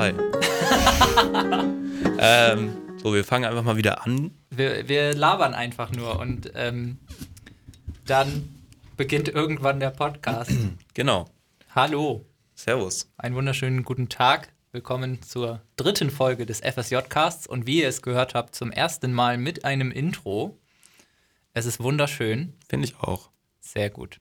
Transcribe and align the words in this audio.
Hi. 0.00 0.14
ähm, 2.18 2.78
so, 3.02 3.12
wir 3.12 3.22
fangen 3.22 3.44
einfach 3.44 3.64
mal 3.64 3.76
wieder 3.76 4.06
an. 4.06 4.30
Wir, 4.48 4.88
wir 4.88 5.12
labern 5.12 5.52
einfach 5.52 5.92
nur 5.92 6.18
und 6.18 6.50
ähm, 6.54 6.96
dann 8.06 8.48
beginnt 8.96 9.28
irgendwann 9.28 9.78
der 9.78 9.90
Podcast. 9.90 10.52
Genau. 10.94 11.28
Hallo, 11.74 12.24
Servus. 12.54 13.12
einen 13.18 13.34
wunderschönen 13.34 13.84
guten 13.84 14.08
Tag. 14.08 14.50
Willkommen 14.72 15.20
zur 15.20 15.60
dritten 15.76 16.08
Folge 16.08 16.46
des 16.46 16.60
FSJ-Casts 16.60 17.46
und 17.46 17.66
wie 17.66 17.82
ihr 17.82 17.88
es 17.88 18.00
gehört 18.00 18.34
habt, 18.34 18.54
zum 18.54 18.72
ersten 18.72 19.12
Mal 19.12 19.36
mit 19.36 19.66
einem 19.66 19.90
Intro. 19.90 20.58
Es 21.52 21.66
ist 21.66 21.78
wunderschön, 21.78 22.54
Finde 22.70 22.88
ich 22.88 22.98
auch. 23.00 23.28
sehr 23.60 23.90
gut. 23.90 24.18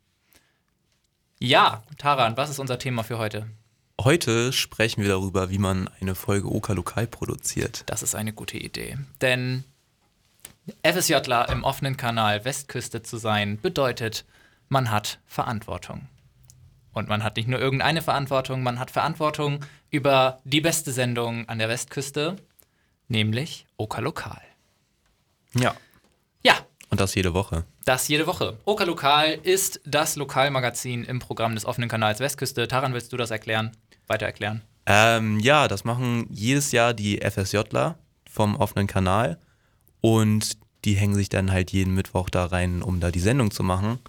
Ja, 1.40 1.84
Taran, 1.98 2.36
was 2.36 2.50
ist 2.50 2.60
unser 2.60 2.80
Thema 2.80 3.04
für 3.04 3.18
heute? 3.18 3.48
Heute 4.02 4.54
sprechen 4.54 5.02
wir 5.02 5.10
darüber, 5.10 5.50
wie 5.50 5.58
man 5.58 5.90
eine 6.00 6.16
Folge 6.16 6.50
Oka 6.50 6.72
Lokal 6.72 7.06
produziert. 7.06 7.84
Das 7.88 8.02
ist 8.02 8.16
eine 8.16 8.32
gute 8.32 8.58
Idee. 8.58 8.98
Denn 9.20 9.66
FSJler 10.86 11.50
im 11.50 11.66
offenen 11.66 11.98
Kanal 11.98 12.46
Westküste 12.46 13.04
zu 13.04 13.18
sein, 13.18 13.60
bedeutet, 13.60 14.24
man 14.70 14.90
hat 14.90 15.20
Verantwortung. 15.26 16.08
Und 16.94 17.10
man 17.10 17.24
hat 17.26 17.36
nicht 17.36 17.50
nur 17.50 17.60
irgendeine 17.60 18.02
Verantwortung, 18.02 18.64
man 18.64 18.80
hat 18.80 18.90
Verantwortung 18.90 19.66
über 19.90 20.40
die 20.46 20.62
beste 20.62 20.94
Sendung 20.94 21.50
an 21.50 21.60
der 21.60 21.68
Westküste, 21.68 22.38
nämlich 23.10 23.66
Oka 23.76 24.00
Lokal. 24.00 24.42
Ja. 25.56 25.76
Ja, 26.42 26.56
Und 26.90 27.02
das 27.02 27.16
jede 27.16 27.34
Woche. 27.34 27.66
das 27.84 28.08
jede 28.08 28.28
Woche. 28.28 28.58
Oka 28.64 28.86
Lokal 28.86 29.34
ist 29.44 29.82
das 29.84 30.16
Lokalmagazin 30.16 31.04
im 31.04 31.20
Programm 31.20 31.54
des 31.56 31.66
offenen 31.66 31.90
Kanals 31.90 32.22
Westküste. 32.22 32.66
Taran, 32.70 32.94
willst 32.94 33.12
du 33.12 33.18
das 33.18 33.32
erklären? 33.32 33.76
Weiter 34.10 34.26
erklären? 34.26 34.62
Ähm, 34.86 35.40
ja, 35.40 35.68
das 35.68 35.84
machen 35.84 36.28
jedes 36.32 36.72
Jahr 36.72 36.94
die 36.94 37.20
FSJler 37.22 37.98
vom 38.30 38.56
offenen 38.56 38.88
Kanal 38.88 39.38
und 40.02 40.58
die 40.86 40.96
hängen 40.96 41.16
sich 41.16 41.30
dann 41.30 41.52
halt 41.52 41.72
jeden 41.72 41.94
Mittwoch 41.94 42.30
da 42.30 42.46
rein, 42.46 42.82
um 42.82 43.00
da 43.00 43.12
die 43.12 43.20
Sendung 43.20 43.52
zu 43.52 43.64
machen. 43.64 44.00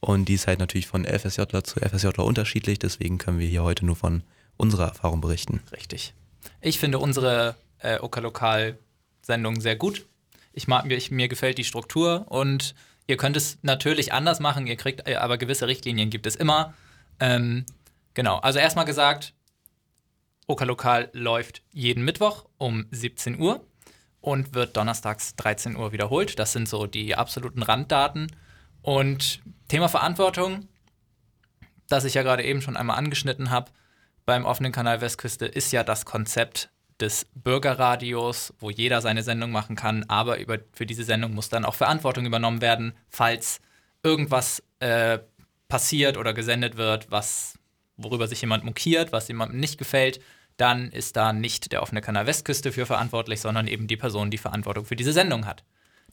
Und 0.00 0.26
die 0.26 0.34
ist 0.34 0.46
halt 0.46 0.58
natürlich 0.58 0.86
von 0.86 1.04
FSJler 1.04 1.64
zu 1.64 1.80
FSJler 1.80 2.24
unterschiedlich, 2.24 2.78
deswegen 2.78 3.18
können 3.18 3.38
wir 3.38 3.48
hier 3.48 3.62
heute 3.62 3.86
nur 3.86 3.96
von 3.96 4.22
unserer 4.56 4.88
Erfahrung 4.88 5.20
berichten. 5.20 5.60
Richtig. 5.72 6.12
Ich 6.60 6.78
finde 6.78 6.98
unsere 6.98 7.56
äh, 7.78 7.98
Oka 8.00 8.20
Lokal-Sendung 8.20 9.60
sehr 9.60 9.76
gut. 9.76 10.04
Ich 10.52 10.68
mag, 10.68 10.84
mir, 10.84 10.96
ich, 10.96 11.10
mir 11.10 11.28
gefällt 11.28 11.58
die 11.58 11.64
Struktur 11.64 12.26
und 12.28 12.74
ihr 13.06 13.16
könnt 13.16 13.36
es 13.36 13.58
natürlich 13.62 14.12
anders 14.12 14.40
machen, 14.40 14.66
ihr 14.66 14.76
kriegt 14.76 15.08
äh, 15.08 15.16
aber 15.16 15.38
gewisse 15.38 15.66
Richtlinien 15.66 16.10
gibt 16.10 16.26
es 16.26 16.36
immer. 16.36 16.74
Ähm, 17.20 17.64
genau, 18.14 18.38
also 18.38 18.58
erstmal 18.58 18.84
gesagt, 18.84 19.32
Oka 20.46 20.64
Lokal 20.64 21.10
läuft 21.12 21.62
jeden 21.72 22.04
Mittwoch 22.04 22.46
um 22.58 22.86
17 22.90 23.40
Uhr 23.40 23.66
und 24.20 24.54
wird 24.54 24.76
donnerstags 24.76 25.36
13 25.36 25.76
Uhr 25.76 25.92
wiederholt. 25.92 26.38
Das 26.38 26.52
sind 26.52 26.68
so 26.68 26.86
die 26.86 27.14
absoluten 27.14 27.62
Randdaten. 27.62 28.34
Und 28.82 29.40
Thema 29.68 29.88
Verantwortung, 29.88 30.68
das 31.88 32.04
ich 32.04 32.14
ja 32.14 32.22
gerade 32.22 32.44
eben 32.44 32.62
schon 32.62 32.76
einmal 32.76 32.98
angeschnitten 32.98 33.50
habe, 33.50 33.72
beim 34.24 34.44
offenen 34.44 34.72
Kanal 34.72 35.00
Westküste 35.00 35.46
ist 35.46 35.72
ja 35.72 35.84
das 35.84 36.04
Konzept 36.04 36.70
des 37.00 37.26
Bürgerradios, 37.34 38.54
wo 38.58 38.70
jeder 38.70 39.00
seine 39.00 39.22
Sendung 39.22 39.52
machen 39.52 39.76
kann, 39.76 40.04
aber 40.08 40.38
über, 40.38 40.58
für 40.72 40.86
diese 40.86 41.04
Sendung 41.04 41.34
muss 41.34 41.48
dann 41.48 41.64
auch 41.64 41.74
Verantwortung 41.74 42.24
übernommen 42.24 42.60
werden, 42.60 42.94
falls 43.08 43.60
irgendwas 44.02 44.62
äh, 44.80 45.18
passiert 45.68 46.16
oder 46.16 46.32
gesendet 46.32 46.76
wird, 46.76 47.10
was, 47.10 47.58
worüber 47.96 48.26
sich 48.28 48.40
jemand 48.40 48.64
mokiert, 48.64 49.12
was 49.12 49.28
jemandem 49.28 49.60
nicht 49.60 49.78
gefällt, 49.78 50.20
dann 50.56 50.90
ist 50.90 51.16
da 51.16 51.32
nicht 51.32 51.72
der 51.72 51.82
offene 51.82 52.00
Kanal 52.00 52.26
Westküste 52.26 52.72
für 52.72 52.86
verantwortlich, 52.86 53.40
sondern 53.40 53.66
eben 53.66 53.86
die 53.86 53.96
Person, 53.96 54.30
die 54.30 54.38
Verantwortung 54.38 54.84
für 54.84 54.96
diese 54.96 55.12
Sendung 55.12 55.46
hat. 55.46 55.64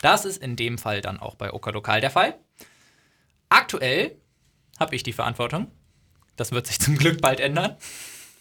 Das 0.01 0.25
ist 0.25 0.41
in 0.43 0.55
dem 0.55 0.77
Fall 0.77 1.01
dann 1.01 1.19
auch 1.19 1.35
bei 1.35 1.53
Oka 1.53 1.69
Lokal 1.71 2.01
der 2.01 2.11
Fall. 2.11 2.35
Aktuell 3.49 4.15
habe 4.79 4.95
ich 4.95 5.03
die 5.03 5.13
Verantwortung. 5.13 5.71
Das 6.35 6.51
wird 6.51 6.67
sich 6.67 6.79
zum 6.79 6.97
Glück 6.97 7.21
bald 7.21 7.39
ändern. 7.39 7.75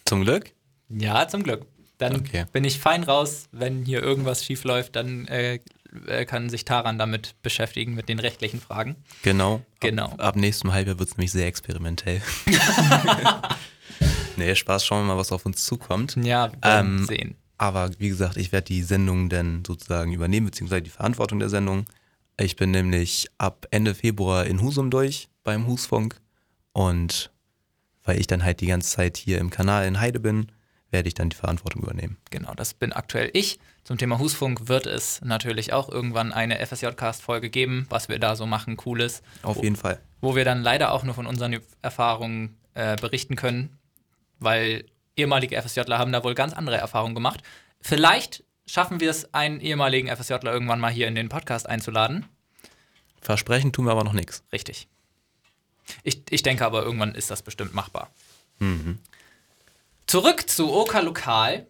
Zum 0.05 0.21
Glück? 0.23 0.51
Ja, 0.89 1.27
zum 1.27 1.43
Glück. 1.43 1.65
Dann 1.99 2.15
Okay. 2.17 2.45
bin 2.51 2.63
ich 2.63 2.79
fein 2.79 3.03
raus. 3.03 3.47
Wenn 3.51 3.85
hier 3.85 4.01
irgendwas 4.01 4.43
schief 4.43 4.63
läuft, 4.63 4.95
dann 4.95 5.27
äh, 5.27 5.59
äh, 6.07 6.25
kann 6.25 6.49
sich 6.49 6.65
Taran 6.65 6.97
damit 6.97 7.35
beschäftigen, 7.43 7.93
mit 7.93 8.09
den 8.09 8.19
rechtlichen 8.19 8.59
Fragen. 8.59 8.95
Genau. 9.21 9.61
Genau. 9.79 10.07
Ab, 10.07 10.21
ab 10.23 10.35
nächstem 10.35 10.73
Halbjahr 10.73 10.97
wird 10.99 11.09
es 11.09 11.17
nämlich 11.17 11.31
sehr 11.31 11.45
experimentell. 11.47 12.21
nee, 14.37 14.55
Spaß, 14.55 14.85
schauen 14.85 15.05
wir 15.05 15.13
mal, 15.13 15.19
was 15.19 15.31
auf 15.31 15.45
uns 15.45 15.63
zukommt. 15.63 16.15
Ja, 16.21 16.51
wir 16.51 16.61
werden 16.63 16.97
Ähm, 16.99 17.05
sehen. 17.05 17.35
Aber 17.57 17.89
wie 17.99 18.09
gesagt, 18.09 18.37
ich 18.37 18.51
werde 18.51 18.65
die 18.65 18.83
Sendung 18.83 19.29
dann 19.29 19.63
sozusagen 19.65 20.11
übernehmen, 20.11 20.47
beziehungsweise 20.47 20.81
die 20.81 20.89
Verantwortung 20.89 21.39
der 21.39 21.49
Sendung. 21.49 21.85
Ich 22.37 22.55
bin 22.55 22.71
nämlich 22.71 23.27
ab 23.37 23.67
Ende 23.71 23.93
Februar 23.95 24.45
in 24.45 24.61
Husum 24.61 24.89
durch 24.89 25.29
beim 25.43 25.67
Husfunk 25.67 26.19
und 26.73 27.31
weil 28.03 28.19
ich 28.19 28.27
dann 28.27 28.43
halt 28.43 28.59
die 28.59 28.67
ganze 28.67 28.89
Zeit 28.89 29.17
hier 29.17 29.37
im 29.37 29.49
Kanal 29.49 29.85
in 29.87 29.99
Heide 29.99 30.19
bin, 30.19 30.47
werde 30.91 31.07
ich 31.07 31.13
dann 31.13 31.29
die 31.29 31.35
Verantwortung 31.37 31.83
übernehmen. 31.83 32.17
Genau, 32.31 32.53
das 32.53 32.73
bin 32.73 32.91
aktuell 32.91 33.29
ich. 33.33 33.59
Zum 33.83 33.97
Thema 33.97 34.19
Husfunk 34.19 34.67
wird 34.67 34.85
es 34.87 35.21
natürlich 35.21 35.73
auch 35.73 35.89
irgendwann 35.89 36.33
eine 36.33 36.63
FSJ-Cast-Folge 36.65 37.49
geben, 37.49 37.85
was 37.89 38.09
wir 38.09 38.19
da 38.19 38.35
so 38.35 38.45
machen, 38.45 38.77
Cooles. 38.77 39.21
Auf 39.41 39.57
wo, 39.57 39.61
jeden 39.63 39.75
Fall. 39.75 39.99
wo 40.21 40.35
wir 40.35 40.43
dann 40.45 40.61
leider 40.63 40.91
auch 40.91 41.03
nur 41.03 41.13
von 41.13 41.27
unseren 41.27 41.59
Erfahrungen 41.81 42.57
äh, 42.73 42.95
berichten 42.97 43.35
können, 43.35 43.77
weil 44.43 44.85
ehemalige 45.15 45.61
FSJler 45.61 45.97
haben 45.97 46.11
da 46.11 46.23
wohl 46.23 46.35
ganz 46.35 46.53
andere 46.53 46.77
Erfahrungen 46.77 47.15
gemacht. 47.15 47.41
Vielleicht 47.81 48.43
schaffen 48.65 48.99
wir 48.99 49.09
es, 49.09 49.33
einen 49.33 49.59
ehemaligen 49.59 50.13
FSJler 50.15 50.51
irgendwann 50.53 50.79
mal 50.79 50.91
hier 50.91 51.07
in 51.07 51.15
den 51.15 51.29
Podcast 51.29 51.67
einzuladen. 51.67 52.25
Versprechen 53.21 53.71
tun 53.71 53.85
wir 53.85 53.91
aber 53.91 54.03
noch 54.03 54.13
nichts. 54.13 54.43
Richtig. 54.51 54.87
Ich, 56.03 56.21
ich 56.29 56.43
denke 56.43 56.65
aber, 56.65 56.83
irgendwann 56.83 57.15
ist 57.15 57.29
das 57.29 57.41
bestimmt 57.41 57.73
machbar. 57.73 58.09
Zurück 60.05 60.49
zu 60.49 60.73
Oka 60.73 60.99
Lokal. 61.01 61.67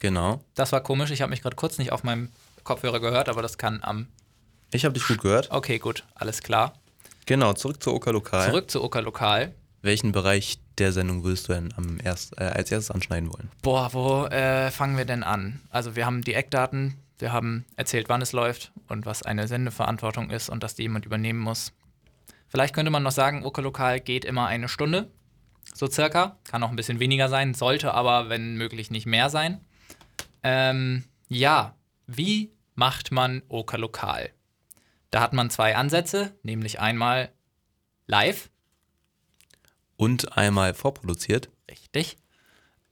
Genau. 0.00 0.42
Das 0.54 0.72
war 0.72 0.80
komisch. 0.80 1.10
Ich 1.10 1.22
habe 1.22 1.30
mich 1.30 1.42
gerade 1.42 1.56
kurz 1.56 1.78
nicht 1.78 1.92
auf 1.92 2.02
meinem 2.02 2.30
Kopfhörer 2.64 3.00
gehört, 3.00 3.28
aber 3.28 3.42
das 3.42 3.58
kann 3.58 3.82
am. 3.82 4.08
Ich 4.72 4.84
habe 4.84 4.94
dich 4.94 5.06
gut 5.06 5.20
gehört. 5.20 5.50
Okay, 5.50 5.78
gut, 5.78 6.04
alles 6.14 6.42
klar. 6.42 6.74
Genau, 7.26 7.52
zurück 7.52 7.82
zu 7.82 7.92
Oka 7.92 8.10
Lokal. 8.10 8.48
Zurück 8.48 8.70
zu 8.70 8.82
Oka 8.82 9.00
Lokal. 9.00 9.54
Welchen 9.80 10.12
Bereich 10.12 10.58
der 10.78 10.92
Sendung 10.92 11.24
würdest 11.24 11.48
du 11.48 11.52
denn 11.52 12.00
erst, 12.02 12.38
äh, 12.40 12.44
als 12.44 12.70
erstes 12.70 12.90
anschneiden 12.90 13.32
wollen? 13.32 13.50
Boah, 13.62 13.92
wo 13.92 14.24
äh, 14.26 14.70
fangen 14.70 14.96
wir 14.96 15.04
denn 15.04 15.22
an? 15.22 15.60
Also, 15.70 15.94
wir 15.96 16.06
haben 16.06 16.22
die 16.22 16.34
Eckdaten, 16.34 16.94
wir 17.18 17.32
haben 17.32 17.64
erzählt, 17.76 18.08
wann 18.08 18.22
es 18.22 18.32
läuft 18.32 18.72
und 18.88 19.06
was 19.06 19.22
eine 19.22 19.46
Sendeverantwortung 19.48 20.30
ist 20.30 20.48
und 20.48 20.62
dass 20.62 20.74
die 20.74 20.82
jemand 20.82 21.06
übernehmen 21.06 21.38
muss. 21.38 21.72
Vielleicht 22.48 22.74
könnte 22.74 22.90
man 22.90 23.02
noch 23.02 23.12
sagen, 23.12 23.44
Oka 23.44 23.60
Lokal 23.60 24.00
geht 24.00 24.24
immer 24.24 24.46
eine 24.46 24.68
Stunde, 24.68 25.10
so 25.74 25.86
circa. 25.86 26.38
Kann 26.44 26.62
auch 26.62 26.70
ein 26.70 26.76
bisschen 26.76 27.00
weniger 27.00 27.28
sein, 27.28 27.54
sollte 27.54 27.92
aber, 27.92 28.28
wenn 28.28 28.56
möglich, 28.56 28.90
nicht 28.90 29.06
mehr 29.06 29.30
sein. 29.30 29.60
Ähm, 30.42 31.04
ja, 31.28 31.74
wie 32.06 32.52
macht 32.74 33.12
man 33.12 33.42
Oka 33.48 33.76
Lokal? 33.76 34.30
Da 35.10 35.20
hat 35.20 35.32
man 35.32 35.50
zwei 35.50 35.76
Ansätze, 35.76 36.34
nämlich 36.42 36.80
einmal 36.80 37.30
live, 38.06 38.50
Und 39.98 40.38
einmal 40.38 40.74
vorproduziert. 40.74 41.50
Richtig. 41.70 42.16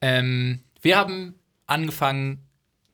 Ähm, 0.01 0.61
wir 0.81 0.97
haben 0.97 1.33
angefangen, 1.65 2.45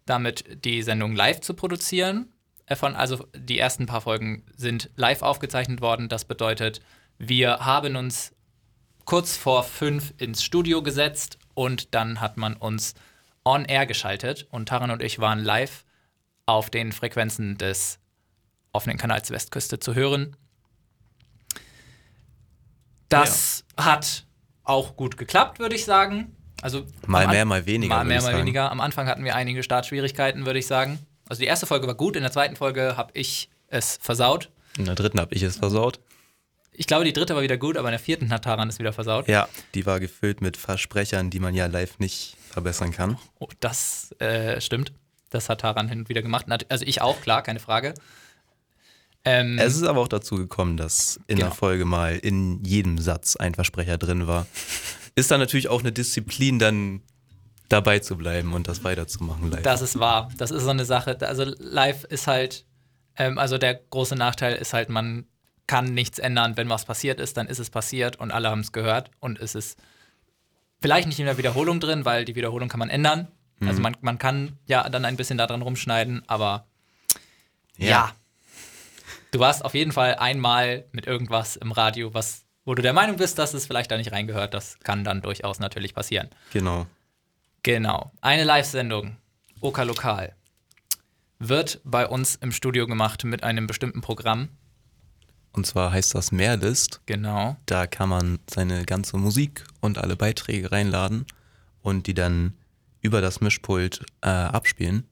damit 0.05 0.63
die 0.63 0.83
Sendung 0.83 1.15
live 1.15 1.41
zu 1.41 1.55
produzieren. 1.55 2.31
Äh, 2.67 2.75
Von, 2.75 2.95
also 2.95 3.27
die 3.35 3.57
ersten 3.57 3.87
paar 3.87 4.01
Folgen 4.01 4.45
sind 4.55 4.91
live 4.95 5.23
aufgezeichnet 5.23 5.81
worden. 5.81 6.09
Das 6.09 6.25
bedeutet, 6.25 6.79
wir 7.17 7.65
haben 7.65 7.95
uns 7.95 8.33
kurz 9.05 9.35
vor 9.35 9.63
fünf 9.63 10.13
ins 10.17 10.43
Studio 10.43 10.83
gesetzt 10.83 11.39
und 11.55 11.95
dann 11.95 12.21
hat 12.21 12.37
man 12.37 12.55
uns 12.55 12.93
on 13.43 13.65
air 13.65 13.85
geschaltet 13.85 14.47
und 14.51 14.69
Taran 14.69 14.91
und 14.91 15.01
ich 15.01 15.19
waren 15.19 15.39
live 15.39 15.85
auf 16.45 16.69
den 16.69 16.91
Frequenzen 16.91 17.57
des 17.57 17.99
offenen 18.73 18.97
Kanals 18.97 19.31
Westküste 19.31 19.79
zu 19.79 19.95
hören. 19.95 20.35
Das 23.13 23.63
hat 23.77 24.25
auch 24.63 24.95
gut 24.95 25.17
geklappt, 25.17 25.59
würde 25.59 25.75
ich 25.75 25.85
sagen. 25.85 26.35
Also 26.61 26.85
Mal 27.05 27.27
mehr, 27.27 27.45
mal 27.45 27.65
weniger. 27.65 27.95
Mal 27.95 28.05
mehr, 28.05 28.21
mal 28.21 28.27
sagen. 28.27 28.37
weniger. 28.39 28.71
Am 28.71 28.79
Anfang 28.79 29.07
hatten 29.07 29.23
wir 29.25 29.35
einige 29.35 29.63
Startschwierigkeiten, 29.63 30.45
würde 30.45 30.59
ich 30.59 30.67
sagen. 30.67 30.99
Also 31.27 31.41
die 31.41 31.47
erste 31.47 31.65
Folge 31.65 31.87
war 31.87 31.95
gut, 31.95 32.15
in 32.15 32.23
der 32.23 32.31
zweiten 32.31 32.55
Folge 32.55 32.95
habe 32.95 33.11
ich 33.13 33.49
es 33.67 33.97
versaut. 34.01 34.49
In 34.77 34.85
der 34.85 34.95
dritten 34.95 35.19
habe 35.19 35.33
ich 35.35 35.43
es 35.43 35.57
versaut. 35.57 35.99
Ich 36.71 36.87
glaube, 36.87 37.05
die 37.05 37.13
dritte 37.13 37.35
war 37.35 37.43
wieder 37.43 37.57
gut, 37.57 37.77
aber 37.77 37.89
in 37.89 37.93
der 37.93 37.99
vierten 37.99 38.31
hat 38.31 38.45
Taran 38.45 38.67
es 38.67 38.79
wieder 38.79 38.93
versaut. 38.93 39.27
Ja, 39.27 39.47
die 39.75 39.85
war 39.85 39.99
gefüllt 39.99 40.41
mit 40.41 40.57
Versprechern, 40.57 41.29
die 41.29 41.39
man 41.39 41.53
ja 41.53 41.67
live 41.67 41.99
nicht 41.99 42.35
verbessern 42.49 42.91
kann. 42.91 43.17
Oh, 43.39 43.47
das 43.59 44.11
äh, 44.19 44.59
stimmt. 44.59 44.91
Das 45.29 45.49
hat 45.49 45.61
Taran 45.61 45.87
hin 45.87 45.99
und 45.99 46.09
wieder 46.09 46.21
gemacht. 46.21 46.45
Also 46.69 46.85
ich 46.85 47.01
auch, 47.01 47.21
klar, 47.21 47.43
keine 47.43 47.59
Frage. 47.59 47.93
Ähm, 49.25 49.57
Es 49.57 49.75
ist 49.75 49.83
aber 49.83 50.01
auch 50.01 50.07
dazu 50.07 50.35
gekommen, 50.35 50.75
dass 50.77 51.17
in 51.27 51.37
Genau. 51.37 51.47
der 51.49 51.55
Folge 51.55 51.85
mal 51.85 52.15
in 52.17 52.63
jedem 52.63 52.97
Satz 52.97 53.35
ein 53.35 53.53
Versprecher 53.55 53.97
drin 53.97 54.27
war. 54.27 54.45
Ist 55.15 55.31
dann 55.31 55.39
natürlich 55.39 55.69
auch 55.69 55.79
eine 55.79 55.91
Disziplin, 55.91 56.59
dann 56.59 57.01
dabei 57.69 57.99
zu 57.99 58.17
bleiben 58.17 58.53
und 58.53 58.67
das 58.67 58.83
weiterzumachen 58.83 59.49
live. 59.49 59.61
Das 59.63 59.81
ist 59.81 59.97
wahr. 59.97 60.29
Das 60.37 60.51
ist 60.51 60.63
so 60.63 60.69
eine 60.69 60.85
Sache. 60.85 61.17
Also 61.21 61.43
live 61.57 62.03
ist 62.05 62.27
halt, 62.27 62.65
ähm, 63.15 63.37
also 63.37 63.57
der 63.57 63.75
große 63.75 64.15
Nachteil 64.15 64.55
ist 64.55 64.73
halt, 64.73 64.89
man 64.89 65.25
kann 65.67 65.85
nichts 65.93 66.19
ändern. 66.19 66.57
Wenn 66.57 66.67
was 66.69 66.83
passiert 66.85 67.19
ist, 67.21 67.37
dann 67.37 67.47
ist 67.47 67.59
es 67.59 67.69
passiert 67.69 68.17
und 68.19 68.31
alle 68.31 68.49
haben 68.49 68.59
es 68.59 68.73
gehört 68.73 69.09
und 69.19 69.39
es 69.39 69.55
ist 69.55 69.79
vielleicht 70.81 71.07
nicht 71.07 71.19
in 71.19 71.25
der 71.25 71.37
Wiederholung 71.37 71.79
drin, 71.79 72.03
weil 72.03 72.25
die 72.25 72.35
Wiederholung 72.35 72.67
kann 72.67 72.79
man 72.79 72.89
ändern. 72.89 73.29
Also 73.65 73.81
man, 73.81 73.95
man 74.01 74.17
kann 74.17 74.57
ja 74.65 74.89
dann 74.89 75.05
ein 75.05 75.15
bisschen 75.15 75.37
daran 75.37 75.61
rumschneiden, 75.61 76.23
aber 76.27 76.67
ja. 77.77 77.87
Ja. 77.89 78.11
Du 79.33 79.39
warst 79.39 79.65
auf 79.65 79.73
jeden 79.73 79.91
Fall 79.91 80.13
einmal 80.13 80.85
mit 80.91 81.07
irgendwas 81.07 81.55
im 81.55 81.71
Radio, 81.71 82.13
was, 82.13 82.45
wo 82.65 82.75
du 82.75 82.83
der 82.83 82.93
Meinung 82.93 83.17
bist, 83.17 83.39
dass 83.39 83.55
es 83.55 83.65
vielleicht 83.65 83.89
da 83.89 83.97
nicht 83.97 84.11
reingehört. 84.11 84.53
Das 84.53 84.77
kann 84.83 85.03
dann 85.03 85.23
durchaus 85.23 85.57
natürlich 85.57 85.95
passieren. 85.95 86.29
Genau. 86.51 86.85
Genau. 87.63 88.11
Eine 88.21 88.43
Live-Sendung, 88.43 89.17
Oka 89.59 89.81
Lokal, 89.81 90.35
wird 91.39 91.81
bei 91.83 92.07
uns 92.07 92.35
im 92.35 92.51
Studio 92.51 92.85
gemacht 92.85 93.23
mit 93.23 93.41
einem 93.41 93.65
bestimmten 93.65 94.01
Programm. 94.01 94.49
Und 95.51 95.65
zwar 95.65 95.91
heißt 95.91 96.13
das 96.13 96.31
Mehrlist. 96.31 97.01
Genau. 97.07 97.57
Da 97.65 97.87
kann 97.87 98.09
man 98.09 98.37
seine 98.47 98.85
ganze 98.85 99.17
Musik 99.17 99.63
und 99.81 99.97
alle 99.97 100.15
Beiträge 100.15 100.71
reinladen 100.71 101.25
und 101.81 102.05
die 102.05 102.13
dann 102.13 102.53
über 103.01 103.19
das 103.19 103.41
Mischpult 103.41 104.05
äh, 104.21 104.29
abspielen. 104.29 105.07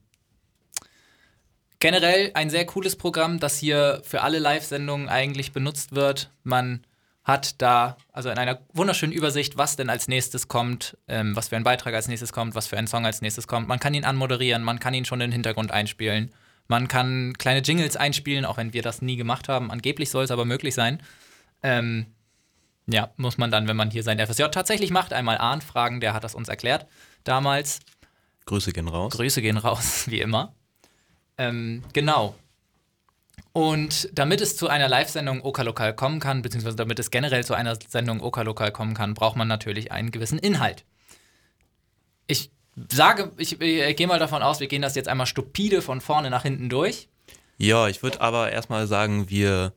Generell 1.82 2.30
ein 2.34 2.48
sehr 2.48 2.64
cooles 2.64 2.94
Programm, 2.94 3.40
das 3.40 3.58
hier 3.58 4.02
für 4.04 4.20
alle 4.20 4.38
Live-Sendungen 4.38 5.08
eigentlich 5.08 5.50
benutzt 5.50 5.96
wird. 5.96 6.30
Man 6.44 6.86
hat 7.24 7.60
da, 7.60 7.96
also 8.12 8.30
in 8.30 8.38
einer 8.38 8.60
wunderschönen 8.72 9.12
Übersicht, 9.12 9.56
was 9.56 9.74
denn 9.74 9.90
als 9.90 10.06
nächstes 10.06 10.46
kommt, 10.46 10.96
ähm, 11.08 11.34
was 11.34 11.48
für 11.48 11.56
ein 11.56 11.64
Beitrag 11.64 11.92
als 11.92 12.06
nächstes 12.06 12.32
kommt, 12.32 12.54
was 12.54 12.68
für 12.68 12.76
ein 12.76 12.86
Song 12.86 13.04
als 13.04 13.20
nächstes 13.20 13.48
kommt. 13.48 13.66
Man 13.66 13.80
kann 13.80 13.94
ihn 13.94 14.04
anmoderieren, 14.04 14.62
man 14.62 14.78
kann 14.78 14.94
ihn 14.94 15.04
schon 15.04 15.20
in 15.20 15.30
den 15.30 15.32
Hintergrund 15.32 15.72
einspielen. 15.72 16.32
Man 16.68 16.86
kann 16.86 17.32
kleine 17.36 17.62
Jingles 17.62 17.96
einspielen, 17.96 18.44
auch 18.44 18.58
wenn 18.58 18.72
wir 18.72 18.82
das 18.82 19.02
nie 19.02 19.16
gemacht 19.16 19.48
haben. 19.48 19.72
Angeblich 19.72 20.08
soll 20.08 20.22
es 20.22 20.30
aber 20.30 20.44
möglich 20.44 20.76
sein. 20.76 21.02
Ähm, 21.64 22.06
ja, 22.86 23.10
muss 23.16 23.38
man 23.38 23.50
dann, 23.50 23.66
wenn 23.66 23.76
man 23.76 23.90
hier 23.90 24.04
sein 24.04 24.24
FSJ 24.24 24.44
tatsächlich 24.52 24.92
macht, 24.92 25.12
einmal 25.12 25.36
Arndt 25.36 25.64
fragen, 25.64 26.00
der 26.00 26.14
hat 26.14 26.22
das 26.22 26.36
uns 26.36 26.48
erklärt 26.48 26.86
damals. 27.24 27.80
Grüße 28.46 28.72
gehen 28.72 28.86
raus. 28.86 29.14
Grüße 29.14 29.42
gehen 29.42 29.56
raus, 29.56 30.04
wie 30.06 30.20
immer. 30.20 30.54
Ähm, 31.38 31.82
genau. 31.92 32.34
Und 33.52 34.08
damit 34.14 34.40
es 34.40 34.56
zu 34.56 34.68
einer 34.68 34.88
Live-Sendung 34.88 35.42
Okalokal 35.42 35.94
kommen 35.94 36.20
kann, 36.20 36.42
beziehungsweise 36.42 36.76
damit 36.76 36.98
es 36.98 37.10
generell 37.10 37.44
zu 37.44 37.54
einer 37.54 37.76
Sendung 37.76 38.22
Okalokal 38.22 38.72
kommen 38.72 38.94
kann, 38.94 39.14
braucht 39.14 39.36
man 39.36 39.48
natürlich 39.48 39.92
einen 39.92 40.10
gewissen 40.10 40.38
Inhalt. 40.38 40.84
Ich 42.26 42.50
sage, 42.90 43.30
ich, 43.36 43.60
ich 43.60 43.96
gehe 43.96 44.06
mal 44.06 44.18
davon 44.18 44.42
aus, 44.42 44.60
wir 44.60 44.68
gehen 44.68 44.80
das 44.80 44.94
jetzt 44.94 45.08
einmal 45.08 45.26
stupide 45.26 45.82
von 45.82 46.00
vorne 46.00 46.30
nach 46.30 46.42
hinten 46.42 46.70
durch. 46.70 47.08
Ja, 47.58 47.88
ich 47.88 48.02
würde 48.02 48.22
aber 48.22 48.50
erstmal 48.50 48.86
sagen, 48.86 49.28
wir 49.28 49.74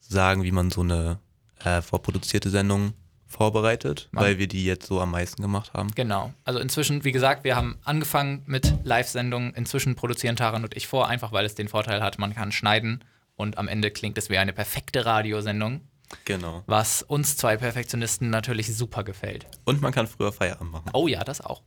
sagen, 0.00 0.42
wie 0.44 0.52
man 0.52 0.70
so 0.70 0.80
eine 0.80 1.18
äh, 1.62 1.82
vorproduzierte 1.82 2.48
Sendung 2.48 2.94
vorbereitet, 3.28 4.08
Mann. 4.10 4.24
weil 4.24 4.38
wir 4.38 4.48
die 4.48 4.64
jetzt 4.64 4.86
so 4.86 5.00
am 5.00 5.10
meisten 5.12 5.42
gemacht 5.42 5.72
haben. 5.74 5.90
Genau. 5.94 6.32
Also 6.44 6.58
inzwischen, 6.58 7.04
wie 7.04 7.12
gesagt, 7.12 7.44
wir 7.44 7.54
haben 7.54 7.78
angefangen 7.84 8.42
mit 8.46 8.72
Live-Sendungen. 8.84 9.54
Inzwischen 9.54 9.94
produzieren 9.94 10.34
Taran 10.36 10.64
und 10.64 10.76
ich 10.76 10.88
vor, 10.88 11.06
einfach 11.08 11.30
weil 11.32 11.44
es 11.44 11.54
den 11.54 11.68
Vorteil 11.68 12.02
hat, 12.02 12.18
man 12.18 12.34
kann 12.34 12.50
schneiden 12.52 13.04
und 13.36 13.58
am 13.58 13.68
Ende 13.68 13.90
klingt 13.90 14.18
es 14.18 14.30
wie 14.30 14.38
eine 14.38 14.52
perfekte 14.52 15.04
Radiosendung, 15.06 15.82
Genau. 16.24 16.62
was 16.66 17.02
uns 17.02 17.36
zwei 17.36 17.56
Perfektionisten 17.58 18.30
natürlich 18.30 18.74
super 18.74 19.04
gefällt. 19.04 19.46
Und 19.64 19.80
man 19.82 19.92
kann 19.92 20.06
früher 20.06 20.32
Feierabend 20.32 20.72
machen. 20.72 20.90
Oh 20.94 21.06
ja, 21.06 21.22
das 21.22 21.40
auch. 21.40 21.62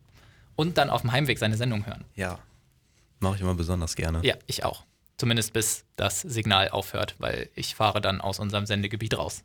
Und 0.56 0.78
dann 0.78 0.90
auf 0.90 1.02
dem 1.02 1.12
Heimweg 1.12 1.38
seine 1.40 1.56
Sendung 1.58 1.86
hören. 1.86 2.04
Ja. 2.16 2.40
Mache 3.20 3.36
ich 3.36 3.42
immer 3.42 3.54
besonders 3.54 3.96
gerne. 3.96 4.20
Ja, 4.24 4.34
ich 4.48 4.66
auch. 4.66 4.84
Zumindest 5.18 5.54
bis 5.54 5.86
das 5.96 6.22
Signal 6.22 6.70
aufhört, 6.70 7.16
weil 7.20 7.50
ich 7.54 7.76
fahre 7.76 8.02
dann 8.02 8.20
aus 8.20 8.40
unserem 8.40 8.66
Sendegebiet 8.66 9.16
raus. 9.16 9.44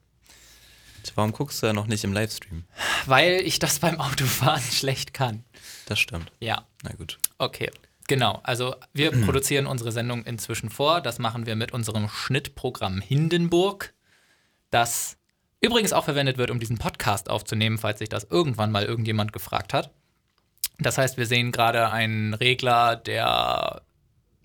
Warum 1.14 1.32
guckst 1.32 1.62
du 1.62 1.67
ja 1.67 1.73
noch 1.73 1.87
nicht 1.87 2.05
im 2.05 2.12
Livestream? 2.12 2.64
Weil 3.06 3.41
ich 3.44 3.58
das 3.58 3.79
beim 3.79 4.00
Autofahren 4.00 4.62
schlecht 4.73 5.14
kann. 5.14 5.44
Das 5.87 5.99
stimmt. 5.99 6.32
Ja, 6.41 6.67
Na 6.82 6.93
gut. 6.93 7.19
okay. 7.38 7.70
Genau, 8.08 8.41
also 8.44 8.76
wir 8.93 9.11
produzieren 9.25 9.67
unsere 9.67 9.93
Sendung 9.93 10.25
inzwischen 10.25 10.70
vor. 10.70 11.00
Das 11.00 11.19
machen 11.19 11.47
wir 11.47 11.56
mit 11.56 11.73
unserem 11.73 12.08
Schnittprogramm 12.08 13.00
Hindenburg, 13.00 13.94
das 14.70 15.17
übrigens 15.61 15.93
auch 15.93 16.05
verwendet 16.05 16.38
wird, 16.38 16.50
um 16.50 16.61
diesen 16.61 16.79
Podcast 16.79 17.29
aufzunehmen, 17.31 17.79
falls 17.79 17.99
sich 17.99 18.08
das 18.08 18.25
irgendwann 18.25 18.70
mal 18.70 18.85
irgendjemand 18.85 19.32
gefragt 19.32 19.75
hat. 19.75 19.91
Das 20.79 20.99
heißt, 20.99 21.17
wir 21.17 21.26
sehen 21.26 21.53
gerade 21.53 21.91
einen 21.91 22.35
Regler, 22.35 22.97
der 22.97 23.82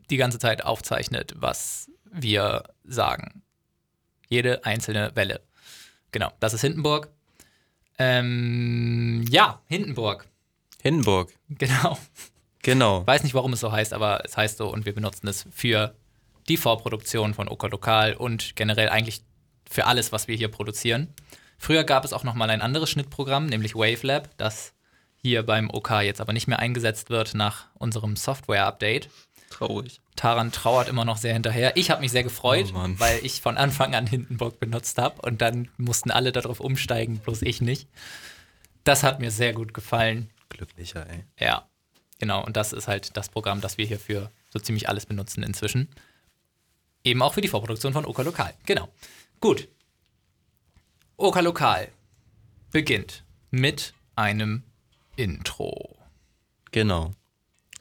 die 0.09 0.17
ganze 0.17 0.39
Zeit 0.39 0.63
aufzeichnet, 0.65 1.33
was 1.37 1.91
wir 2.05 2.63
sagen. 2.83 3.43
Jede 4.27 4.65
einzelne 4.65 5.11
Welle. 5.15 5.41
Genau, 6.11 6.31
das 6.39 6.53
ist 6.53 6.61
Hindenburg. 6.61 7.09
Ähm, 7.97 9.25
ja, 9.29 9.61
Hindenburg. 9.67 10.27
Hindenburg. 10.81 11.31
Genau. 11.49 11.97
Genau. 12.63 13.05
Weiß 13.07 13.23
nicht, 13.23 13.33
warum 13.33 13.53
es 13.53 13.59
so 13.59 13.71
heißt, 13.71 13.93
aber 13.93 14.23
es 14.23 14.37
heißt 14.37 14.57
so 14.57 14.71
und 14.71 14.85
wir 14.85 14.93
benutzen 14.93 15.27
es 15.27 15.47
für 15.51 15.95
die 16.47 16.57
Vorproduktion 16.57 17.33
von 17.33 17.47
Oka 17.47 17.67
Lokal 17.67 18.13
und 18.13 18.55
generell 18.55 18.89
eigentlich 18.89 19.23
für 19.69 19.85
alles, 19.85 20.11
was 20.11 20.27
wir 20.27 20.35
hier 20.35 20.49
produzieren. 20.49 21.13
Früher 21.57 21.83
gab 21.83 22.05
es 22.05 22.13
auch 22.13 22.23
noch 22.23 22.35
mal 22.35 22.49
ein 22.49 22.61
anderes 22.61 22.89
Schnittprogramm, 22.89 23.45
nämlich 23.45 23.75
Wavelab, 23.75 24.29
das 24.37 24.73
hier 25.15 25.43
beim 25.43 25.69
OK 25.69 25.91
jetzt 26.01 26.21
aber 26.21 26.33
nicht 26.33 26.47
mehr 26.47 26.59
eingesetzt 26.59 27.09
wird 27.09 27.35
nach 27.35 27.67
unserem 27.75 28.15
Software-Update. 28.15 29.09
Traurig. 29.49 30.01
Taran 30.15 30.51
trauert 30.51 30.89
immer 30.89 31.05
noch 31.05 31.17
sehr 31.17 31.33
hinterher. 31.33 31.77
Ich 31.77 31.89
habe 31.89 32.01
mich 32.01 32.11
sehr 32.11 32.23
gefreut, 32.23 32.73
Oh 32.73 32.85
weil 32.97 33.25
ich 33.25 33.41
von 33.41 33.57
Anfang 33.57 33.95
an 33.95 34.07
Hindenburg 34.07 34.59
benutzt 34.59 34.97
habe 34.97 35.21
und 35.21 35.41
dann 35.41 35.69
mussten 35.77 36.11
alle 36.11 36.31
darauf 36.31 36.59
umsteigen, 36.59 37.19
bloß 37.19 37.41
ich 37.43 37.61
nicht. 37.61 37.87
Das 38.83 39.03
hat 39.03 39.19
mir 39.19 39.31
sehr 39.31 39.53
gut 39.53 39.73
gefallen. 39.73 40.29
Glücklicher, 40.49 41.07
ey. 41.09 41.23
Ja, 41.39 41.67
genau. 42.19 42.43
Und 42.43 42.57
das 42.57 42.73
ist 42.73 42.87
halt 42.87 43.15
das 43.15 43.29
Programm, 43.29 43.61
das 43.61 43.77
wir 43.77 43.85
hier 43.85 43.99
für 43.99 44.31
so 44.49 44.59
ziemlich 44.59 44.89
alles 44.89 45.05
benutzen 45.05 45.43
inzwischen. 45.43 45.89
Eben 47.03 47.21
auch 47.21 47.33
für 47.33 47.41
die 47.41 47.47
Vorproduktion 47.47 47.93
von 47.93 48.05
Oka 48.05 48.21
Lokal. 48.21 48.53
Genau. 48.65 48.89
Gut. 49.39 49.67
Oka 51.17 51.39
Lokal 51.39 51.87
beginnt 52.71 53.23
mit 53.49 53.93
einem 54.15 54.63
Intro. 55.15 55.97
Genau. 56.71 57.11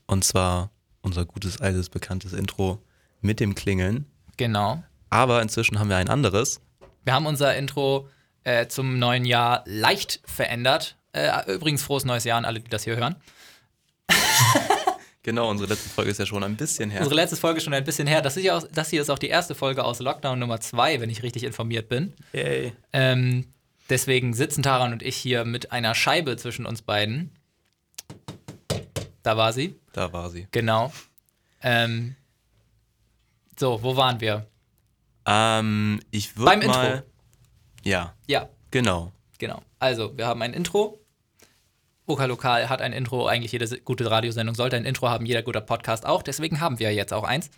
Und 0.06 0.24
zwar 0.24 0.70
unser 1.02 1.24
gutes, 1.24 1.60
altes, 1.60 1.88
bekanntes 1.88 2.32
Intro 2.32 2.82
mit 3.20 3.40
dem 3.40 3.54
Klingeln. 3.54 4.06
Genau. 4.36 4.82
Aber 5.08 5.42
inzwischen 5.42 5.78
haben 5.78 5.88
wir 5.88 5.96
ein 5.96 6.08
anderes. 6.08 6.60
Wir 7.04 7.14
haben 7.14 7.26
unser 7.26 7.56
Intro 7.56 8.08
äh, 8.44 8.66
zum 8.68 8.98
neuen 8.98 9.24
Jahr 9.24 9.64
leicht 9.66 10.20
verändert. 10.24 10.96
Äh, 11.12 11.52
übrigens, 11.52 11.82
frohes 11.82 12.04
neues 12.04 12.24
Jahr 12.24 12.38
an 12.38 12.44
alle, 12.44 12.60
die 12.60 12.70
das 12.70 12.84
hier 12.84 12.96
hören. 12.96 13.16
Genau, 15.22 15.50
unsere 15.50 15.68
letzte 15.68 15.90
Folge 15.90 16.10
ist 16.10 16.18
ja 16.18 16.24
schon 16.24 16.42
ein 16.42 16.56
bisschen 16.56 16.88
her. 16.90 17.00
Unsere 17.00 17.16
letzte 17.16 17.36
Folge 17.36 17.58
ist 17.58 17.64
schon 17.64 17.74
ein 17.74 17.84
bisschen 17.84 18.06
her. 18.06 18.22
Das, 18.22 18.38
ist 18.38 18.42
ja 18.42 18.56
auch, 18.56 18.64
das 18.72 18.88
hier 18.88 19.02
ist 19.02 19.10
auch 19.10 19.18
die 19.18 19.28
erste 19.28 19.54
Folge 19.54 19.84
aus 19.84 20.00
Lockdown 20.00 20.38
Nummer 20.38 20.60
2, 20.60 21.00
wenn 21.00 21.10
ich 21.10 21.22
richtig 21.22 21.44
informiert 21.44 21.90
bin. 21.90 22.14
Yay. 22.32 22.72
Ähm, 22.94 23.44
deswegen 23.90 24.32
sitzen 24.32 24.62
Taran 24.62 24.92
und 24.92 25.02
ich 25.02 25.16
hier 25.16 25.44
mit 25.44 25.72
einer 25.72 25.94
Scheibe 25.94 26.38
zwischen 26.38 26.64
uns 26.64 26.80
beiden. 26.80 27.32
Da 29.22 29.36
war 29.36 29.52
sie, 29.52 29.78
Da 29.92 30.12
war 30.12 30.30
sie. 30.30 30.46
genau. 30.50 30.92
Ähm, 31.62 32.16
so, 33.58 33.82
wo 33.82 33.96
waren 33.96 34.20
wir? 34.20 34.46
Ähm, 35.26 36.00
ich 36.10 36.36
würde 36.36 36.46
Beim 36.58 36.66
mal. 36.66 36.86
Intro. 36.94 37.06
Ja, 37.82 38.14
Ja, 38.26 38.48
genau. 38.70 39.12
genau. 39.38 39.60
Also, 39.78 40.16
wir 40.16 40.26
haben 40.26 40.40
ein 40.42 40.54
Intro. 40.54 41.00
Oka 42.06 42.24
Lokal 42.24 42.68
hat 42.68 42.82
ein 42.82 42.92
Intro. 42.92 43.26
Eigentlich 43.26 43.52
jede 43.52 43.68
gute 43.80 44.10
Radiosendung 44.10 44.54
sollte 44.54 44.76
ein 44.76 44.84
Intro 44.84 45.08
haben, 45.08 45.26
jeder 45.26 45.42
guter 45.42 45.60
Podcast 45.60 46.04
auch. 46.06 46.22
Deswegen 46.22 46.60
haben 46.60 46.78
wir 46.78 46.92
jetzt 46.92 47.12
auch 47.12 47.24
eins. 47.24 47.50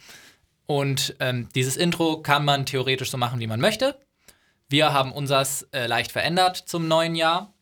Und 0.66 1.16
ähm, 1.20 1.48
dieses 1.54 1.76
Intro 1.76 2.20
kann 2.22 2.44
man 2.44 2.66
theoretisch 2.66 3.10
so 3.10 3.16
machen, 3.18 3.40
wie 3.40 3.46
man 3.46 3.60
möchte. 3.60 3.98
Wir 4.68 4.92
haben 4.92 5.12
unseres 5.12 5.62
äh, 5.72 5.86
leicht 5.86 6.12
verändert 6.12 6.56
zum 6.56 6.88
neuen 6.88 7.14
Jahr. 7.14 7.52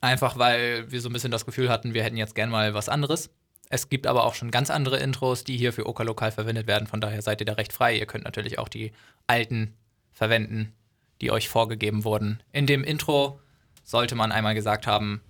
Einfach 0.00 0.38
weil 0.38 0.90
wir 0.90 1.00
so 1.00 1.08
ein 1.08 1.12
bisschen 1.12 1.30
das 1.30 1.46
Gefühl 1.46 1.68
hatten, 1.68 1.94
wir 1.94 2.04
hätten 2.04 2.16
jetzt 2.16 2.34
gern 2.34 2.50
mal 2.50 2.74
was 2.74 2.88
anderes. 2.88 3.30
Es 3.70 3.88
gibt 3.88 4.06
aber 4.06 4.24
auch 4.24 4.34
schon 4.34 4.50
ganz 4.50 4.70
andere 4.70 4.98
Intros, 4.98 5.44
die 5.44 5.56
hier 5.56 5.72
für 5.72 5.86
Oka 5.86 6.02
Lokal 6.02 6.32
verwendet 6.32 6.66
werden. 6.66 6.86
Von 6.86 7.00
daher 7.00 7.20
seid 7.20 7.40
ihr 7.40 7.46
da 7.46 7.54
recht 7.54 7.72
frei. 7.72 7.96
Ihr 7.96 8.06
könnt 8.06 8.24
natürlich 8.24 8.58
auch 8.58 8.68
die 8.68 8.92
alten 9.26 9.74
verwenden, 10.12 10.72
die 11.20 11.30
euch 11.30 11.48
vorgegeben 11.48 12.04
wurden. 12.04 12.42
In 12.52 12.66
dem 12.66 12.82
Intro 12.82 13.40
sollte 13.84 14.14
man 14.14 14.32
einmal 14.32 14.54
gesagt 14.54 14.86
haben, 14.86 15.20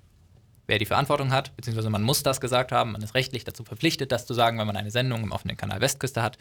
wer 0.67 0.79
die 0.79 0.87
Verantwortung 0.87 1.33
hat, 1.33 1.57
beziehungsweise 1.57 1.91
man 1.91 2.03
muss 2.03 2.23
das 2.23 2.41
gesagt 2.41 2.71
haben. 2.71 2.93
Man 2.93 3.03
ist 3.03 3.15
rechtlich 3.15 3.45
dazu 3.45 3.65
verpflichtet, 3.65 4.13
das 4.13 4.27
zu 4.27 4.35
sagen, 4.35 4.59
wenn 4.59 4.67
man 4.67 4.77
eine 4.77 4.91
Sendung 4.91 5.23
im 5.23 5.33
offenen 5.33 5.57
Kanal 5.57 5.81
Westküste 5.81 6.23
hat. 6.23 6.39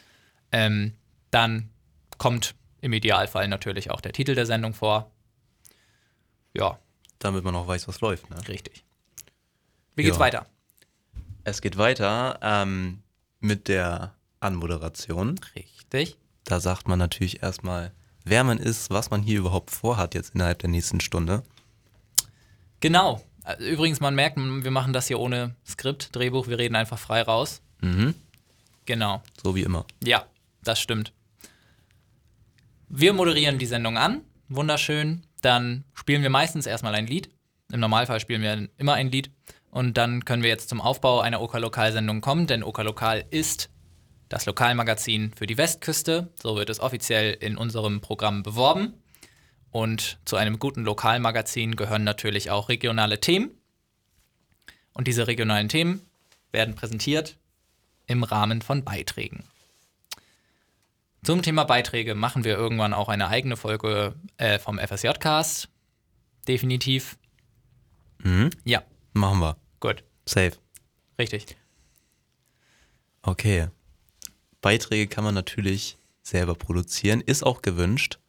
Ähm, 0.51 0.93
dann 1.31 1.69
kommt 2.17 2.55
im 2.81 2.93
Idealfall 2.93 3.47
natürlich 3.47 3.89
auch 3.89 4.01
der 4.01 4.11
Titel 4.11 4.35
der 4.35 4.45
Sendung 4.45 4.73
vor. 4.73 5.11
Ja, 6.53 6.79
Damit 7.19 7.43
man 7.43 7.55
auch 7.55 7.67
weiß, 7.67 7.87
was 7.87 8.01
läuft. 8.01 8.29
Ne? 8.29 8.37
richtig. 8.47 8.83
Wie 9.95 10.03
geht's 10.03 10.17
Ja. 10.17 10.21
weiter? 10.21 10.45
Es 11.43 11.61
geht 11.61 11.77
weiter 11.77 12.39
ähm, 12.41 13.01
mit 13.39 13.67
der 13.67 14.13
Anmoderation. 14.39 15.39
Richtig. 15.55 16.17
Da 16.43 16.59
sagt 16.59 16.87
man 16.87 16.99
natürlich 16.99 17.41
erstmal, 17.41 17.91
wer 18.23 18.43
man 18.43 18.57
ist, 18.57 18.89
was 18.89 19.09
man 19.09 19.21
hier 19.23 19.39
überhaupt 19.39 19.71
vorhat 19.71 20.13
jetzt 20.13 20.35
innerhalb 20.35 20.59
der 20.59 20.69
nächsten 20.69 20.99
Stunde. 20.99 21.43
Genau. 22.79 23.23
Also 23.43 23.63
Übrigens, 23.65 23.99
man 24.01 24.13
merkt, 24.13 24.37
wir 24.37 24.71
machen 24.71 24.93
das 24.93 25.07
hier 25.07 25.19
ohne 25.19 25.55
Skript, 25.65 26.15
Drehbuch, 26.15 26.47
wir 26.47 26.59
reden 26.59 26.75
einfach 26.75 26.99
frei 26.99 27.21
raus. 27.21 27.61
Mhm. 27.81 28.13
Genau. 28.85 29.23
So 29.41 29.55
wie 29.55 29.63
immer. 29.63 29.85
Ja, 30.03 30.25
das 30.63 30.79
stimmt. 30.79 31.13
Wir 32.89 33.13
moderieren 33.13 33.57
die 33.57 33.65
Sendung 33.65 33.97
an, 33.97 34.21
wunderschön. 34.49 35.23
Dann 35.41 35.83
spielen 35.93 36.23
wir 36.23 36.29
meistens 36.29 36.65
erstmal 36.65 36.95
ein 36.95 37.07
Lied. 37.07 37.29
Im 37.71 37.79
Normalfall 37.79 38.19
spielen 38.19 38.41
wir 38.41 38.69
immer 38.77 38.93
ein 38.93 39.11
Lied. 39.11 39.31
Und 39.69 39.97
dann 39.97 40.25
können 40.25 40.43
wir 40.43 40.49
jetzt 40.49 40.69
zum 40.69 40.81
Aufbau 40.81 41.19
einer 41.19 41.41
Oka-Lokal-Sendung 41.41 42.21
kommen, 42.21 42.47
denn 42.47 42.63
Oka-Lokal 42.63 43.25
ist 43.29 43.69
das 44.29 44.45
Lokalmagazin 44.45 45.33
für 45.35 45.47
die 45.47 45.57
Westküste. 45.57 46.31
So 46.41 46.55
wird 46.55 46.69
es 46.69 46.79
offiziell 46.79 47.33
in 47.33 47.57
unserem 47.57 48.01
Programm 48.01 48.43
beworben. 48.43 48.93
Und 49.71 50.19
zu 50.25 50.35
einem 50.37 50.59
guten 50.59 50.83
Lokalmagazin 50.83 51.75
gehören 51.75 52.03
natürlich 52.03 52.49
auch 52.49 52.69
regionale 52.69 53.19
Themen. 53.19 53.51
Und 54.93 55.07
diese 55.07 55.27
regionalen 55.27 55.69
Themen 55.69 56.01
werden 56.51 56.75
präsentiert 56.75 57.37
im 58.07 58.23
Rahmen 58.23 58.61
von 58.61 58.83
Beiträgen. 58.83 59.43
Zum 61.23 61.41
Thema 61.41 61.63
Beiträge 61.65 62.15
machen 62.15 62.43
wir 62.43 62.55
irgendwann 62.55 62.93
auch 62.93 63.09
eine 63.09 63.27
eigene 63.27 63.57
Folge 63.57 64.15
äh, 64.37 64.59
vom 64.59 64.79
FSJ-Cast. 64.79 65.67
Definitiv. 66.47 67.17
Mhm. 68.19 68.49
Ja, 68.63 68.83
Machen 69.13 69.39
wir. 69.39 69.57
gut. 69.79 70.03
Safe. 70.25 70.53
Richtig. 71.19 71.57
Okay. 73.21 73.67
Beiträge 74.61 75.07
kann 75.07 75.23
man 75.23 75.33
natürlich 75.35 75.97
selber 76.21 76.55
produzieren, 76.55 77.21
ist 77.21 77.43
auch 77.43 77.61
gewünscht. 77.61 78.19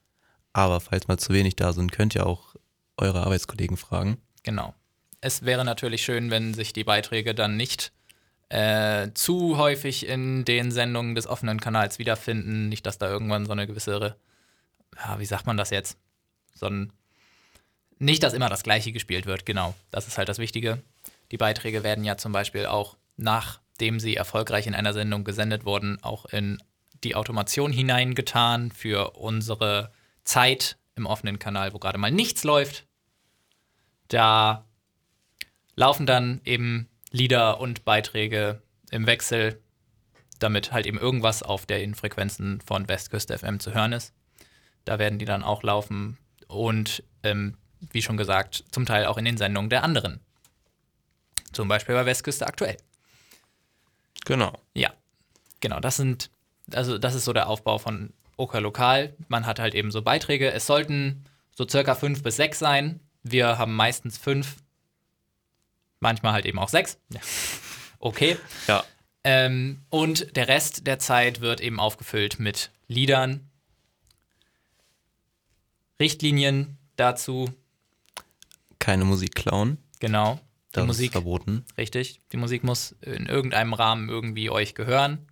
Aber 0.52 0.80
falls 0.80 1.08
mal 1.08 1.18
zu 1.18 1.32
wenig 1.32 1.56
da 1.56 1.72
sind, 1.72 1.92
könnt 1.92 2.14
ihr 2.14 2.26
auch 2.26 2.54
eure 2.96 3.22
Arbeitskollegen 3.22 3.76
fragen. 3.76 4.18
Genau. 4.42 4.74
Es 5.20 5.42
wäre 5.42 5.64
natürlich 5.64 6.02
schön, 6.02 6.30
wenn 6.30 6.54
sich 6.54 6.72
die 6.72 6.84
Beiträge 6.84 7.34
dann 7.34 7.56
nicht 7.56 7.92
äh, 8.48 9.10
zu 9.14 9.58
häufig 9.58 10.06
in 10.06 10.44
den 10.44 10.70
Sendungen 10.70 11.14
des 11.14 11.26
offenen 11.26 11.60
Kanals 11.60 11.98
wiederfinden. 11.98 12.68
Nicht, 12.68 12.86
dass 12.86 12.98
da 12.98 13.08
irgendwann 13.08 13.46
so 13.46 13.52
eine 13.52 13.66
gewisse, 13.66 14.16
ja, 14.96 15.18
wie 15.18 15.26
sagt 15.26 15.46
man 15.46 15.56
das 15.56 15.70
jetzt? 15.70 15.98
So 16.54 16.66
ein, 16.66 16.92
nicht, 17.98 18.22
dass 18.22 18.32
immer 18.32 18.48
das 18.48 18.62
Gleiche 18.62 18.92
gespielt 18.92 19.26
wird, 19.26 19.44
genau. 19.44 19.74
Das 19.90 20.06
ist 20.06 20.18
halt 20.18 20.28
das 20.28 20.38
Wichtige. 20.38 20.82
Die 21.30 21.36
Beiträge 21.36 21.82
werden 21.82 22.04
ja 22.04 22.16
zum 22.16 22.32
Beispiel 22.32 22.66
auch, 22.66 22.96
nachdem 23.16 24.00
sie 24.00 24.16
erfolgreich 24.16 24.66
in 24.66 24.74
einer 24.74 24.92
Sendung 24.92 25.24
gesendet 25.24 25.64
wurden, 25.64 26.02
auch 26.02 26.24
in 26.26 26.58
die 27.04 27.14
Automation 27.14 27.72
hineingetan 27.72 28.72
für 28.72 29.10
unsere 29.10 29.92
Zeit 30.24 30.78
im 30.96 31.06
offenen 31.06 31.38
Kanal, 31.38 31.74
wo 31.74 31.78
gerade 31.78 31.98
mal 31.98 32.10
nichts 32.10 32.44
läuft. 32.44 32.86
Da 34.08 34.64
laufen 35.76 36.06
dann 36.06 36.40
eben 36.44 36.88
Lieder 37.10 37.60
und 37.60 37.84
Beiträge 37.84 38.62
im 38.90 39.06
Wechsel, 39.06 39.60
damit 40.38 40.72
halt 40.72 40.86
eben 40.86 40.98
irgendwas 40.98 41.42
auf 41.42 41.66
den 41.66 41.94
Frequenzen 41.94 42.60
von 42.60 42.88
Westküste 42.88 43.36
FM 43.38 43.60
zu 43.60 43.74
hören 43.74 43.92
ist. 43.92 44.14
Da 44.84 44.98
werden 44.98 45.18
die 45.18 45.24
dann 45.24 45.42
auch 45.42 45.62
laufen 45.62 46.18
und 46.46 47.02
ähm, 47.22 47.56
wie 47.92 48.02
schon 48.02 48.16
gesagt, 48.16 48.64
zum 48.70 48.86
Teil 48.86 49.06
auch 49.06 49.18
in 49.18 49.24
den 49.24 49.36
Sendungen 49.36 49.70
der 49.70 49.84
anderen. 49.84 50.20
Zum 51.52 51.68
Beispiel 51.68 51.94
bei 51.94 52.06
Westküste 52.06 52.46
aktuell. 52.46 52.76
Genau. 54.24 54.52
Ja, 54.74 54.92
genau, 55.60 55.80
das 55.80 55.96
sind, 55.96 56.30
also 56.72 56.98
das 56.98 57.14
ist 57.14 57.24
so 57.24 57.32
der 57.32 57.48
Aufbau 57.48 57.78
von 57.78 58.12
Oka 58.36 58.58
Lokal. 58.58 59.14
Man 59.28 59.46
hat 59.46 59.58
halt 59.58 59.74
eben 59.74 59.90
so 59.90 60.02
Beiträge. 60.02 60.52
Es 60.52 60.66
sollten 60.66 61.24
so 61.54 61.66
circa 61.66 61.94
fünf 61.94 62.22
bis 62.22 62.36
sechs 62.36 62.58
sein. 62.58 63.00
Wir 63.22 63.58
haben 63.58 63.74
meistens 63.74 64.18
fünf, 64.18 64.56
manchmal 66.00 66.32
halt 66.32 66.46
eben 66.46 66.58
auch 66.58 66.68
sechs. 66.68 66.98
Okay. 67.98 68.36
Ja. 68.66 68.84
Ähm, 69.24 69.82
und 69.90 70.36
der 70.36 70.48
Rest 70.48 70.86
der 70.86 70.98
Zeit 70.98 71.40
wird 71.40 71.60
eben 71.60 71.80
aufgefüllt 71.80 72.38
mit 72.38 72.70
Liedern, 72.86 73.50
Richtlinien 76.00 76.78
dazu, 76.96 77.52
Keine 78.78 79.04
Musik 79.04 79.34
klauen. 79.34 79.78
genau. 80.00 80.40
Die 80.70 80.72
Das 80.74 80.82
ist 80.84 80.86
Musik, 80.88 81.12
verboten. 81.12 81.64
richtig. 81.78 82.20
Die 82.30 82.36
Musik 82.36 82.62
muss 82.62 82.92
in 83.00 83.26
irgendeinem 83.26 83.72
Rahmen 83.72 84.08
irgendwie 84.10 84.50
euch 84.50 84.74
gehören. 84.74 85.26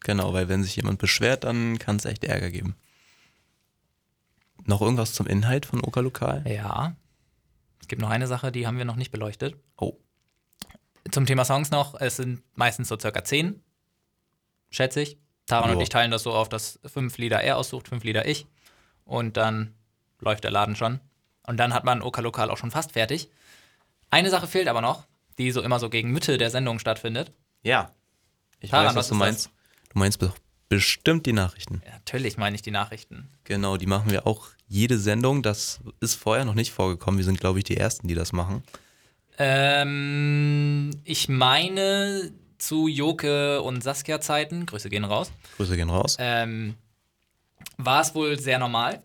Genau, 0.00 0.32
weil 0.34 0.48
wenn 0.48 0.62
sich 0.62 0.76
jemand 0.76 0.98
beschwert, 0.98 1.44
dann 1.44 1.78
kann 1.78 1.96
es 1.96 2.04
echt 2.04 2.22
Ärger 2.22 2.50
geben. 2.50 2.76
Noch 4.64 4.82
irgendwas 4.82 5.14
zum 5.14 5.26
Inhalt 5.26 5.64
von 5.66 5.80
Oka 5.82 6.00
Lokal? 6.00 6.44
Ja. 6.46 6.94
Es 7.86 7.88
gibt 7.88 8.02
noch 8.02 8.10
eine 8.10 8.26
Sache, 8.26 8.50
die 8.50 8.66
haben 8.66 8.78
wir 8.78 8.84
noch 8.84 8.96
nicht 8.96 9.12
beleuchtet. 9.12 9.54
Oh. 9.76 9.96
Zum 11.08 11.24
Thema 11.24 11.44
Songs 11.44 11.70
noch, 11.70 11.94
es 11.94 12.16
sind 12.16 12.42
meistens 12.56 12.88
so 12.88 12.98
circa 12.98 13.22
zehn, 13.22 13.62
schätze 14.70 15.00
ich. 15.02 15.18
Taran 15.46 15.70
und 15.70 15.76
Jo. 15.76 15.82
ich 15.82 15.88
teilen 15.88 16.10
das 16.10 16.24
so 16.24 16.32
auf, 16.32 16.48
dass 16.48 16.80
fünf 16.84 17.16
Lieder 17.16 17.40
er 17.42 17.56
aussucht, 17.56 17.86
fünf 17.86 18.02
Lieder 18.02 18.26
ich. 18.26 18.48
Und 19.04 19.36
dann 19.36 19.76
läuft 20.18 20.42
der 20.42 20.50
Laden 20.50 20.74
schon. 20.74 20.98
Und 21.46 21.58
dann 21.58 21.72
hat 21.72 21.84
man 21.84 22.02
Oka 22.02 22.22
Lokal 22.22 22.50
auch 22.50 22.56
schon 22.56 22.72
fast 22.72 22.90
fertig. 22.90 23.30
Eine 24.10 24.30
Sache 24.30 24.48
fehlt 24.48 24.66
aber 24.66 24.80
noch, 24.80 25.06
die 25.38 25.52
so 25.52 25.62
immer 25.62 25.78
so 25.78 25.88
gegen 25.88 26.10
Mitte 26.10 26.38
der 26.38 26.50
Sendung 26.50 26.80
stattfindet. 26.80 27.32
Ja. 27.62 27.92
Ich 28.58 28.70
Taran, 28.70 28.86
weiß, 28.86 28.96
was 28.96 29.04
was 29.04 29.08
du 29.10 29.14
meinst. 29.14 29.50
Du 29.92 29.98
meinst 30.00 30.18
bestimmt 30.68 31.26
die 31.26 31.32
Nachrichten. 31.32 31.82
Ja, 31.84 31.92
natürlich 31.92 32.36
meine 32.36 32.56
ich 32.56 32.62
die 32.62 32.70
Nachrichten. 32.70 33.28
Genau, 33.44 33.76
die 33.76 33.86
machen 33.86 34.10
wir 34.10 34.26
auch 34.26 34.48
jede 34.68 34.98
Sendung. 34.98 35.42
Das 35.42 35.80
ist 36.00 36.14
vorher 36.14 36.44
noch 36.44 36.54
nicht 36.54 36.72
vorgekommen. 36.72 37.18
Wir 37.18 37.24
sind, 37.24 37.40
glaube 37.40 37.58
ich, 37.58 37.64
die 37.64 37.76
Ersten, 37.76 38.08
die 38.08 38.14
das 38.14 38.32
machen. 38.32 38.62
Ähm, 39.38 40.90
ich 41.04 41.28
meine 41.28 42.32
zu 42.58 42.88
Joke 42.88 43.60
und 43.62 43.82
Saskia 43.82 44.20
Zeiten, 44.20 44.64
Grüße 44.64 44.88
gehen 44.88 45.04
raus, 45.04 45.30
Grüße 45.56 45.76
gehen 45.76 45.90
raus. 45.90 46.16
ähm, 46.18 46.74
war 47.76 48.00
es 48.00 48.14
wohl 48.14 48.38
sehr 48.38 48.58
normal, 48.58 49.02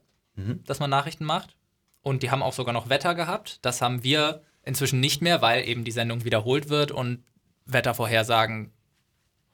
dass 0.65 0.79
man 0.79 0.89
Nachrichten 0.89 1.25
macht. 1.25 1.55
Und 2.01 2.23
die 2.23 2.31
haben 2.31 2.41
auch 2.41 2.53
sogar 2.53 2.73
noch 2.73 2.89
Wetter 2.89 3.13
gehabt. 3.13 3.59
Das 3.61 3.81
haben 3.81 4.03
wir 4.03 4.41
inzwischen 4.63 4.99
nicht 4.99 5.21
mehr, 5.21 5.41
weil 5.41 5.67
eben 5.67 5.83
die 5.83 5.91
Sendung 5.91 6.23
wiederholt 6.23 6.69
wird 6.69 6.91
und 6.91 7.23
Wettervorhersagen 7.65 8.71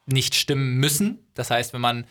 nicht 0.07 0.35
stimmen 0.35 0.77
müssen. 0.77 1.19
Das 1.35 1.51
heißt, 1.51 1.73
wenn 1.73 1.81
man 1.81 2.05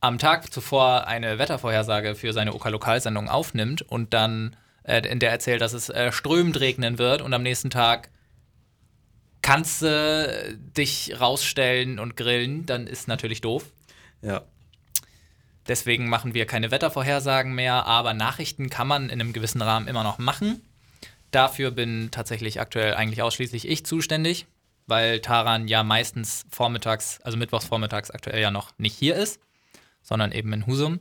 am 0.00 0.18
Tag 0.18 0.52
zuvor 0.52 1.06
eine 1.06 1.38
Wettervorhersage 1.38 2.14
für 2.14 2.32
seine 2.32 2.54
OK-Lokalsendung 2.54 3.28
aufnimmt 3.28 3.82
und 3.82 4.14
dann 4.14 4.56
äh, 4.82 5.00
in 5.06 5.18
der 5.18 5.30
erzählt, 5.30 5.60
dass 5.60 5.72
es 5.72 5.88
äh, 5.88 6.12
strömend 6.12 6.60
regnen 6.60 6.98
wird 6.98 7.22
und 7.22 7.34
am 7.34 7.42
nächsten 7.42 7.70
Tag 7.70 8.10
kannst 9.42 9.82
du 9.82 10.58
dich 10.76 11.20
rausstellen 11.20 11.98
und 11.98 12.16
grillen, 12.16 12.66
dann 12.66 12.86
ist 12.86 13.08
natürlich 13.08 13.40
doof. 13.40 13.64
Ja. 14.22 14.42
Deswegen 15.66 16.08
machen 16.08 16.34
wir 16.34 16.46
keine 16.46 16.70
Wettervorhersagen 16.70 17.54
mehr, 17.54 17.86
aber 17.86 18.14
Nachrichten 18.14 18.70
kann 18.70 18.88
man 18.88 19.04
in 19.04 19.20
einem 19.20 19.32
gewissen 19.32 19.62
Rahmen 19.62 19.88
immer 19.88 20.02
noch 20.02 20.18
machen. 20.18 20.62
Dafür 21.30 21.70
bin 21.70 22.10
tatsächlich 22.10 22.60
aktuell 22.60 22.94
eigentlich 22.94 23.22
ausschließlich 23.22 23.68
ich 23.68 23.86
zuständig, 23.86 24.46
weil 24.90 25.20
Taran 25.20 25.68
ja 25.68 25.82
meistens 25.82 26.44
vormittags, 26.50 27.20
also 27.22 27.38
mittwochs 27.38 27.64
vormittags 27.64 28.10
aktuell 28.10 28.42
ja 28.42 28.50
noch 28.50 28.72
nicht 28.78 28.94
hier 28.94 29.16
ist, 29.16 29.40
sondern 30.02 30.32
eben 30.32 30.52
in 30.52 30.66
Husum. 30.66 31.00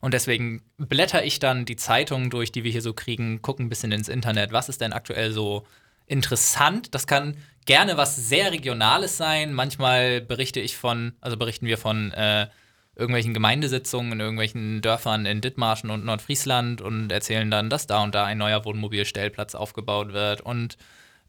Und 0.00 0.14
deswegen 0.14 0.62
blätter 0.78 1.24
ich 1.24 1.40
dann 1.40 1.64
die 1.64 1.76
Zeitungen 1.76 2.30
durch, 2.30 2.52
die 2.52 2.64
wir 2.64 2.70
hier 2.70 2.82
so 2.82 2.94
kriegen, 2.94 3.42
gucke 3.42 3.62
ein 3.62 3.68
bisschen 3.68 3.92
ins 3.92 4.08
Internet, 4.08 4.52
was 4.52 4.68
ist 4.68 4.80
denn 4.80 4.92
aktuell 4.92 5.32
so 5.32 5.66
interessant. 6.06 6.94
Das 6.94 7.06
kann 7.06 7.36
gerne 7.66 7.96
was 7.96 8.16
sehr 8.16 8.52
Regionales 8.52 9.16
sein. 9.16 9.52
Manchmal 9.52 10.20
berichte 10.20 10.60
ich 10.60 10.76
von, 10.76 11.12
also 11.20 11.36
berichten 11.36 11.66
wir 11.66 11.78
von 11.78 12.12
äh, 12.12 12.48
irgendwelchen 12.96 13.34
Gemeindesitzungen 13.34 14.12
in 14.12 14.20
irgendwelchen 14.20 14.82
Dörfern 14.82 15.24
in 15.24 15.40
Dithmarschen 15.40 15.90
und 15.90 16.04
Nordfriesland 16.04 16.80
und 16.80 17.12
erzählen 17.12 17.50
dann, 17.50 17.70
dass 17.70 17.86
da 17.86 18.02
und 18.02 18.14
da 18.14 18.24
ein 18.24 18.38
neuer 18.38 18.64
Wohnmobilstellplatz 18.64 19.54
aufgebaut 19.54 20.12
wird 20.12 20.40
und 20.40 20.76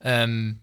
ähm, 0.04 0.61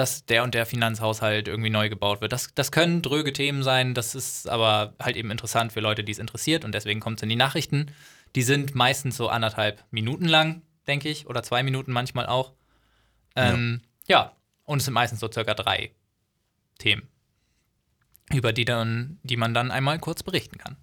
dass 0.00 0.24
der 0.24 0.44
und 0.44 0.54
der 0.54 0.64
Finanzhaushalt 0.64 1.46
irgendwie 1.46 1.68
neu 1.68 1.90
gebaut 1.90 2.22
wird. 2.22 2.32
Das, 2.32 2.54
das 2.54 2.72
können 2.72 3.02
dröge 3.02 3.34
Themen 3.34 3.62
sein, 3.62 3.92
das 3.92 4.14
ist 4.14 4.48
aber 4.48 4.94
halt 4.98 5.14
eben 5.14 5.30
interessant 5.30 5.74
für 5.74 5.80
Leute, 5.80 6.02
die 6.02 6.12
es 6.12 6.18
interessiert 6.18 6.64
und 6.64 6.74
deswegen 6.74 7.00
kommt 7.00 7.18
es 7.18 7.22
in 7.22 7.28
die 7.28 7.36
Nachrichten. 7.36 7.92
Die 8.34 8.40
sind 8.40 8.74
meistens 8.74 9.18
so 9.18 9.28
anderthalb 9.28 9.84
Minuten 9.90 10.24
lang, 10.24 10.62
denke 10.86 11.10
ich, 11.10 11.26
oder 11.26 11.42
zwei 11.42 11.62
Minuten 11.62 11.92
manchmal 11.92 12.26
auch. 12.26 12.54
Ähm, 13.36 13.82
ja. 14.08 14.34
und 14.64 14.78
es 14.78 14.86
sind 14.86 14.94
meistens 14.94 15.20
so 15.20 15.30
circa 15.30 15.52
drei 15.52 15.90
Themen, 16.78 17.06
über 18.32 18.54
die, 18.54 18.64
dann, 18.64 19.18
die 19.22 19.36
man 19.36 19.52
dann 19.52 19.70
einmal 19.70 19.98
kurz 19.98 20.22
berichten 20.22 20.56
kann. 20.56 20.78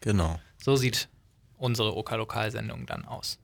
Genau. 0.00 0.40
So 0.60 0.74
sieht 0.74 1.08
unsere 1.56 1.96
OK-Lokalsendung 1.96 2.86
dann 2.86 3.04
aus. 3.04 3.38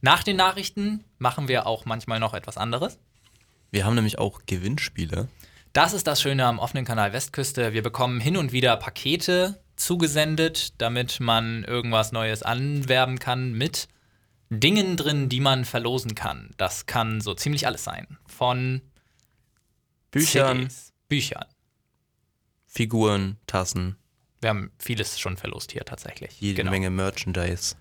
Nach 0.00 0.24
den 0.24 0.36
Nachrichten 0.36 1.04
machen 1.18 1.46
wir 1.46 1.66
auch 1.66 1.84
manchmal 1.84 2.18
noch 2.18 2.34
etwas 2.34 2.56
anderes. 2.56 2.98
Wir 3.70 3.84
haben 3.84 3.94
nämlich 3.94 4.18
auch 4.18 4.40
Gewinnspiele. 4.46 5.28
Das 5.72 5.92
ist 5.92 6.06
das 6.06 6.22
Schöne 6.22 6.46
am 6.46 6.58
offenen 6.58 6.84
Kanal 6.84 7.12
Westküste. 7.12 7.72
Wir 7.72 7.82
bekommen 7.82 8.20
hin 8.20 8.36
und 8.36 8.52
wieder 8.52 8.76
Pakete 8.76 9.60
zugesendet, 9.76 10.80
damit 10.80 11.20
man 11.20 11.64
irgendwas 11.64 12.12
Neues 12.12 12.42
anwerben 12.42 13.18
kann 13.18 13.52
mit 13.52 13.88
Dingen 14.50 14.96
drin, 14.96 15.28
die 15.28 15.40
man 15.40 15.64
verlosen 15.64 16.14
kann. 16.14 16.50
Das 16.56 16.86
kann 16.86 17.20
so 17.20 17.34
ziemlich 17.34 17.66
alles 17.66 17.84
sein. 17.84 18.18
Von 18.26 18.80
Büchern, 20.10 20.58
CDs, 20.70 20.92
Büchern. 21.08 21.44
Figuren, 22.66 23.36
Tassen, 23.46 23.96
Wir 24.40 24.50
haben 24.50 24.70
vieles 24.78 25.18
schon 25.18 25.36
verlost 25.36 25.72
hier 25.72 25.84
tatsächlich. 25.84 26.40
jede 26.40 26.56
Genau. 26.56 26.70
Menge 26.70 26.90
Merchandise. 26.90 27.76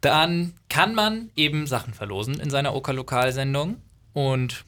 Dann 0.00 0.54
kann 0.68 0.94
man 0.94 1.30
eben 1.36 1.66
Sachen 1.66 1.94
verlosen 1.94 2.38
in 2.40 2.50
seiner 2.50 2.74
Oka-Lokal-Sendung 2.74 3.80
und 4.12 4.64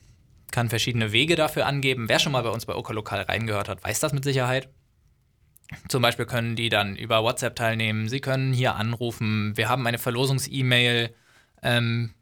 kann 0.53 0.69
verschiedene 0.69 1.13
Wege 1.13 1.37
dafür 1.37 1.67
angeben. 1.67 2.09
Wer 2.09 2.19
schon 2.19 2.33
mal 2.33 2.43
bei 2.43 2.51
uns 2.51 2.67
bei 2.67 2.75
Oka-Lokal 2.75 3.23
reingehört 3.23 3.69
hat, 3.69 3.83
weiß 3.85 4.01
das 4.01 4.13
mit 4.13 4.25
Sicherheit. 4.25 4.69
Zum 5.89 6.03
Beispiel 6.03 6.27
können 6.27 6.57
die 6.57 6.69
dann 6.69 6.97
über 6.97 7.23
WhatsApp 7.23 7.55
teilnehmen, 7.55 8.09
sie 8.09 8.21
können 8.21 8.53
hier 8.53 8.75
anrufen. 8.75 9.57
Wir 9.57 9.69
haben 9.69 9.87
eine 9.87 9.99
Verlosungs-E-Mail. 9.99 11.15
Ähm, 11.63 12.15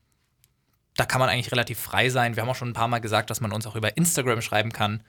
da 0.96 1.06
kann 1.06 1.20
man 1.20 1.28
eigentlich 1.28 1.52
relativ 1.52 1.78
frei 1.78 2.10
sein. 2.10 2.36
Wir 2.36 2.42
haben 2.42 2.50
auch 2.50 2.56
schon 2.56 2.70
ein 2.70 2.74
paar 2.74 2.88
Mal 2.88 2.98
gesagt, 2.98 3.30
dass 3.30 3.40
man 3.40 3.52
uns 3.52 3.66
auch 3.66 3.76
über 3.76 3.96
Instagram 3.96 4.42
schreiben 4.42 4.72
kann. 4.72 5.02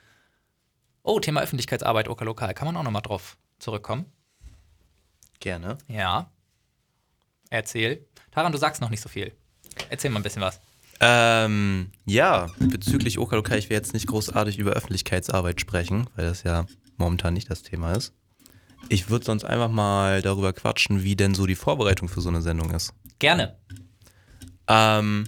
Oh, 1.04 1.20
Thema 1.20 1.42
Öffentlichkeitsarbeit, 1.42 2.08
Oka-Lokal. 2.08 2.54
Kann 2.54 2.68
man 2.68 2.78
auch 2.78 2.84
nochmal 2.84 3.02
drauf 3.02 3.38
zurückkommen? 3.58 4.06
Gerne. 5.40 5.78
Ja. 5.88 6.32
Erzähl. 7.50 8.06
Taran, 8.32 8.52
du 8.52 8.58
sagst 8.58 8.82
noch 8.82 8.90
nicht 8.90 9.02
so 9.02 9.10
viel. 9.10 9.34
Erzähl 9.90 10.12
mal 10.12 10.20
ein 10.20 10.24
bisschen 10.24 10.42
was. 10.42 10.62
Ähm, 11.02 11.92
ja, 12.06 12.48
bezüglich 12.60 13.20
Okalokal, 13.20 13.58
ich 13.58 13.70
will 13.70 13.78
jetzt 13.78 13.94
nicht 13.94 14.08
großartig 14.08 14.58
über 14.58 14.72
Öffentlichkeitsarbeit 14.72 15.62
sprechen, 15.62 16.08
weil 16.16 16.26
das 16.26 16.44
ja 16.44 16.66
momentan 16.98 17.34
nicht 17.34 17.50
das 17.50 17.64
Thema 17.64 17.94
ist. 17.94 18.14
Ich 18.90 19.10
würde 19.10 19.26
sonst 19.26 19.44
einfach 19.44 19.70
mal 19.70 20.22
darüber 20.22 20.54
quatschen, 20.54 21.04
wie 21.04 21.16
denn 21.16 21.36
so 21.36 21.46
die 21.46 21.56
Vorbereitung 21.56 22.10
für 22.10 22.22
so 22.22 22.30
eine 22.30 22.42
Sendung 22.42 22.72
ist. 22.72 22.94
Gerne. 23.20 23.58
Ähm, 24.68 25.28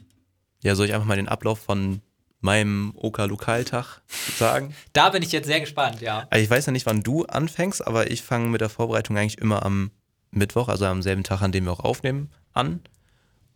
ja, 0.64 0.76
soll 0.76 0.86
ich 0.88 0.94
einfach 0.94 1.08
mal 1.08 1.18
den 1.18 1.28
Ablauf 1.28 1.60
von 1.60 2.02
meinem 2.40 2.94
Oka-Lokaltag 2.96 4.02
sagen? 4.38 4.74
Da 4.94 5.10
bin 5.10 5.24
ich 5.24 5.32
jetzt 5.32 5.48
sehr 5.48 5.60
gespannt, 5.60 6.02
ja. 6.02 6.28
Also 6.30 6.44
ich 6.44 6.50
weiß 6.50 6.66
ja 6.66 6.72
nicht, 6.72 6.86
wann 6.86 7.04
du 7.04 7.26
anfängst, 7.26 7.86
aber 7.86 8.12
ich 8.12 8.24
fange 8.24 8.50
mit 8.50 8.62
der 8.62 8.70
Vorbereitung 8.70 9.18
eigentlich 9.18 9.40
immer 9.40 9.64
am 9.66 9.92
Mittwoch, 10.32 10.70
also 10.70 10.86
am 10.86 11.02
selben 11.02 11.24
Tag, 11.24 11.42
an 11.42 11.52
dem 11.52 11.66
wir 11.66 11.72
auch 11.72 11.82
aufnehmen, 11.82 12.30
an. 12.54 12.82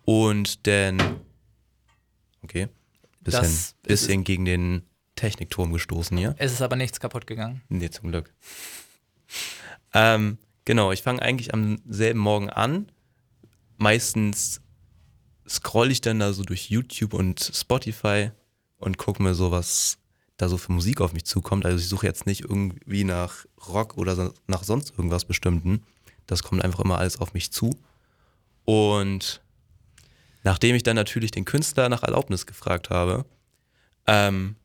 Und 0.03 0.67
dann, 0.67 0.99
okay, 2.45 2.67
bisschen, 3.21 3.41
Das 3.41 3.51
ist 3.51 3.81
bisschen 3.83 4.23
gegen 4.23 4.45
den 4.45 4.83
Technikturm 5.15 5.71
gestoßen 5.73 6.17
hier. 6.17 6.35
Es 6.37 6.51
ist 6.53 6.61
aber 6.61 6.75
nichts 6.75 6.99
kaputt 6.99 7.27
gegangen. 7.27 7.61
Nee, 7.69 7.89
zum 7.89 8.09
Glück. 8.11 8.33
Ähm, 9.93 10.37
genau, 10.65 10.91
ich 10.91 11.01
fange 11.01 11.21
eigentlich 11.21 11.53
am 11.53 11.79
selben 11.87 12.19
Morgen 12.19 12.49
an. 12.49 12.91
Meistens 13.77 14.61
scroll 15.47 15.91
ich 15.91 16.01
dann 16.01 16.19
da 16.19 16.33
so 16.33 16.43
durch 16.43 16.69
YouTube 16.69 17.13
und 17.13 17.39
Spotify 17.53 18.31
und 18.77 18.97
gucke 18.97 19.21
mir 19.23 19.33
so, 19.35 19.51
was 19.51 19.97
da 20.37 20.49
so 20.49 20.57
für 20.57 20.71
Musik 20.71 21.01
auf 21.01 21.13
mich 21.13 21.25
zukommt. 21.25 21.65
Also 21.65 21.77
ich 21.79 21.87
suche 21.87 22.05
jetzt 22.07 22.25
nicht 22.25 22.41
irgendwie 22.41 23.03
nach 23.05 23.45
Rock 23.67 23.97
oder 23.97 24.15
so- 24.15 24.33
nach 24.47 24.63
sonst 24.63 24.91
irgendwas 24.97 25.25
Bestimmten. 25.25 25.83
Das 26.25 26.43
kommt 26.43 26.63
einfach 26.63 26.79
immer 26.81 26.97
alles 26.97 27.19
auf 27.21 27.33
mich 27.33 27.51
zu. 27.51 27.77
Und 28.65 29.41
nachdem 30.45 30.75
ich 30.75 30.83
dann 30.83 30.95
natürlich 30.95 31.31
den 31.31 31.43
Künstler 31.43 31.89
nach 31.89 32.03
Erlaubnis 32.03 32.45
gefragt 32.45 32.89
habe, 32.89 33.25
ähm, 34.07 34.55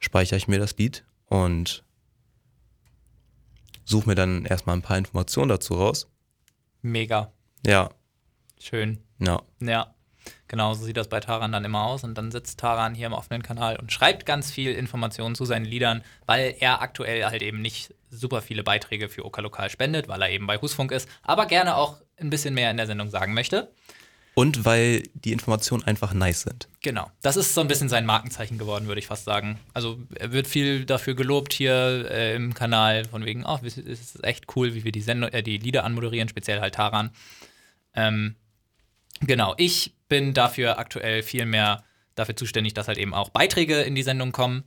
speichere 0.00 0.38
ich 0.38 0.48
mir 0.48 0.58
das 0.58 0.76
Lied 0.76 1.04
und 1.26 1.84
suche 3.84 4.08
mir 4.08 4.14
dann 4.14 4.46
erstmal 4.46 4.76
ein 4.76 4.82
paar 4.82 4.98
Informationen 4.98 5.50
dazu 5.50 5.74
raus. 5.74 6.08
Mega. 6.80 7.32
Ja, 7.64 7.90
Schön. 8.58 8.98
ja. 9.18 9.40
Ja. 9.60 9.94
Genau, 10.46 10.74
so 10.74 10.84
sieht 10.84 10.96
das 10.96 11.08
bei 11.08 11.20
Taran 11.20 11.52
dann 11.52 11.64
immer 11.64 11.84
aus. 11.84 12.04
Und 12.04 12.16
dann 12.16 12.30
sitzt 12.30 12.58
Taran 12.58 12.94
hier 12.94 13.06
im 13.06 13.12
offenen 13.12 13.42
Kanal 13.42 13.76
und 13.76 13.92
schreibt 13.92 14.24
ganz 14.26 14.50
viel 14.50 14.72
Informationen 14.72 15.34
zu 15.34 15.44
seinen 15.44 15.64
Liedern, 15.64 16.02
weil 16.26 16.54
er 16.58 16.80
aktuell 16.80 17.24
halt 17.24 17.42
eben 17.42 17.60
nicht 17.60 17.94
super 18.10 18.40
viele 18.40 18.62
Beiträge 18.62 19.08
für 19.08 19.24
Oka 19.24 19.42
Lokal 19.42 19.70
spendet, 19.70 20.08
weil 20.08 20.22
er 20.22 20.30
eben 20.30 20.46
bei 20.46 20.58
Husfunk 20.58 20.92
ist, 20.92 21.08
aber 21.22 21.46
gerne 21.46 21.76
auch 21.76 22.00
ein 22.16 22.30
bisschen 22.30 22.54
mehr 22.54 22.70
in 22.70 22.78
der 22.78 22.86
Sendung 22.86 23.10
sagen 23.10 23.34
möchte. 23.34 23.70
Und 24.38 24.64
weil 24.64 25.02
die 25.14 25.32
Informationen 25.32 25.82
einfach 25.82 26.14
nice 26.14 26.42
sind. 26.42 26.68
Genau. 26.80 27.10
Das 27.22 27.36
ist 27.36 27.54
so 27.54 27.60
ein 27.60 27.66
bisschen 27.66 27.88
sein 27.88 28.06
Markenzeichen 28.06 28.56
geworden, 28.56 28.86
würde 28.86 29.00
ich 29.00 29.08
fast 29.08 29.24
sagen. 29.24 29.58
Also 29.74 29.98
er 30.14 30.30
wird 30.30 30.46
viel 30.46 30.84
dafür 30.84 31.16
gelobt 31.16 31.52
hier 31.52 32.08
äh, 32.08 32.36
im 32.36 32.54
Kanal, 32.54 33.04
von 33.04 33.24
wegen, 33.24 33.44
oh, 33.44 33.58
es 33.64 33.76
ist 33.78 34.22
echt 34.22 34.44
cool, 34.54 34.74
wie 34.74 34.84
wir 34.84 34.92
die, 34.92 35.00
Sendung, 35.00 35.30
äh, 35.30 35.42
die 35.42 35.58
Lieder 35.58 35.82
anmoderieren, 35.82 36.28
speziell 36.28 36.60
halt 36.60 36.76
Taran. 36.76 37.10
Ähm, 37.94 38.36
genau, 39.22 39.56
ich 39.56 39.96
bin 40.08 40.34
dafür 40.34 40.78
aktuell 40.78 41.24
viel 41.24 41.44
mehr 41.44 41.82
dafür 42.14 42.36
zuständig, 42.36 42.74
dass 42.74 42.86
halt 42.86 42.98
eben 42.98 43.14
auch 43.14 43.30
Beiträge 43.30 43.80
in 43.80 43.96
die 43.96 44.04
Sendung 44.04 44.30
kommen. 44.30 44.62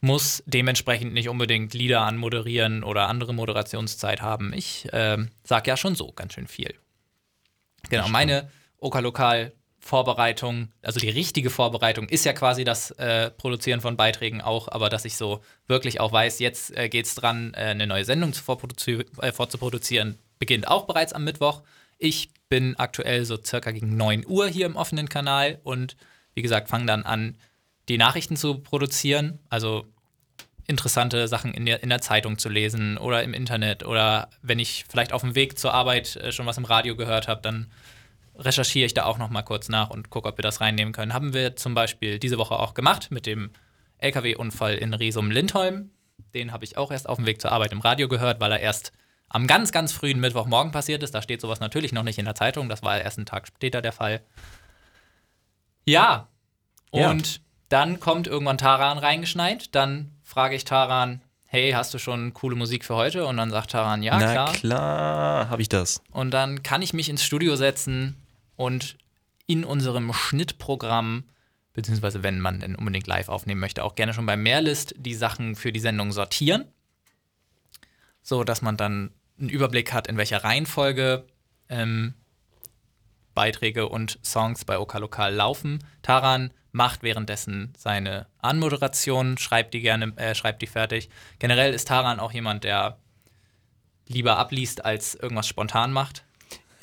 Muss 0.00 0.42
dementsprechend 0.46 1.14
nicht 1.14 1.28
unbedingt 1.28 1.74
Lieder 1.74 2.00
anmoderieren 2.00 2.82
oder 2.82 3.08
andere 3.08 3.34
Moderationszeit 3.34 4.20
haben. 4.20 4.52
Ich 4.52 4.88
ähm, 4.92 5.30
sag 5.44 5.68
ja 5.68 5.76
schon 5.76 5.94
so 5.94 6.10
ganz 6.10 6.32
schön 6.32 6.48
viel. 6.48 6.74
Genau, 7.88 8.08
meine 8.08 8.50
Oka-Lokal-Vorbereitung, 8.84 10.68
also 10.82 11.00
die 11.00 11.08
richtige 11.08 11.50
Vorbereitung, 11.50 12.08
ist 12.08 12.24
ja 12.24 12.32
quasi 12.32 12.64
das 12.64 12.90
äh, 12.92 13.30
Produzieren 13.30 13.80
von 13.80 13.96
Beiträgen 13.96 14.40
auch, 14.40 14.68
aber 14.68 14.88
dass 14.88 15.04
ich 15.04 15.16
so 15.16 15.40
wirklich 15.66 16.00
auch 16.00 16.12
weiß, 16.12 16.38
jetzt 16.38 16.76
äh, 16.76 16.88
es 16.88 17.14
dran, 17.14 17.54
äh, 17.54 17.58
eine 17.58 17.86
neue 17.86 18.04
Sendung 18.04 18.30
äh, 18.32 19.32
vorzuproduzieren, 19.32 20.18
beginnt 20.38 20.68
auch 20.68 20.86
bereits 20.86 21.12
am 21.12 21.24
Mittwoch. 21.24 21.62
Ich 21.98 22.30
bin 22.48 22.76
aktuell 22.76 23.24
so 23.24 23.36
circa 23.42 23.70
gegen 23.70 23.96
9 23.96 24.24
Uhr 24.26 24.46
hier 24.46 24.66
im 24.66 24.76
offenen 24.76 25.08
Kanal 25.08 25.60
und 25.64 25.96
wie 26.34 26.42
gesagt, 26.42 26.68
fange 26.68 26.86
dann 26.86 27.04
an, 27.04 27.38
die 27.88 27.98
Nachrichten 27.98 28.36
zu 28.36 28.58
produzieren, 28.58 29.38
also 29.48 29.86
interessante 30.66 31.28
Sachen 31.28 31.52
in 31.52 31.66
der, 31.66 31.82
in 31.82 31.90
der 31.90 32.00
Zeitung 32.00 32.38
zu 32.38 32.48
lesen 32.48 32.96
oder 32.96 33.22
im 33.22 33.34
Internet 33.34 33.84
oder 33.84 34.30
wenn 34.42 34.58
ich 34.58 34.84
vielleicht 34.88 35.12
auf 35.12 35.20
dem 35.20 35.34
Weg 35.34 35.58
zur 35.58 35.74
Arbeit 35.74 36.16
äh, 36.16 36.32
schon 36.32 36.46
was 36.46 36.58
im 36.58 36.64
Radio 36.64 36.96
gehört 36.96 37.28
habe, 37.28 37.42
dann 37.42 37.70
recherchiere 38.36 38.86
ich 38.86 38.94
da 38.94 39.04
auch 39.04 39.18
noch 39.18 39.30
mal 39.30 39.42
kurz 39.42 39.68
nach 39.68 39.90
und 39.90 40.10
gucke, 40.10 40.28
ob 40.28 40.38
wir 40.38 40.42
das 40.42 40.60
reinnehmen 40.60 40.92
können. 40.92 41.14
Haben 41.14 41.34
wir 41.34 41.56
zum 41.56 41.74
Beispiel 41.74 42.18
diese 42.18 42.38
Woche 42.38 42.58
auch 42.58 42.74
gemacht 42.74 43.10
mit 43.10 43.26
dem 43.26 43.50
LKW-Unfall 43.98 44.74
in 44.74 44.94
Riesum-Lindholm. 44.94 45.90
Den 46.34 46.52
habe 46.52 46.64
ich 46.64 46.76
auch 46.76 46.90
erst 46.90 47.08
auf 47.08 47.16
dem 47.16 47.26
Weg 47.26 47.40
zur 47.40 47.52
Arbeit 47.52 47.72
im 47.72 47.80
Radio 47.80 48.08
gehört, 48.08 48.40
weil 48.40 48.52
er 48.52 48.60
erst 48.60 48.92
am 49.28 49.46
ganz, 49.46 49.72
ganz 49.72 49.92
frühen 49.92 50.20
Mittwochmorgen 50.20 50.72
passiert 50.72 51.02
ist. 51.02 51.14
Da 51.14 51.22
steht 51.22 51.40
sowas 51.40 51.60
natürlich 51.60 51.92
noch 51.92 52.02
nicht 52.02 52.18
in 52.18 52.24
der 52.24 52.34
Zeitung. 52.34 52.68
Das 52.68 52.82
war 52.82 53.00
erst 53.00 53.18
einen 53.18 53.26
Tag 53.26 53.46
später 53.46 53.82
der 53.82 53.92
Fall. 53.92 54.22
Ja. 55.84 56.28
Ja. 56.92 57.10
Und 57.10 57.40
dann 57.68 58.00
kommt 58.00 58.26
irgendwann 58.26 58.58
Taran 58.58 58.98
reingeschneit. 58.98 59.74
Dann 59.74 60.12
frage 60.22 60.54
ich 60.54 60.64
Taran, 60.64 61.22
hey, 61.46 61.72
hast 61.72 61.94
du 61.94 61.98
schon 61.98 62.32
coole 62.32 62.56
Musik 62.56 62.84
für 62.84 62.94
heute? 62.94 63.26
Und 63.26 63.36
dann 63.36 63.50
sagt 63.50 63.70
Taran, 63.72 64.02
ja, 64.02 64.18
Na 64.18 64.32
klar. 64.32 64.52
klar, 64.52 65.50
habe 65.50 65.62
ich 65.62 65.68
das. 65.68 66.02
Und 66.10 66.32
dann 66.32 66.62
kann 66.62 66.82
ich 66.82 66.92
mich 66.94 67.08
ins 67.08 67.24
Studio 67.24 67.56
setzen 67.56 68.23
und 68.56 68.96
in 69.46 69.64
unserem 69.64 70.12
Schnittprogramm, 70.12 71.24
beziehungsweise 71.72 72.22
wenn 72.22 72.40
man 72.40 72.60
denn 72.60 72.76
unbedingt 72.76 73.06
live 73.06 73.28
aufnehmen 73.28 73.60
möchte, 73.60 73.84
auch 73.84 73.94
gerne 73.94 74.14
schon 74.14 74.26
bei 74.26 74.36
Mehrlist 74.36 74.94
die 74.96 75.14
Sachen 75.14 75.54
für 75.54 75.72
die 75.72 75.80
Sendung 75.80 76.12
sortieren. 76.12 76.64
So 78.22 78.44
dass 78.44 78.62
man 78.62 78.76
dann 78.76 79.10
einen 79.38 79.50
Überblick 79.50 79.92
hat, 79.92 80.06
in 80.06 80.16
welcher 80.16 80.44
Reihenfolge 80.44 81.26
ähm, 81.68 82.14
Beiträge 83.34 83.88
und 83.88 84.18
Songs 84.22 84.64
bei 84.64 84.78
Oka 84.78 84.98
Lokal 84.98 85.34
laufen. 85.34 85.84
Taran 86.02 86.52
macht 86.72 87.02
währenddessen 87.02 87.72
seine 87.76 88.26
Anmoderation, 88.38 89.38
schreibt 89.38 89.74
die 89.74 89.80
gerne, 89.80 90.16
äh, 90.16 90.34
schreibt 90.34 90.62
die 90.62 90.66
fertig. 90.66 91.08
Generell 91.38 91.74
ist 91.74 91.88
Taran 91.88 92.20
auch 92.20 92.32
jemand, 92.32 92.64
der 92.64 92.98
lieber 94.06 94.38
abliest, 94.38 94.84
als 94.84 95.14
irgendwas 95.14 95.46
spontan 95.46 95.92
macht. 95.92 96.24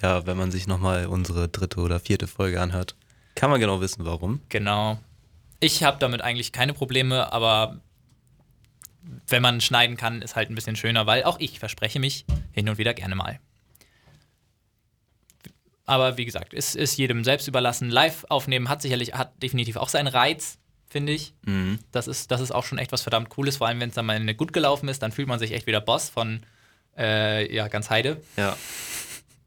Ja, 0.02 0.26
wenn 0.26 0.38
man 0.38 0.52
sich 0.52 0.68
nochmal 0.68 1.06
unsere 1.06 1.48
dritte 1.48 1.80
oder 1.80 2.00
vierte 2.00 2.28
Folge 2.28 2.60
anhört, 2.62 2.96
kann 3.36 3.50
man 3.50 3.60
genau 3.60 3.82
wissen, 3.82 4.06
warum. 4.06 4.42
Genau. 4.50 5.00
Ich 5.60 5.84
habe 5.84 5.98
damit 6.00 6.22
eigentlich 6.22 6.52
keine 6.52 6.74
Probleme, 6.74 7.32
aber 7.32 7.80
wenn 9.28 9.42
man 9.42 9.62
schneiden 9.62 9.98
kann, 9.98 10.22
ist 10.22 10.36
halt 10.36 10.50
ein 10.50 10.56
bisschen 10.56 10.76
schöner, 10.76 11.06
weil 11.06 11.24
auch 11.24 11.40
ich 11.40 11.60
verspreche 11.60 12.00
mich 12.00 12.26
hin 12.52 12.68
und 12.70 12.78
wieder 12.78 12.94
gerne 12.94 13.16
mal. 13.16 13.40
Aber 15.86 16.18
wie 16.18 16.26
gesagt, 16.26 16.54
es 16.54 16.76
ist 16.76 16.98
jedem 16.98 17.24
selbst 17.24 17.48
überlassen. 17.48 17.90
Live 17.90 18.26
aufnehmen 18.30 18.70
hat 18.70 18.82
sicherlich, 18.82 19.14
hat 19.14 19.42
definitiv 19.42 19.76
auch 19.76 19.90
seinen 19.90 20.08
Reiz, 20.08 20.58
finde 20.88 21.12
ich. 21.12 21.34
Mhm. 21.46 21.80
Das 21.92 22.08
ist, 22.08 22.32
das 22.32 22.42
ist 22.42 22.52
auch 22.52 22.64
schon 22.64 22.78
echt 22.78 22.92
was 22.92 23.02
verdammt 23.02 23.30
Cooles, 23.30 23.58
vor 23.58 23.68
allem 23.68 23.80
wenn 23.80 23.90
es 23.90 23.96
dann 23.96 24.06
mal 24.06 24.34
gut 24.36 24.54
gelaufen 24.54 24.88
ist, 24.90 25.02
dann 25.02 25.12
fühlt 25.12 25.28
man 25.28 25.40
sich 25.40 25.52
echt 25.52 25.68
wieder 25.68 25.82
Boss 25.82 26.10
von 26.10 26.44
äh, 26.98 27.54
ja, 27.54 27.68
ganz 27.68 27.90
Heide. 27.90 28.22
Ja. 28.38 28.56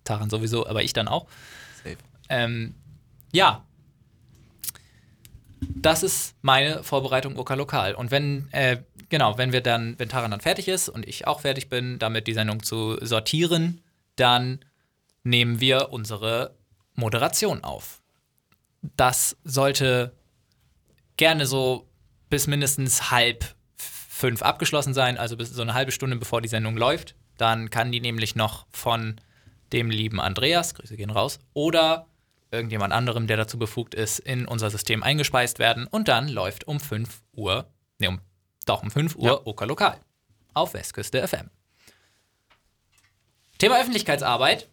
Taran 0.05 0.31
sowieso, 0.31 0.67
aber 0.67 0.83
ich 0.83 0.93
dann 0.93 1.09
auch. 1.09 1.27
Safe. 1.83 1.97
Ähm, 2.29 2.75
ja. 3.33 3.65
das 5.61 6.03
ist 6.03 6.35
meine 6.43 6.83
Vorbereitung 6.83 7.37
OK 7.37 7.51
Lokal. 7.57 7.95
Und 7.95 8.11
wenn, 8.11 8.49
äh, 8.53 8.83
genau, 9.09 9.39
wenn 9.39 9.53
wir 9.53 9.61
dann, 9.61 9.99
wenn 9.99 10.09
Taran 10.09 10.31
dann 10.31 10.41
fertig 10.41 10.69
ist 10.69 10.89
und 10.89 11.07
ich 11.07 11.27
auch 11.27 11.41
fertig 11.41 11.69
bin, 11.69 11.99
damit 11.99 12.27
die 12.27 12.35
Sendung 12.35 12.63
zu 12.63 12.99
sortieren, 13.05 13.81
dann 14.17 14.65
nehmen 15.23 15.61
wir 15.61 15.91
unsere 15.91 16.55
Moderation 16.95 17.65
auf. 17.65 18.03
Das 18.97 19.37
sollte 19.45 20.13
gerne 21.17 21.47
so 21.47 21.89
bis 22.31 22.47
mindestens 22.47 23.11
halb 23.11 23.55
fünf 23.77 24.43
abgeschlossen 24.43 24.95
sein, 24.95 25.19
also 25.19 25.37
bis 25.37 25.51
so 25.51 25.63
eine 25.63 25.75
halbe 25.75 25.93
Stunde 25.93 26.17
bevor 26.17 26.41
die 26.41 26.49
Sendung 26.49 26.77
läuft. 26.77 27.15
Dann 27.37 27.71
kann 27.71 27.91
die 27.91 28.01
nämlich 28.01 28.37
noch 28.37 28.67
von 28.71 29.17
dem 29.75 29.91
lieben 29.91 30.21
Andreas, 30.21 30.75
Grüße 30.75 30.97
gehen 30.97 31.11
raus, 31.11 31.41
oder 31.53 32.07
irgendjemand 32.51 32.93
anderem, 32.93 33.27
der 33.27 33.37
dazu 33.37 33.59
befugt 33.59 33.95
ist, 33.95 34.21
in 34.21 34.47
unser 34.47 34.71
System 34.71 35.03
eingespeist 35.03 35.59
werden 35.59 35.87
und 35.87 36.09
dann 36.09 36.29
läuft 36.29 36.67
um 36.67 36.81
5 36.81 37.23
Uhr, 37.33 37.67
ne, 37.99 38.09
um, 38.09 38.21
doch 38.67 38.83
um 38.83 38.91
5 38.91 39.17
Uhr 39.17 39.27
ja. 39.27 39.41
Oka 39.45 39.65
Lokal 39.65 39.99
auf 40.55 40.73
Westküste 40.75 41.27
FM. 41.27 41.51
Thema 43.59 43.81
Öffentlichkeitsarbeit. 43.81 44.69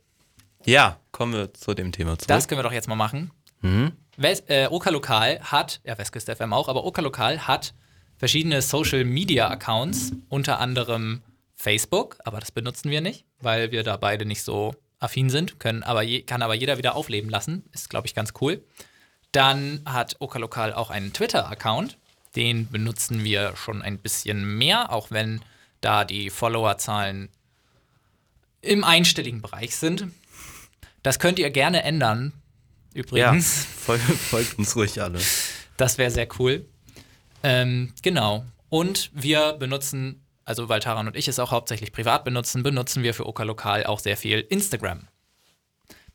Ja, 0.66 1.00
kommen 1.12 1.34
wir 1.34 1.54
zu 1.54 1.74
dem 1.74 1.92
Thema 1.92 2.18
zurück. 2.18 2.28
Das 2.28 2.48
können 2.48 2.60
wir 2.60 2.64
doch 2.64 2.72
jetzt 2.72 2.88
mal 2.88 2.96
machen. 2.96 3.32
Mhm. 3.62 3.94
West, 4.18 4.44
äh, 4.48 4.68
Oka 4.70 4.92
Lokal 4.92 5.40
hat, 5.42 5.82
ja, 5.84 5.98
Westküste 5.98 6.36
FM 6.36 6.54
auch, 6.54 6.70
aber 6.70 6.84
Oka 6.84 7.02
Lokal 7.02 7.48
hat 7.48 7.74
verschiedene 8.18 8.62
Social 8.62 9.04
Media 9.04 9.50
Accounts, 9.50 10.12
unter 10.30 10.60
anderem 10.60 11.24
Facebook, 11.56 12.18
aber 12.26 12.40
das 12.40 12.52
benutzen 12.52 12.92
wir 12.92 13.02
nicht, 13.02 13.26
weil 13.40 13.72
wir 13.72 13.84
da 13.84 13.98
beide 13.98 14.26
nicht 14.26 14.44
so 14.44 14.76
affin 15.02 15.30
sind, 15.30 15.60
können 15.60 15.84
aber 15.84 16.04
je, 16.04 16.22
kann 16.22 16.42
aber 16.42 16.54
jeder 16.54 16.78
wieder 16.78 16.96
aufleben 16.96 17.30
lassen. 17.30 17.64
Ist, 17.74 17.90
glaube 17.90 18.08
ich, 18.08 18.16
ganz 18.16 18.34
cool. 18.40 18.64
Dann 19.32 19.82
hat 19.86 20.18
Okalokal 20.20 20.74
auch 20.74 20.90
einen 20.90 21.12
Twitter-Account. 21.12 21.98
Den 22.36 22.70
benutzen 22.70 23.24
wir 23.24 23.56
schon 23.58 23.82
ein 23.82 23.98
bisschen 23.98 24.58
mehr, 24.58 24.92
auch 24.92 25.12
wenn 25.12 25.42
da 25.82 26.06
die 26.06 26.30
Followerzahlen 26.30 27.30
im 28.62 28.84
einstelligen 28.84 29.42
Bereich 29.42 29.76
sind. 29.76 30.08
Das 31.04 31.20
könnt 31.20 31.40
ihr 31.40 31.50
gerne 31.50 31.84
ändern, 31.84 32.32
übrigens. 32.94 33.64
Ja, 33.64 33.70
folgt, 33.80 34.04
folgt 34.04 34.58
uns 34.60 34.76
ruhig 34.76 35.02
alle. 35.02 35.20
Das 35.78 35.98
wäre 35.98 36.12
sehr 36.12 36.28
cool. 36.40 36.66
Ähm, 37.44 37.92
genau. 38.04 38.46
Und 38.70 39.10
wir 39.14 39.54
benutzen 39.54 40.24
also 40.46 40.70
weil 40.70 40.80
Taran 40.80 41.08
und 41.08 41.16
ich 41.16 41.28
es 41.28 41.40
auch 41.40 41.52
hauptsächlich 41.52 41.92
privat 41.92 42.24
benutzen, 42.24 42.64
benutzen 42.64 43.04
wir 43.04 43.14
für 43.14 43.28
Oka 43.28 43.44
Lokal 43.44 43.86
auch 43.86 44.00
sehr 44.00 44.18
viel 44.18 44.40
Instagram. 44.40 45.08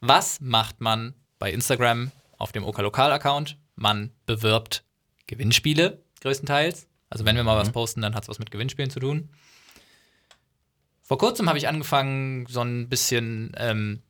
Was 0.01 0.41
macht 0.41 0.81
man 0.81 1.15
bei 1.39 1.53
Instagram 1.53 2.11
auf 2.39 2.53
dem 2.53 2.65
Oka 2.65 2.83
Lokal-Account? 2.83 3.57
Man 3.77 4.13
bewirbt 4.27 4.85
Gewinnspiele 5.27 6.03
größtenteils. 6.21 6.89
Also 7.09 7.25
wenn 7.25 7.37
wir 7.37 7.45
mal 7.45 7.55
mhm. 7.55 7.61
was 7.61 7.73
posten, 7.73 8.03
dann 8.03 8.15
hat 8.15 8.25
es 8.25 8.29
was 8.29 8.39
mit 8.39 8.51
Gewinnspielen 8.51 8.91
zu 8.91 9.01
tun. 9.01 9.31
Vor 11.03 11.19
kurzem 11.19 11.49
habe 11.49 11.59
ich 11.59 11.69
angefangen, 11.69 12.47
so 12.47 12.63
ein 12.63 12.89
bisschen 12.89 13.53
ähm, 13.57 14.03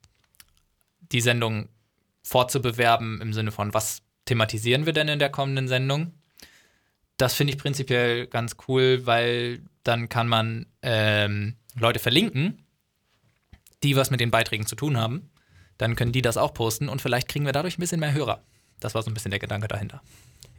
die 1.12 1.20
Sendung 1.20 1.68
vorzubewerben 2.22 3.20
im 3.20 3.32
Sinne 3.32 3.52
von, 3.52 3.74
was 3.74 4.02
thematisieren 4.24 4.86
wir 4.86 4.92
denn 4.92 5.08
in 5.08 5.18
der 5.18 5.30
kommenden 5.30 5.68
Sendung? 5.68 6.14
Das 7.18 7.34
finde 7.34 7.52
ich 7.52 7.58
prinzipiell 7.58 8.26
ganz 8.26 8.56
cool, 8.66 9.04
weil 9.04 9.60
dann 9.86 10.08
kann 10.08 10.28
man 10.28 10.66
ähm, 10.82 11.56
Leute 11.78 11.98
verlinken, 11.98 12.64
die 13.82 13.96
was 13.96 14.10
mit 14.10 14.20
den 14.20 14.30
Beiträgen 14.30 14.66
zu 14.66 14.76
tun 14.76 14.96
haben. 14.96 15.30
Dann 15.78 15.94
können 15.94 16.12
die 16.12 16.22
das 16.22 16.36
auch 16.36 16.54
posten 16.54 16.88
und 16.88 17.02
vielleicht 17.02 17.28
kriegen 17.28 17.44
wir 17.44 17.52
dadurch 17.52 17.78
ein 17.78 17.80
bisschen 17.80 18.00
mehr 18.00 18.12
Hörer. 18.12 18.42
Das 18.80 18.94
war 18.94 19.02
so 19.02 19.10
ein 19.10 19.14
bisschen 19.14 19.30
der 19.30 19.40
Gedanke 19.40 19.68
dahinter. 19.68 20.02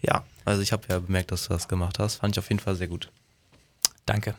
Ja, 0.01 0.23
also 0.45 0.61
ich 0.61 0.71
habe 0.71 0.83
ja 0.89 0.99
bemerkt, 0.99 1.31
dass 1.31 1.47
du 1.47 1.53
das 1.53 1.67
gemacht 1.67 1.99
hast. 1.99 2.17
Fand 2.17 2.35
ich 2.35 2.39
auf 2.39 2.49
jeden 2.49 2.59
Fall 2.59 2.75
sehr 2.75 2.87
gut. 2.87 3.11
Danke. 4.05 4.35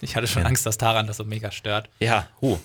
Ich 0.00 0.16
hatte 0.16 0.26
schon 0.26 0.42
ja. 0.42 0.48
Angst, 0.48 0.66
dass 0.66 0.78
Taran 0.78 1.06
das 1.06 1.16
so 1.16 1.24
mega 1.24 1.50
stört. 1.50 1.88
Ja, 2.00 2.28
huh. 2.40 2.58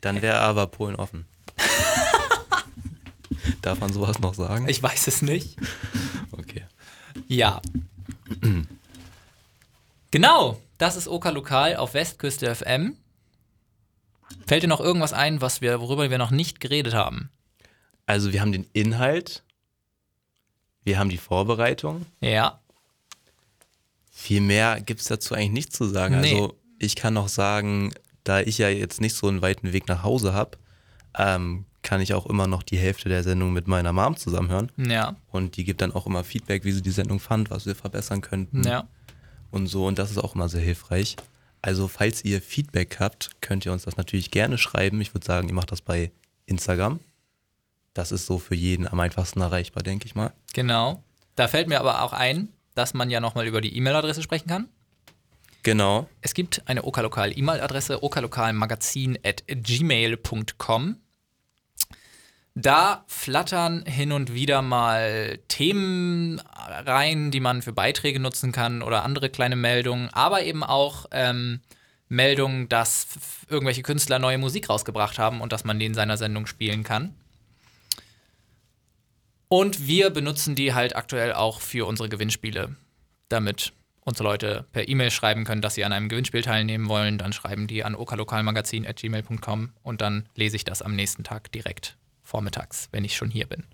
Dann 0.00 0.22
wäre 0.22 0.38
aber 0.38 0.66
Polen 0.66 0.96
offen. 0.96 1.26
Darf 3.62 3.80
man 3.80 3.92
sowas 3.92 4.18
noch 4.18 4.34
sagen? 4.34 4.68
Ich 4.68 4.82
weiß 4.82 5.06
es 5.06 5.22
nicht. 5.22 5.56
Okay. 6.34 6.64
Ja, 7.28 7.60
genau, 10.10 10.58
das 10.82 10.96
ist 10.96 11.06
Oka 11.06 11.30
Lokal 11.30 11.76
auf 11.76 11.94
Westküste 11.94 12.52
FM. 12.52 12.96
Fällt 14.48 14.64
dir 14.64 14.68
noch 14.68 14.80
irgendwas 14.80 15.12
ein, 15.12 15.40
was 15.40 15.60
wir, 15.60 15.80
worüber 15.80 16.10
wir 16.10 16.18
noch 16.18 16.32
nicht 16.32 16.58
geredet 16.58 16.92
haben? 16.92 17.30
Also 18.04 18.32
wir 18.32 18.40
haben 18.40 18.50
den 18.50 18.66
Inhalt, 18.72 19.44
wir 20.82 20.98
haben 20.98 21.08
die 21.08 21.18
Vorbereitung. 21.18 22.06
Ja. 22.20 22.60
Viel 24.10 24.40
mehr 24.40 24.80
gibt 24.80 25.00
es 25.00 25.06
dazu 25.06 25.34
eigentlich 25.34 25.52
nicht 25.52 25.72
zu 25.72 25.84
sagen. 25.84 26.20
Nee. 26.20 26.32
Also 26.32 26.58
ich 26.80 26.96
kann 26.96 27.14
noch 27.14 27.28
sagen, 27.28 27.94
da 28.24 28.40
ich 28.40 28.58
ja 28.58 28.68
jetzt 28.68 29.00
nicht 29.00 29.14
so 29.14 29.28
einen 29.28 29.40
weiten 29.40 29.72
Weg 29.72 29.86
nach 29.86 30.02
Hause 30.02 30.32
habe, 30.32 30.58
ähm, 31.16 31.64
kann 31.82 32.00
ich 32.00 32.12
auch 32.12 32.26
immer 32.26 32.48
noch 32.48 32.64
die 32.64 32.78
Hälfte 32.78 33.08
der 33.08 33.22
Sendung 33.22 33.52
mit 33.52 33.68
meiner 33.68 33.92
Mom 33.92 34.16
zusammenhören. 34.16 34.72
Ja. 34.76 35.14
Und 35.30 35.56
die 35.56 35.62
gibt 35.62 35.80
dann 35.80 35.92
auch 35.92 36.06
immer 36.06 36.24
Feedback, 36.24 36.64
wie 36.64 36.72
sie 36.72 36.82
die 36.82 36.90
Sendung 36.90 37.20
fand, 37.20 37.50
was 37.50 37.66
wir 37.66 37.76
verbessern 37.76 38.20
könnten. 38.20 38.64
Ja. 38.64 38.88
Und 39.52 39.68
so. 39.68 39.86
Und 39.86 40.00
das 40.00 40.10
ist 40.10 40.18
auch 40.18 40.34
immer 40.34 40.48
sehr 40.48 40.62
hilfreich. 40.62 41.14
Also, 41.60 41.86
falls 41.86 42.24
ihr 42.24 42.42
Feedback 42.42 42.96
habt, 42.98 43.30
könnt 43.40 43.64
ihr 43.64 43.72
uns 43.72 43.84
das 43.84 43.96
natürlich 43.96 44.32
gerne 44.32 44.58
schreiben. 44.58 45.00
Ich 45.00 45.14
würde 45.14 45.24
sagen, 45.24 45.46
ihr 45.46 45.54
macht 45.54 45.70
das 45.70 45.80
bei 45.80 46.10
Instagram. 46.46 46.98
Das 47.94 48.10
ist 48.10 48.26
so 48.26 48.38
für 48.38 48.56
jeden 48.56 48.88
am 48.88 48.98
einfachsten 48.98 49.40
erreichbar, 49.40 49.84
denke 49.84 50.06
ich 50.06 50.16
mal. 50.16 50.32
Genau. 50.54 51.04
Da 51.36 51.46
fällt 51.46 51.68
mir 51.68 51.78
aber 51.78 52.02
auch 52.02 52.12
ein, 52.12 52.48
dass 52.74 52.94
man 52.94 53.10
ja 53.10 53.20
nochmal 53.20 53.46
über 53.46 53.60
die 53.60 53.76
E-Mail-Adresse 53.76 54.22
sprechen 54.22 54.48
kann. 54.48 54.66
Genau. 55.62 56.08
Es 56.20 56.34
gibt 56.34 56.62
eine 56.66 56.84
Okalokal-E-Mail-Adresse, 56.84 58.02
okalokalmagazin.gmail.com. 58.02 60.96
Da 62.54 63.04
flattern 63.06 63.84
hin 63.86 64.12
und 64.12 64.34
wieder 64.34 64.60
mal 64.60 65.38
Themen 65.48 66.40
rein, 66.54 67.30
die 67.30 67.40
man 67.40 67.62
für 67.62 67.72
Beiträge 67.72 68.20
nutzen 68.20 68.52
kann 68.52 68.82
oder 68.82 69.04
andere 69.04 69.30
kleine 69.30 69.56
Meldungen, 69.56 70.10
aber 70.12 70.42
eben 70.42 70.62
auch 70.62 71.06
ähm, 71.12 71.60
Meldungen, 72.08 72.68
dass 72.68 73.06
irgendwelche 73.48 73.82
Künstler 73.82 74.18
neue 74.18 74.36
Musik 74.36 74.68
rausgebracht 74.68 75.18
haben 75.18 75.40
und 75.40 75.50
dass 75.50 75.64
man 75.64 75.78
die 75.78 75.86
in 75.86 75.94
seiner 75.94 76.18
Sendung 76.18 76.46
spielen 76.46 76.84
kann. 76.84 77.14
Und 79.48 79.86
wir 79.86 80.10
benutzen 80.10 80.54
die 80.54 80.74
halt 80.74 80.94
aktuell 80.94 81.32
auch 81.32 81.60
für 81.60 81.86
unsere 81.86 82.10
Gewinnspiele, 82.10 82.76
damit 83.30 83.72
unsere 84.00 84.28
Leute 84.28 84.66
per 84.72 84.88
E-Mail 84.88 85.10
schreiben 85.10 85.44
können, 85.44 85.62
dass 85.62 85.74
sie 85.74 85.84
an 85.84 85.92
einem 85.92 86.10
Gewinnspiel 86.10 86.42
teilnehmen 86.42 86.88
wollen. 86.88 87.16
Dann 87.16 87.32
schreiben 87.32 87.66
die 87.66 87.82
an 87.82 87.94
okalokalmagazin.gmail.com 87.94 89.70
und 89.82 90.00
dann 90.02 90.28
lese 90.34 90.56
ich 90.56 90.64
das 90.64 90.82
am 90.82 90.94
nächsten 90.94 91.24
Tag 91.24 91.50
direkt 91.52 91.96
vormittags, 92.32 92.88
wenn 92.92 93.04
ich 93.04 93.14
schon 93.14 93.30
hier 93.30 93.46
bin. 93.46 93.64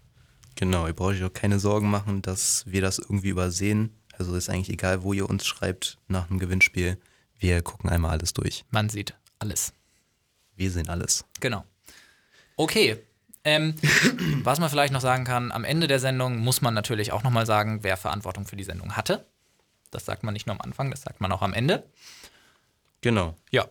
Genau, 0.56 0.88
ihr 0.88 0.92
braucht 0.92 1.14
euch 1.14 1.22
auch 1.22 1.32
keine 1.32 1.60
Sorgen 1.60 1.88
machen, 1.88 2.22
dass 2.22 2.64
wir 2.66 2.80
das 2.80 2.98
irgendwie 2.98 3.28
übersehen. 3.28 3.96
Also 4.18 4.34
ist 4.34 4.50
eigentlich 4.50 4.70
egal, 4.70 5.04
wo 5.04 5.12
ihr 5.12 5.30
uns 5.30 5.46
schreibt 5.46 5.98
nach 6.08 6.28
einem 6.28 6.40
Gewinnspiel. 6.40 6.98
Wir 7.38 7.62
gucken 7.62 7.88
einmal 7.88 8.10
alles 8.10 8.32
durch. 8.32 8.64
Man 8.70 8.88
sieht 8.88 9.14
alles. 9.38 9.72
Wir 10.56 10.72
sehen 10.72 10.88
alles. 10.88 11.24
Genau. 11.38 11.64
Okay. 12.56 12.96
Ähm, 13.44 13.76
was 14.42 14.58
man 14.58 14.68
vielleicht 14.68 14.92
noch 14.92 15.00
sagen 15.00 15.22
kann, 15.22 15.52
am 15.52 15.62
Ende 15.62 15.86
der 15.86 16.00
Sendung 16.00 16.38
muss 16.38 16.60
man 16.60 16.74
natürlich 16.74 17.12
auch 17.12 17.22
nochmal 17.22 17.46
sagen, 17.46 17.84
wer 17.84 17.96
Verantwortung 17.96 18.44
für 18.44 18.56
die 18.56 18.64
Sendung 18.64 18.96
hatte. 18.96 19.24
Das 19.92 20.04
sagt 20.04 20.24
man 20.24 20.34
nicht 20.34 20.48
nur 20.48 20.56
am 20.56 20.60
Anfang, 20.60 20.90
das 20.90 21.02
sagt 21.02 21.20
man 21.20 21.30
auch 21.30 21.42
am 21.42 21.54
Ende. 21.54 21.84
Genau. 23.02 23.36
Ja. 23.52 23.68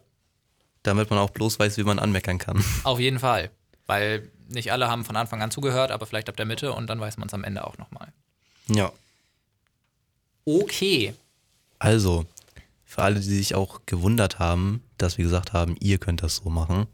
Damit 0.84 1.10
man 1.10 1.20
auch 1.20 1.32
bloß 1.32 1.60
weiß, 1.60 1.78
wie 1.78 1.84
man 1.84 2.00
anmeckern 2.00 2.38
kann. 2.38 2.64
Auf 2.86 3.02
jeden 3.02 3.20
Fall. 3.20 3.52
Weil 3.86 4.32
nicht 4.50 4.72
alle 4.72 4.90
haben 4.90 5.06
von 5.06 5.16
Anfang 5.16 5.42
an 5.42 5.52
zugehört, 5.52 5.92
aber 5.92 6.06
vielleicht 6.06 6.30
ab 6.30 6.38
der 6.38 6.46
Mitte 6.46 6.74
und 6.74 6.88
dann 6.88 7.00
weiß 7.00 7.18
man 7.18 7.28
es 7.28 7.34
am 7.34 7.44
Ende 7.44 7.66
auch 7.66 7.78
nochmal. 7.78 8.12
Ja. 8.68 8.92
Okay. 10.46 11.14
Also, 11.80 12.26
für 12.86 13.04
alle, 13.04 13.16
die 13.16 13.22
sich 13.22 13.56
auch 13.56 13.82
gewundert 13.86 14.40
haben, 14.40 14.84
dass 14.98 15.18
wir 15.18 15.26
gesagt 15.26 15.54
haben, 15.54 15.76
ihr 15.80 15.98
könnt 15.98 16.24
das 16.24 16.38
so 16.38 16.50
machen, 16.50 16.88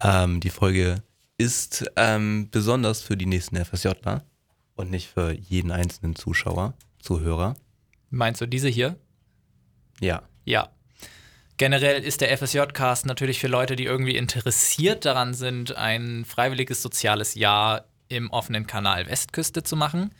ähm, 0.00 0.40
die 0.40 0.50
Folge 0.50 1.02
ist 1.38 1.84
ähm, 1.96 2.48
besonders 2.50 3.02
für 3.02 3.16
die 3.16 3.26
nächsten 3.26 3.56
FSJler 3.56 4.24
und 4.74 4.90
nicht 4.90 5.08
für 5.08 5.32
jeden 5.32 5.70
einzelnen 5.70 6.14
Zuschauer, 6.16 6.74
Zuhörer. 7.00 7.54
Meinst 8.10 8.40
du 8.40 8.46
diese 8.46 8.68
hier? 8.68 8.96
Ja. 10.00 10.22
Ja. 10.44 10.70
Generell 11.62 12.02
ist 12.02 12.20
der 12.20 12.36
FSJ-Cast 12.36 13.06
natürlich 13.06 13.38
für 13.38 13.46
Leute, 13.46 13.76
die 13.76 13.84
irgendwie 13.84 14.16
interessiert 14.16 15.04
daran 15.04 15.32
sind, 15.32 15.76
ein 15.76 16.24
freiwilliges 16.24 16.82
soziales 16.82 17.36
Jahr 17.36 17.84
im 18.08 18.32
offenen 18.32 18.66
Kanal 18.66 19.06
Westküste 19.06 19.62
zu 19.62 19.76
machen. 19.76 20.12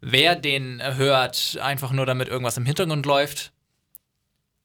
Wer 0.00 0.34
den 0.34 0.82
hört, 0.82 1.58
einfach 1.60 1.92
nur 1.92 2.06
damit 2.06 2.28
irgendwas 2.28 2.56
im 2.56 2.64
Hintergrund 2.64 3.04
läuft, 3.04 3.52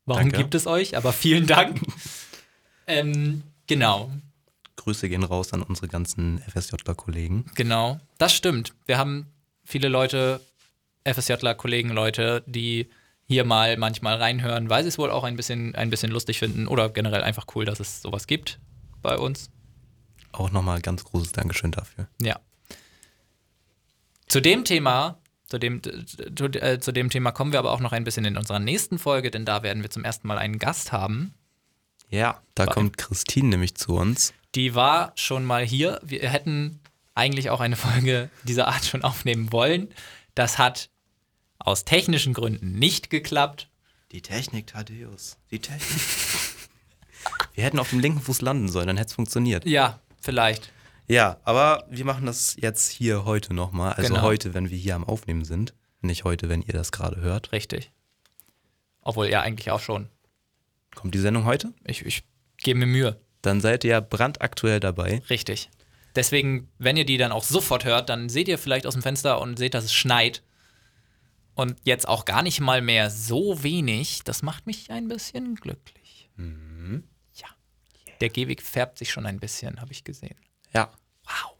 warum 0.06 0.30
Danke. 0.30 0.38
gibt 0.38 0.56
es 0.56 0.66
euch? 0.66 0.96
Aber 0.96 1.12
vielen 1.12 1.46
Dank. 1.46 1.82
ähm, 2.88 3.44
genau. 3.68 4.10
Grüße 4.78 5.10
gehen 5.10 5.24
raus 5.24 5.52
an 5.52 5.62
unsere 5.62 5.90
ganzen 5.90 6.40
FSJ-Kollegen. 6.40 7.52
Genau, 7.56 8.00
das 8.18 8.34
stimmt. 8.34 8.74
Wir 8.86 8.98
haben 8.98 9.28
viele 9.66 9.90
Leute 9.90 10.40
FSJler, 11.04 11.54
Kollegen, 11.54 11.90
Leute, 11.90 12.46
die 12.48 12.88
hier 13.28 13.44
mal 13.44 13.78
manchmal 13.78 14.16
reinhören, 14.18 14.70
weil 14.70 14.84
sie 14.84 14.90
es 14.90 14.98
wohl 14.98 15.12
auch 15.12 15.24
ein 15.24 15.36
bisschen, 15.36 15.76
ein 15.76 15.90
bisschen 15.90 16.12
lustig 16.12 16.40
finden 16.40 16.68
oder 16.68 16.90
generell 16.90 17.24
einfach 17.24 17.46
cool, 17.56 17.66
dass 17.66 17.80
es 17.80 18.02
sowas 18.02 18.26
gibt 18.28 18.60
bei 19.02 19.18
uns. 19.18 19.50
Auch 20.32 20.52
nochmal 20.52 20.82
ganz 20.82 21.04
großes 21.04 21.32
Dankeschön 21.34 21.72
dafür. 21.72 22.08
Ja. 22.22 22.40
Zu 24.28 24.42
dem 24.42 24.66
Thema, 24.66 25.20
zu 25.48 25.58
dem, 25.58 25.82
zu, 25.84 26.46
äh, 26.46 26.80
zu 26.80 26.92
dem 26.92 27.10
Thema 27.10 27.32
kommen 27.32 27.52
wir 27.54 27.60
aber 27.60 27.72
auch 27.72 27.80
noch 27.80 27.92
ein 27.94 28.04
bisschen 28.04 28.26
in 28.26 28.38
unserer 28.38 28.60
nächsten 28.60 29.00
Folge, 29.00 29.32
denn 29.32 29.46
da 29.46 29.64
werden 29.64 29.84
wir 29.84 29.90
zum 29.90 30.04
ersten 30.04 30.28
Mal 30.28 30.38
einen 30.38 30.60
Gast 30.60 30.92
haben. 30.92 31.34
Ja. 32.10 32.42
Da 32.56 32.66
Bei- 32.66 32.74
kommt 32.74 32.98
Christine 32.98 33.50
nämlich 33.50 33.76
zu 33.76 33.96
uns. 33.96 34.34
Die 34.56 34.76
war 34.76 35.12
schon 35.16 35.46
mal 35.46 35.66
hier. 35.66 36.00
Wir 36.04 36.30
hätten 36.30 36.80
eigentlich 37.16 37.50
auch 37.50 37.60
eine 37.60 37.76
Folge 37.76 38.30
dieser 38.44 38.68
Art 38.68 38.86
schon 38.86 39.04
aufnehmen 39.04 39.52
wollen. 39.52 39.90
Das 40.36 40.58
hat 40.58 40.90
aus 41.60 41.86
technischen 41.86 42.34
Gründen 42.34 42.74
nicht 42.74 43.10
geklappt. 43.10 43.70
Die 44.12 44.22
Technik, 44.22 44.68
Thaddeus. 44.68 45.38
Die 45.52 45.60
Technik. 45.60 46.00
wir 47.54 47.64
hätten 47.64 47.80
auf 47.80 47.90
dem 47.90 48.00
linken 48.00 48.22
Fuß 48.22 48.42
landen 48.42 48.70
sollen, 48.70 48.88
dann 48.88 48.98
hätte 48.98 49.10
es 49.10 49.14
funktioniert. 49.16 49.66
Ja, 49.66 50.00
vielleicht. 50.22 50.72
Ja, 51.08 51.38
aber 51.44 51.86
wir 51.90 52.06
machen 52.06 52.26
das 52.26 52.56
jetzt 52.60 52.90
hier 52.92 53.26
heute 53.26 53.54
nochmal. 53.54 53.94
Also 53.94 54.10
Genau. 54.14 54.24
heute, 54.24 54.54
wenn 54.54 54.70
wir 54.70 54.78
hier 54.78 54.96
am 54.96 55.04
Aufnehmen 55.06 55.46
sind. 55.46 55.74
Nicht 56.02 56.24
heute, 56.26 56.50
wenn 56.50 56.62
ihr 56.62 56.74
das 56.74 56.92
gerade 56.92 57.20
hört. 57.22 57.52
Richtig. 57.52 57.92
Obwohl, 59.02 59.30
ja, 59.30 59.42
eigentlich 59.42 59.72
auch 59.72 59.80
schon. 59.80 60.10
Kommt 60.96 61.16
die 61.16 61.20
Sendung 61.20 61.46
heute? 61.46 61.74
Ich, 61.86 62.06
ich 62.06 62.24
gebe 62.58 62.80
mir 62.80 62.86
Mühe. 62.86 63.20
Dann 63.42 63.62
seid 63.62 63.84
ihr 63.84 63.92
ja 63.92 64.00
brandaktuell 64.02 64.80
dabei. 64.80 65.22
Richtig. 65.30 65.70
Deswegen, 66.16 66.70
wenn 66.78 66.98
ihr 66.98 67.06
die 67.06 67.18
dann 67.18 67.32
auch 67.32 67.44
sofort 67.44 67.86
hört, 67.86 68.10
dann 68.10 68.30
seht 68.30 68.48
ihr 68.48 68.58
vielleicht 68.58 68.86
aus 68.86 68.94
dem 68.94 69.04
Fenster 69.04 69.40
und 69.40 69.58
seht, 69.58 69.74
dass 69.74 69.86
es 69.86 69.94
schneit. 69.94 70.44
Und 71.58 71.80
jetzt 71.84 72.08
auch 72.08 72.26
gar 72.26 72.44
nicht 72.44 72.60
mal 72.60 72.84
mehr 72.84 73.10
so 73.10 73.64
wenig. 73.64 74.22
Das 74.24 74.44
macht 74.44 74.68
mich 74.68 74.92
ein 74.92 75.08
bisschen 75.08 75.56
glücklich. 75.56 76.30
Ja. 77.34 77.48
Der 78.22 78.30
Gehweg 78.30 78.62
färbt 78.62 79.00
sich 79.00 79.10
schon 79.10 79.26
ein 79.26 79.40
bisschen, 79.40 79.82
habe 79.82 79.92
ich 79.92 80.04
gesehen. 80.04 80.38
Ja. 80.72 80.92
Wow. 81.24 81.58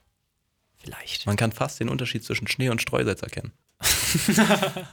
Vielleicht. 0.76 1.26
Man 1.26 1.36
kann 1.36 1.52
fast 1.52 1.80
den 1.80 1.90
Unterschied 1.90 2.24
zwischen 2.24 2.48
Schnee 2.48 2.70
und 2.70 2.80
Streusalz 2.82 3.22
erkennen. 3.24 3.52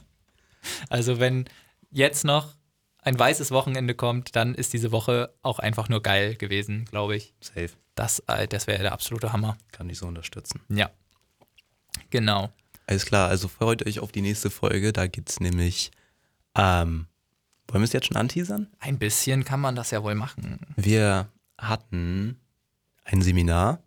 Also, 0.89 1.19
wenn 1.19 1.47
jetzt 1.91 2.23
noch 2.23 2.55
ein 3.03 3.19
weißes 3.19 3.51
Wochenende 3.51 3.93
kommt, 3.93 4.35
dann 4.35 4.55
ist 4.55 4.73
diese 4.73 4.91
Woche 4.91 5.31
auch 5.43 5.59
einfach 5.59 5.89
nur 5.89 6.01
geil 6.01 6.35
gewesen, 6.37 6.85
glaube 6.85 7.15
ich. 7.15 7.35
Safe. 7.39 7.69
Das, 7.93 8.17
äh, 8.25 8.47
das 8.47 8.65
wäre 8.65 8.81
der 8.81 8.93
absolute 8.93 9.31
Hammer. 9.31 9.59
Kann 9.71 9.87
ich 9.91 9.99
so 9.99 10.07
unterstützen. 10.07 10.61
Ja. 10.69 10.89
Genau. 12.09 12.51
Alles 12.87 13.05
klar, 13.05 13.29
also 13.29 13.47
freut 13.47 13.85
euch 13.85 13.99
auf 13.99 14.11
die 14.11 14.21
nächste 14.21 14.49
Folge. 14.49 14.93
Da 14.93 15.07
geht's 15.07 15.39
nämlich. 15.39 15.91
Ähm, 16.55 17.07
wollen 17.67 17.81
wir 17.81 17.85
es 17.85 17.93
jetzt 17.93 18.07
schon 18.07 18.17
anteasern? 18.17 18.67
Ein 18.79 18.99
bisschen 18.99 19.43
kann 19.43 19.59
man 19.59 19.75
das 19.75 19.89
ja 19.91 20.03
wohl 20.03 20.13
machen. 20.15 20.59
Wir 20.75 21.29
hatten 21.57 22.39
ein 23.05 23.21
Seminar, 23.23 23.79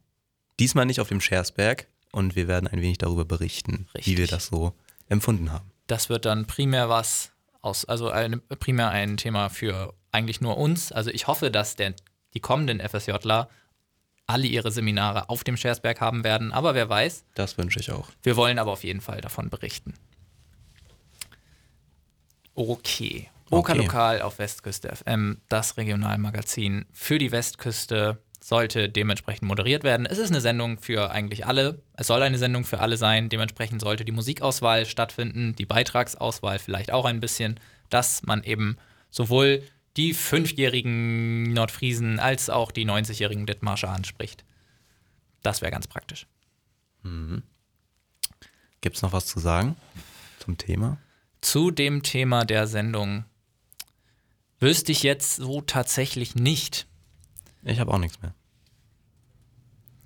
diesmal 0.59 0.85
nicht 0.85 1.01
auf 1.01 1.09
dem 1.09 1.21
Schersberg, 1.21 1.87
und 2.13 2.37
wir 2.37 2.49
werden 2.49 2.67
ein 2.67 2.81
wenig 2.81 2.99
darüber 2.99 3.25
berichten, 3.25 3.87
Richtig. 3.95 4.07
wie 4.07 4.19
wir 4.19 4.27
das 4.27 4.47
so 4.47 4.73
empfunden 5.09 5.53
haben. 5.53 5.71
Das 5.87 6.09
wird 6.09 6.25
dann 6.25 6.47
primär 6.47 6.89
was 6.89 7.33
aus, 7.61 7.85
also 7.85 8.11
ein, 8.11 8.41
primär 8.59 8.91
ein 8.91 9.17
Thema 9.17 9.49
für 9.49 9.95
eigentlich 10.13 10.41
nur 10.41 10.57
uns. 10.57 10.93
Also 10.93 11.11
ich 11.11 11.27
hoffe, 11.27 11.51
dass 11.51 11.77
der, 11.77 11.95
die 12.35 12.41
kommenden 12.41 12.81
FSJler 12.81 13.49
alle 14.29 14.47
ihre 14.47 14.71
Seminare 14.71 15.29
auf 15.29 15.43
dem 15.43 15.57
Schersberg 15.57 16.01
haben 16.01 16.23
werden, 16.23 16.53
aber 16.53 16.75
wer 16.75 16.89
weiß. 16.89 17.25
Das 17.35 17.59
wünsche 17.59 17.81
ich 17.81 17.91
auch. 17.91 18.11
Wir 18.23 18.37
wollen 18.37 18.59
aber 18.59 18.73
auf 18.73 18.85
jeden 18.85 19.01
Fall 19.01 19.21
davon 19.21 19.51
berichten. 19.51 19.95
Okay. 22.55 23.29
Oka 23.51 23.73
Okay. 23.73 23.83
Lokal 23.83 24.23
auf 24.23 24.39
Westküste 24.39 24.95
FM, 24.95 25.41
das 25.49 25.79
Regionalmagazin 25.79 26.85
für 26.93 27.19
die 27.19 27.33
Westküste, 27.33 28.19
sollte 28.41 28.89
dementsprechend 28.89 29.49
moderiert 29.49 29.85
werden. 29.85 30.07
Es 30.07 30.19
ist 30.19 30.31
eine 30.31 30.41
Sendung 30.41 30.79
für 30.79 31.11
eigentlich 31.11 31.47
alle. 31.47 31.83
Es 31.95 32.07
soll 32.07 32.23
eine 32.23 32.39
Sendung 32.39 32.65
für 32.65 32.81
alle 32.81 32.97
sein. 32.97 33.29
Dementsprechend 33.29 33.81
sollte 33.81 34.05
die 34.05 34.13
Musikauswahl 34.13 34.87
stattfinden, 34.87 35.55
die 35.57 35.67
Beitragsauswahl 35.67 36.59
vielleicht 36.59 36.93
auch 36.93 37.05
ein 37.05 37.21
bisschen, 37.21 37.59
dass 37.91 38.23
man 38.23 38.43
eben 38.45 38.77
sowohl 39.11 39.63
die 39.99 40.15
fünfjährigen 40.15 41.53
Nordfriesen 41.53 42.21
als 42.21 42.49
auch 42.49 42.71
die 42.71 42.87
90-jährigen 42.87 43.47
Dithmarscher 43.47 43.91
anspricht. 43.91 44.45
Das 45.43 45.61
wäre 45.61 45.73
ganz 45.73 45.87
praktisch. 45.87 46.27
Gibt 48.81 48.97
es 48.97 49.03
noch 49.03 49.13
was 49.13 49.27
zu 49.27 49.41
sagen 49.41 49.77
zum 50.39 50.57
Thema? 50.57 50.99
Zu 51.41 51.71
dem 51.71 52.03
Thema 52.03 52.45
der 52.45 52.67
Sendung 52.67 53.25
wüsste 54.61 54.93
ich 54.93 55.03
jetzt 55.03 55.37
so 55.37 55.61
tatsächlich 55.61 56.35
nicht. 56.35 56.87
Ich 57.63 57.81
habe 57.81 57.93
auch 57.93 57.99
nichts 57.99 58.21
mehr. 58.23 58.35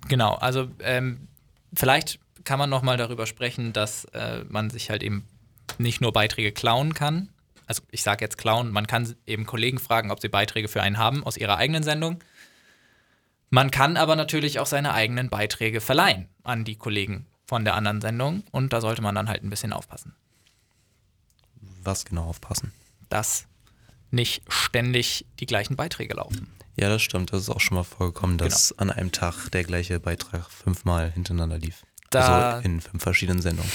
Genau, 0.07 0.33
also 0.35 0.69
ähm, 0.79 1.27
vielleicht 1.73 2.19
kann 2.43 2.59
man 2.59 2.69
noch 2.69 2.81
mal 2.81 2.97
darüber 2.97 3.25
sprechen, 3.25 3.73
dass 3.73 4.05
äh, 4.05 4.43
man 4.49 4.69
sich 4.69 4.89
halt 4.89 5.01
eben 5.01 5.25
nicht 5.77 6.01
nur 6.01 6.13
Beiträge 6.13 6.51
klauen 6.51 6.93
kann. 6.93 7.29
Also 7.65 7.81
ich 7.91 8.03
sage 8.03 8.23
jetzt 8.23 8.37
klauen, 8.37 8.71
man 8.71 8.87
kann 8.87 9.15
eben 9.25 9.45
Kollegen 9.45 9.79
fragen, 9.79 10.11
ob 10.11 10.19
sie 10.21 10.29
Beiträge 10.29 10.67
für 10.67 10.81
einen 10.81 10.97
haben 10.97 11.23
aus 11.23 11.37
ihrer 11.37 11.57
eigenen 11.57 11.83
Sendung. 11.83 12.23
Man 13.49 13.71
kann 13.71 13.97
aber 13.97 14.15
natürlich 14.15 14.59
auch 14.59 14.65
seine 14.65 14.93
eigenen 14.93 15.29
Beiträge 15.29 15.79
verleihen 15.81 16.27
an 16.43 16.63
die 16.65 16.75
Kollegen 16.75 17.27
von 17.45 17.63
der 17.65 17.75
anderen 17.75 18.01
Sendung 18.01 18.43
und 18.51 18.73
da 18.73 18.81
sollte 18.81 19.01
man 19.01 19.13
dann 19.15 19.29
halt 19.29 19.43
ein 19.43 19.49
bisschen 19.49 19.73
aufpassen. 19.73 20.15
Was 21.83 22.05
genau 22.05 22.23
aufpassen? 22.25 22.71
dass 23.09 23.45
nicht 24.09 24.41
ständig 24.47 25.25
die 25.39 25.45
gleichen 25.45 25.75
Beiträge 25.75 26.15
laufen. 26.15 26.47
Ja, 26.75 26.89
das 26.89 27.03
stimmt. 27.03 27.31
Das 27.31 27.41
ist 27.43 27.49
auch 27.49 27.59
schon 27.59 27.75
mal 27.77 27.83
vorgekommen, 27.83 28.39
dass 28.39 28.75
an 28.79 28.89
einem 28.89 29.11
Tag 29.11 29.49
der 29.51 29.63
gleiche 29.63 29.99
Beitrag 29.99 30.49
fünfmal 30.49 31.11
hintereinander 31.11 31.59
lief. 31.59 31.83
Da- 32.09 32.53
also 32.55 32.65
in 32.65 32.81
fünf 32.81 33.03
verschiedenen 33.03 33.41
Sendungen. 33.43 33.71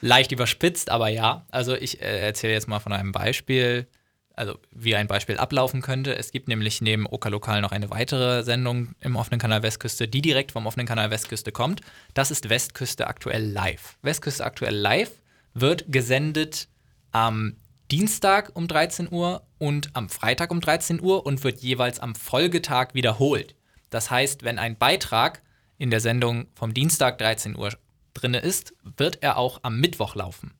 Leicht 0.00 0.32
überspitzt, 0.32 0.90
aber 0.90 1.08
ja. 1.08 1.46
Also 1.50 1.74
ich 1.74 2.00
äh, 2.00 2.20
erzähle 2.20 2.54
jetzt 2.54 2.68
mal 2.68 2.80
von 2.80 2.92
einem 2.92 3.12
Beispiel, 3.12 3.86
also 4.34 4.58
wie 4.70 4.96
ein 4.96 5.06
Beispiel 5.06 5.36
ablaufen 5.36 5.82
könnte. 5.82 6.16
Es 6.16 6.32
gibt 6.32 6.48
nämlich 6.48 6.80
neben 6.80 7.06
Oka 7.06 7.28
Lokal 7.28 7.60
noch 7.60 7.72
eine 7.72 7.90
weitere 7.90 8.42
Sendung 8.42 8.94
im 9.00 9.16
offenen 9.16 9.38
Kanal 9.40 9.62
Westküste, 9.62 10.08
die 10.08 10.22
direkt 10.22 10.52
vom 10.52 10.66
offenen 10.66 10.86
Kanal 10.86 11.10
Westküste 11.10 11.52
kommt. 11.52 11.82
Das 12.14 12.30
ist 12.30 12.48
Westküste 12.48 13.06
aktuell 13.06 13.44
live. 13.44 13.98
Westküste 14.02 14.44
aktuell 14.44 14.74
live 14.74 15.12
wird 15.52 15.92
gesendet 15.92 16.68
am 17.12 17.56
Dienstag 17.90 18.52
um 18.54 18.68
13 18.68 19.10
Uhr 19.10 19.42
und 19.58 19.90
am 19.94 20.08
Freitag 20.08 20.52
um 20.52 20.60
13 20.60 21.00
Uhr 21.02 21.26
und 21.26 21.42
wird 21.42 21.60
jeweils 21.60 21.98
am 21.98 22.14
Folgetag 22.14 22.94
wiederholt. 22.94 23.56
Das 23.90 24.10
heißt, 24.10 24.44
wenn 24.44 24.58
ein 24.58 24.78
Beitrag 24.78 25.42
in 25.76 25.90
der 25.90 26.00
Sendung 26.00 26.46
vom 26.54 26.72
Dienstag 26.72 27.18
13 27.18 27.56
Uhr 27.56 27.72
drinne 28.14 28.38
ist, 28.38 28.74
wird 28.82 29.22
er 29.22 29.36
auch 29.36 29.60
am 29.62 29.80
Mittwoch 29.80 30.14
laufen. 30.14 30.54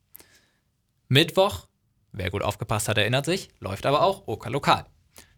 Mittwoch, 1.09 1.67
wer 2.13 2.31
gut 2.31 2.43
aufgepasst 2.43 2.89
hat, 2.89 2.99
erinnert 2.99 3.25
sich, 3.25 3.49
läuft 3.61 3.87
aber 3.87 4.03
auch 4.03 4.27
Oka 4.27 4.49
Lokal. 4.49 4.87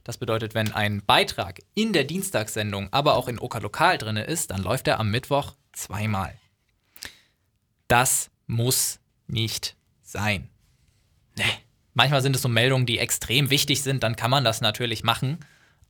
Das 0.05 0.19
bedeutet, 0.19 0.55
wenn 0.55 0.73
ein 0.73 1.05
Beitrag 1.05 1.61
in 1.75 1.93
der 1.93 2.05
Dienstagssendung, 2.05 2.89
aber 2.93 3.15
auch 3.15 3.29
in 3.29 3.39
Oka 3.39 3.59
Lokal 3.59 3.99
drinne 3.99 4.25
ist, 4.25 4.51
dann 4.51 4.63
läuft 4.63 4.89
er 4.89 4.99
am 4.99 5.11
Mittwoch 5.11 5.55
zweimal. 5.73 6.39
Das 7.89 8.31
muss 8.47 8.99
nicht 9.27 9.77
sein. 10.03 10.49
Nee. 11.37 11.45
Manchmal 11.95 12.23
sind 12.23 12.35
es 12.35 12.43
so 12.43 12.49
Meldungen, 12.49 12.87
die 12.87 12.99
extrem 12.99 13.51
wichtig 13.51 13.83
sind, 13.83 14.03
dann 14.03 14.17
kann 14.17 14.31
man 14.31 14.45
das 14.45 14.61
natürlich 14.63 15.05
machen. 15.05 15.39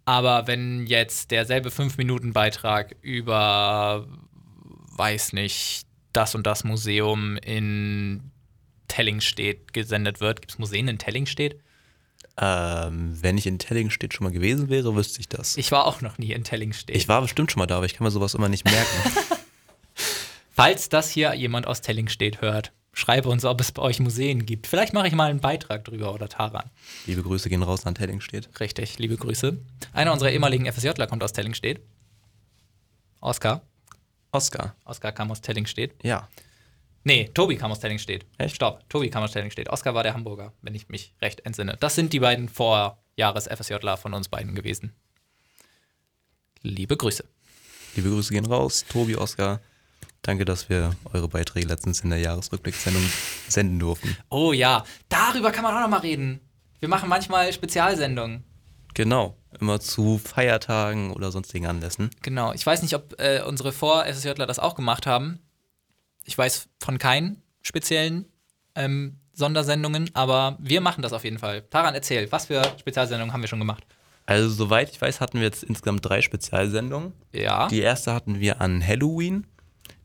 Aber 0.04 0.48
wenn 0.48 0.87
jetzt 0.87 1.30
derselbe 1.30 1.68
5-Minuten-Beitrag 1.68 2.96
über, 3.02 4.08
weiß 4.96 5.32
nicht, 5.32 5.87
das 6.12 6.35
und 6.35 6.46
das 6.46 6.64
Museum 6.64 7.37
in 7.38 8.31
Tellingstedt 8.88 9.72
gesendet 9.72 10.20
wird, 10.20 10.42
gibt 10.42 10.53
es 10.53 10.59
Museen 10.59 10.88
in 10.88 10.98
Tellingstedt? 10.98 11.59
Ähm, 12.38 13.16
wenn 13.20 13.37
ich 13.37 13.46
in 13.46 13.59
Tellingstedt 13.59 14.14
schon 14.14 14.25
mal 14.25 14.33
gewesen 14.33 14.68
wäre, 14.68 14.94
wüsste 14.94 15.20
ich 15.20 15.29
das. 15.29 15.57
Ich 15.57 15.70
war 15.72 15.87
auch 15.87 16.01
noch 16.01 16.18
nie 16.18 16.33
in 16.33 16.44
Tellingstedt. 16.44 16.96
Ich 16.96 17.09
war 17.09 17.20
bestimmt 17.20 17.53
schon 17.53 17.61
mal 17.61 17.66
da, 17.66 17.77
aber 17.77 17.87
ich 17.87 17.94
kann 17.94 18.05
mir 18.05 18.11
sowas 18.11 18.35
immer 18.35 18.48
nicht 18.48 18.64
merken. 18.64 19.12
Falls 20.51 20.88
das 20.88 21.11
hier 21.11 21.35
jemand 21.35 21.66
aus 21.66 21.81
Tellingstedt 21.83 22.40
hört, 22.40 22.72
schreibe 22.92 23.29
uns, 23.29 23.44
ob 23.44 23.61
es 23.61 23.72
bei 23.72 23.83
euch 23.83 24.01
Museen 24.01 24.46
gibt. 24.46 24.66
Vielleicht 24.66 24.92
mache 24.92 25.09
ich 25.09 25.14
mal 25.14 25.31
einen 25.31 25.40
Beitrag 25.40 25.85
drüber 25.85 26.14
oder 26.14 26.29
Taran. 26.29 26.70
Liebe 27.07 27.22
Grüße 27.22 27.48
gehen 27.48 27.62
raus 27.62 27.87
an 27.87 27.94
Tellingstedt. 27.94 28.48
Richtig, 28.61 28.98
liebe 28.98 29.16
Grüße. 29.16 29.59
Einer 29.92 30.12
unserer 30.12 30.31
ehemaligen 30.31 30.70
FSJler 30.70 31.07
kommt 31.07 31.22
aus 31.22 31.33
Tellingstedt. 31.33 31.81
Oskar. 33.20 33.62
Oscar. 34.33 34.75
Oskar 34.85 35.12
kam 35.12 35.31
aus 35.31 35.40
Tellingstedt. 35.40 35.95
Ja. 36.03 36.29
Nee, 37.05 37.31
Tobi 37.35 37.57
kam 37.57 37.71
aus 37.71 37.81
Tellingstedt. 37.81 38.27
Echt? 38.38 38.57
Stopp, 38.57 38.88
Tobi 38.88 39.11
kam 39.11 39.23
aus 39.23 39.33
Tellingstedt. 39.33 39.68
Oskar 39.68 39.95
war 39.95 40.03
der 40.03 40.14
Hamburger, 40.14 40.53
wenn 40.62 40.75
ich 40.75 40.88
mich 40.88 41.14
recht 41.21 41.40
entsinne. 41.45 41.77
Das 41.79 41.95
sind 41.95 42.12
die 42.12 42.21
beiden 42.21 42.49
Vorjahres-FSJler 42.49 43.97
von 43.97 44.14
uns 44.14 44.29
beiden 44.29 44.55
gewesen. 44.55 44.95
Liebe 46.62 46.97
Grüße. 46.97 47.25
Liebe 47.97 48.09
Grüße 48.09 48.33
gehen 48.33 48.47
raus. 48.47 48.85
Tobi, 48.88 49.16
Oscar. 49.16 49.61
Danke, 50.23 50.45
dass 50.45 50.68
wir 50.68 50.95
eure 51.12 51.29
Beiträge 51.29 51.66
letztens 51.66 52.01
in 52.01 52.11
der 52.11 52.21
Jahresrückblickssendung 52.21 53.03
senden 53.49 53.81
durften. 53.81 54.16
Oh 54.31 54.53
ja, 54.53 54.85
darüber 55.09 55.51
kann 55.51 55.64
man 55.64 55.77
auch 55.77 55.81
noch 55.81 55.88
mal 55.88 55.99
reden. 55.99 56.40
Wir 56.79 56.88
machen 56.88 57.09
manchmal 57.09 57.53
Spezialsendungen. 57.53 58.45
Genau, 58.95 59.37
immer 59.60 59.80
zu 59.80 60.18
Feiertagen 60.18 61.12
oder 61.12 61.30
sonstigen 61.30 61.66
Anlässen. 61.66 62.10
Genau. 62.22 62.52
Ich 62.52 62.64
weiß 62.64 62.82
nicht, 62.82 62.94
ob 62.94 63.20
äh, 63.20 63.42
unsere 63.46 63.72
Vor-SSJler 63.72 64.46
das 64.46 64.58
auch 64.58 64.74
gemacht 64.74 65.06
haben. 65.06 65.40
Ich 66.24 66.36
weiß 66.36 66.68
von 66.80 66.98
keinen 66.98 67.42
speziellen 67.62 68.26
ähm, 68.74 69.16
Sondersendungen, 69.32 70.10
aber 70.14 70.56
wir 70.60 70.80
machen 70.80 71.02
das 71.02 71.12
auf 71.12 71.24
jeden 71.24 71.38
Fall. 71.38 71.62
Taran, 71.70 71.94
erzähl, 71.94 72.30
was 72.30 72.46
für 72.46 72.62
Spezialsendungen 72.78 73.32
haben 73.32 73.40
wir 73.40 73.48
schon 73.48 73.58
gemacht? 73.58 73.84
Also, 74.26 74.48
soweit 74.48 74.90
ich 74.90 75.00
weiß, 75.00 75.20
hatten 75.20 75.38
wir 75.38 75.44
jetzt 75.44 75.64
insgesamt 75.64 76.04
drei 76.04 76.22
Spezialsendungen. 76.22 77.12
Ja. 77.32 77.68
Die 77.68 77.80
erste 77.80 78.14
hatten 78.14 78.40
wir 78.40 78.60
an 78.60 78.86
Halloween. 78.86 79.46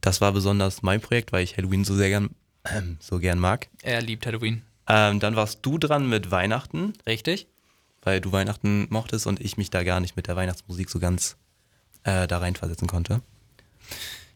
Das 0.02 0.22
war 0.22 0.32
besonders 0.32 0.82
mein 0.82 1.02
Projekt, 1.02 1.32
weil 1.32 1.44
ich 1.44 1.58
Halloween 1.58 1.84
so 1.84 1.96
sehr 1.96 2.10
gern, 2.10 2.30
äh, 2.64 2.82
so 3.00 3.20
gern 3.20 3.40
mag. 3.40 3.68
er 3.84 4.02
liebt 4.02 4.26
Halloween. 4.26 4.64
Ähm, 4.90 5.20
dann 5.20 5.36
warst 5.36 5.66
du 5.66 5.78
dran 5.78 6.08
mit 6.08 6.32
Weihnachten, 6.32 6.94
Richtig? 7.06 7.48
Weil 8.02 8.22
du 8.22 8.32
Weihnachten 8.32 8.88
mochtest 8.90 9.28
und 9.28 9.40
ich 9.42 9.58
mich 9.58 9.70
da 9.70 9.84
gar 9.84 10.00
nicht 10.00 10.16
mit 10.16 10.28
der 10.28 10.36
Weihnachtsmusik 10.36 10.90
so 10.90 11.00
ganz 11.00 11.38
äh, 12.04 12.28
da 12.28 12.38
reinversetzen 12.40 12.88
konnte. 12.88 13.22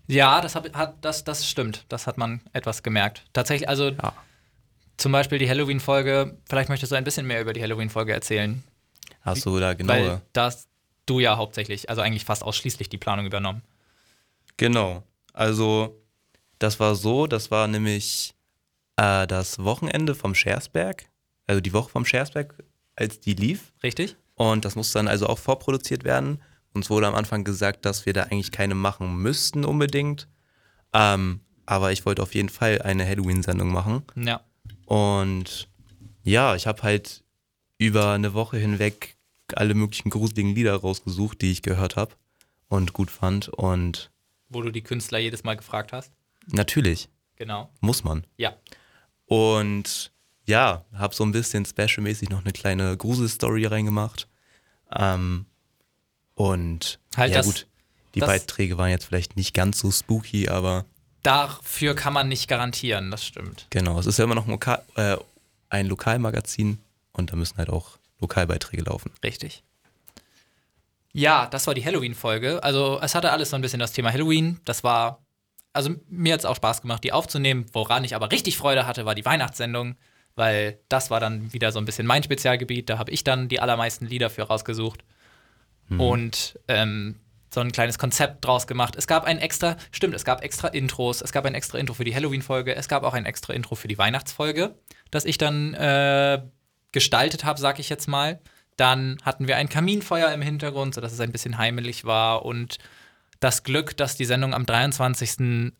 Ja, 0.08 0.42
das, 0.42 0.56
hab, 0.56 0.74
hat, 0.76 0.96
das, 1.02 1.24
das 1.24 1.48
stimmt. 1.48 1.86
Das 1.90 2.08
hat 2.08 2.18
man 2.18 2.42
etwas 2.54 2.84
gemerkt. 2.84 3.24
Tatsächlich, 3.34 3.70
also 3.70 3.90
Ja. 3.90 4.14
zum 4.98 5.12
Beispiel 5.12 5.38
die 5.40 5.50
Halloween-Folge. 5.50 6.38
Vielleicht 6.50 6.70
möchtest 6.70 6.92
du 6.92 6.96
ein 6.96 7.04
bisschen 7.04 7.26
mehr 7.28 7.42
über 7.42 7.54
die 7.54 7.62
Halloween-Folge 7.62 8.12
erzählen. 8.14 8.64
Hast 9.22 9.46
du 9.46 9.60
da 9.60 9.68
Weil 9.70 9.76
genaue? 9.78 10.22
das 10.34 10.68
du 11.06 11.20
ja 11.20 11.38
hauptsächlich, 11.38 11.90
also 11.90 12.02
eigentlich 12.02 12.26
fast 12.26 12.44
ausschließlich 12.44 12.90
die 12.90 12.98
Planung 12.98 13.26
übernommen. 13.26 13.62
Genau. 14.58 15.04
Also, 15.34 15.98
das 16.60 16.80
war 16.80 16.96
so, 16.96 17.28
das 17.28 17.52
war 17.52 17.68
nämlich 17.68 18.34
äh, 18.98 19.26
das 19.28 19.60
Wochenende 19.60 20.14
vom 20.16 20.36
Schersberg, 20.36 21.06
also 21.48 21.62
die 21.62 21.74
Woche 21.74 21.90
vom 21.90 22.06
Schersberg, 22.06 22.56
als 23.02 23.20
die 23.20 23.34
lief. 23.34 23.74
Richtig? 23.84 24.16
Und 24.36 24.66
das 24.66 24.76
musste 24.76 25.00
dann 25.00 25.08
also 25.08 25.28
auch 25.28 25.38
vorproduziert 25.38 26.04
werden. 26.04 26.42
Uns 26.74 26.90
wurde 26.90 27.08
am 27.08 27.16
Anfang 27.16 27.44
gesagt, 27.44 27.86
dass 27.86 28.06
wir 28.06 28.14
da 28.14 28.24
eigentlich 28.24 28.52
keine 28.52 28.76
machen 28.76 29.18
müssten 29.18 29.66
unbedingt. 29.66 30.28
Ähm, 30.94 31.42
aber 31.66 31.92
ich 31.92 32.06
wollte 32.06 32.22
auf 32.24 32.34
jeden 32.34 32.50
Fall 32.50 32.82
eine 32.82 33.06
Halloween-Sendung 33.06 33.72
machen. 33.72 34.04
Ja. 34.16 34.42
Und 34.86 35.68
ja, 36.24 36.56
ich 36.56 36.68
habe 36.68 36.84
halt 36.84 37.24
über 37.78 38.12
eine 38.12 38.34
Woche 38.34 38.58
hinweg 38.58 39.18
alle 39.54 39.74
möglichen 39.74 40.10
gruseligen 40.10 40.56
Lieder 40.56 40.76
rausgesucht, 40.76 41.42
die 41.42 41.52
ich 41.52 41.62
gehört 41.62 41.96
habe 41.96 42.16
und 42.70 42.94
gut 42.94 43.12
fand. 43.12 43.50
Und 43.50 44.12
Wo 44.50 44.62
du 44.62 44.72
die 44.72 44.82
Künstler 44.84 45.20
jedes 45.20 45.44
Mal 45.44 45.56
gefragt 45.58 45.92
hast. 45.94 46.12
natürlich 46.48 47.10
Genau. 47.36 47.70
muss 47.82 48.04
man. 48.04 48.26
Ja. 48.38 48.54
Und 49.26 50.12
ja, 50.48 50.84
habe 50.94 51.14
so 51.16 51.24
ein 51.24 51.32
bisschen 51.32 51.66
specialmäßig 51.66 52.30
noch 52.30 52.42
eine 52.42 52.52
kleine 52.52 52.98
Gruselstory 52.98 53.66
reingemacht. 53.66 54.28
Ähm, 54.94 55.46
und 56.36 57.00
Halt 57.16 57.32
ja 57.32 57.38
das- 57.38 57.46
gut, 57.46 57.68
die 58.16 58.20
das- 58.20 58.28
Beiträge 58.30 58.78
waren 58.78 58.90
jetzt 58.90 59.06
vielleicht 59.06 59.36
nicht 59.38 59.54
ganz 59.54 59.80
so 59.80 59.92
spooky, 59.92 60.50
aber 60.50 60.86
Dafür 61.24 61.96
kann 61.96 62.14
man 62.14 62.28
nicht 62.28 62.48
garantieren, 62.48 63.12
das 63.12 63.24
stimmt. 63.26 63.68
genau, 63.70 64.00
es 64.00 64.08
ist 64.08 64.18
ja 64.18 64.26
immer 64.26 64.34
noch 64.36 64.46
ein, 64.46 64.52
Lokal, 64.52 64.82
äh, 64.96 65.18
ein 65.70 65.86
Lokalmagazin 65.88 66.80
und 67.14 67.32
da 67.32 67.36
müssen 67.36 67.58
halt 67.58 67.70
auch 67.70 67.98
Lokalbeiträge 68.20 68.84
laufen. 68.84 69.12
Richtig. 69.24 69.64
Ja, 71.14 71.46
das 71.48 71.68
war 71.68 71.74
die 71.74 71.84
Halloween-Folge. 71.86 72.64
Also, 72.64 73.00
es 73.02 73.16
hatte 73.16 73.32
alles 73.32 73.50
so 73.50 73.56
ein 73.56 73.62
bisschen 73.62 73.80
das 73.80 73.92
Thema 73.92 74.12
Halloween. 74.14 74.60
Das 74.66 74.84
war, 74.84 75.20
also 75.74 75.92
mir 76.08 76.34
hat 76.34 76.40
es 76.40 76.46
auch 76.46 76.56
Spaß 76.56 76.82
gemacht, 76.82 77.04
die 77.04 77.12
aufzunehmen. 77.12 77.66
Woran 77.74 78.04
ich 78.04 78.16
aber 78.16 78.32
richtig 78.32 78.58
Freude 78.58 78.86
hatte, 78.88 79.06
war 79.06 79.14
die 79.14 79.26
Weihnachtssendung, 79.26 79.96
weil 80.36 80.80
das 80.90 81.10
war 81.10 81.20
dann 81.20 81.52
wieder 81.54 81.72
so 81.72 81.80
ein 81.80 81.86
bisschen 81.86 82.08
mein 82.08 82.24
Spezialgebiet. 82.24 82.90
Da 82.90 82.98
habe 82.98 83.12
ich 83.12 83.24
dann 83.24 83.48
die 83.48 83.60
allermeisten 83.60 84.06
Lieder 84.06 84.30
für 84.30 84.44
rausgesucht 84.44 85.04
und 85.98 86.60
ähm, 86.68 87.20
so 87.54 87.60
ein 87.60 87.72
kleines 87.72 87.98
Konzept 87.98 88.46
draus 88.46 88.66
gemacht. 88.66 88.96
Es 88.96 89.08
gab 89.08 89.26
ein 89.26 89.38
extra, 89.38 89.76
stimmt, 89.92 90.16
es 90.16 90.24
gab 90.24 90.44
extra 90.44 90.70
Intros. 90.70 91.22
Es 91.22 91.34
gab 91.34 91.46
ein 91.46 91.54
extra 91.54 91.78
Intro 91.78 91.94
für 91.94 92.06
die 92.06 92.16
Halloween-Folge. 92.16 92.76
Es 92.76 92.88
gab 92.88 93.04
auch 93.04 93.14
ein 93.14 93.26
extra 93.26 93.54
Intro 93.54 93.76
für 93.76 93.90
die 93.90 93.98
Weihnachtsfolge, 93.98 94.76
das 95.12 95.26
ich 95.26 95.38
dann 95.38 95.74
äh, 95.74 96.42
gestaltet 96.94 97.44
habe, 97.44 97.60
sag 97.60 97.80
ich 97.80 97.90
jetzt 97.90 98.08
mal. 98.08 98.40
Dann 98.78 99.18
hatten 99.24 99.48
wir 99.48 99.58
ein 99.58 99.68
Kaminfeuer 99.68 100.32
im 100.32 100.42
Hintergrund, 100.42 100.96
sodass 100.96 101.12
es 101.12 101.20
ein 101.20 101.34
bisschen 101.34 101.58
heimelig 101.58 102.06
war. 102.06 102.46
Und 102.46 102.78
das 103.42 103.64
Glück, 103.64 103.98
dass 103.98 104.16
die 104.16 104.26
Sendung 104.26 104.54
am 104.54 104.66
23. 104.66 105.74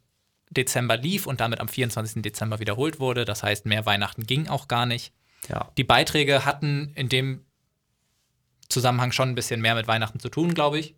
Dezember 0.52 0.98
lief 0.98 1.26
und 1.26 1.42
damit 1.42 1.60
am 1.60 1.68
24. 1.68 2.22
Dezember 2.22 2.60
wiederholt 2.60 3.00
wurde. 3.00 3.26
Das 3.26 3.42
heißt, 3.42 3.66
mehr 3.66 3.86
Weihnachten 3.86 4.28
ging 4.28 4.48
auch 4.48 4.68
gar 4.68 4.86
nicht. 4.86 5.14
Ja. 5.50 5.72
Die 5.78 5.84
Beiträge 5.84 6.46
hatten 6.46 6.92
in 6.96 7.10
dem 7.10 7.46
Zusammenhang 8.70 9.12
schon 9.12 9.30
ein 9.30 9.36
bisschen 9.36 9.62
mehr 9.62 9.76
mit 9.76 9.88
Weihnachten 9.88 10.20
zu 10.20 10.30
tun, 10.30 10.54
glaube 10.54 10.80
ich. 10.80 10.96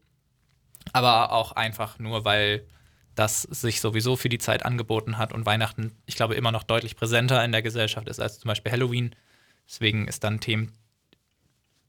Aber 0.91 1.31
auch 1.31 1.53
einfach 1.53 1.97
nur, 1.99 2.25
weil 2.25 2.67
das 3.15 3.43
sich 3.43 3.79
sowieso 3.79 4.15
für 4.15 4.29
die 4.29 4.39
Zeit 4.39 4.65
angeboten 4.65 5.17
hat 5.17 5.33
und 5.33 5.45
Weihnachten, 5.45 5.95
ich 6.05 6.15
glaube, 6.15 6.35
immer 6.35 6.51
noch 6.51 6.63
deutlich 6.63 6.95
präsenter 6.95 7.43
in 7.45 7.51
der 7.51 7.61
Gesellschaft 7.61 8.09
ist 8.09 8.19
als 8.19 8.39
zum 8.39 8.49
Beispiel 8.49 8.71
Halloween. 8.71 9.15
Deswegen 9.67 10.07
es 10.07 10.19
dann 10.19 10.39
Themen 10.39 10.73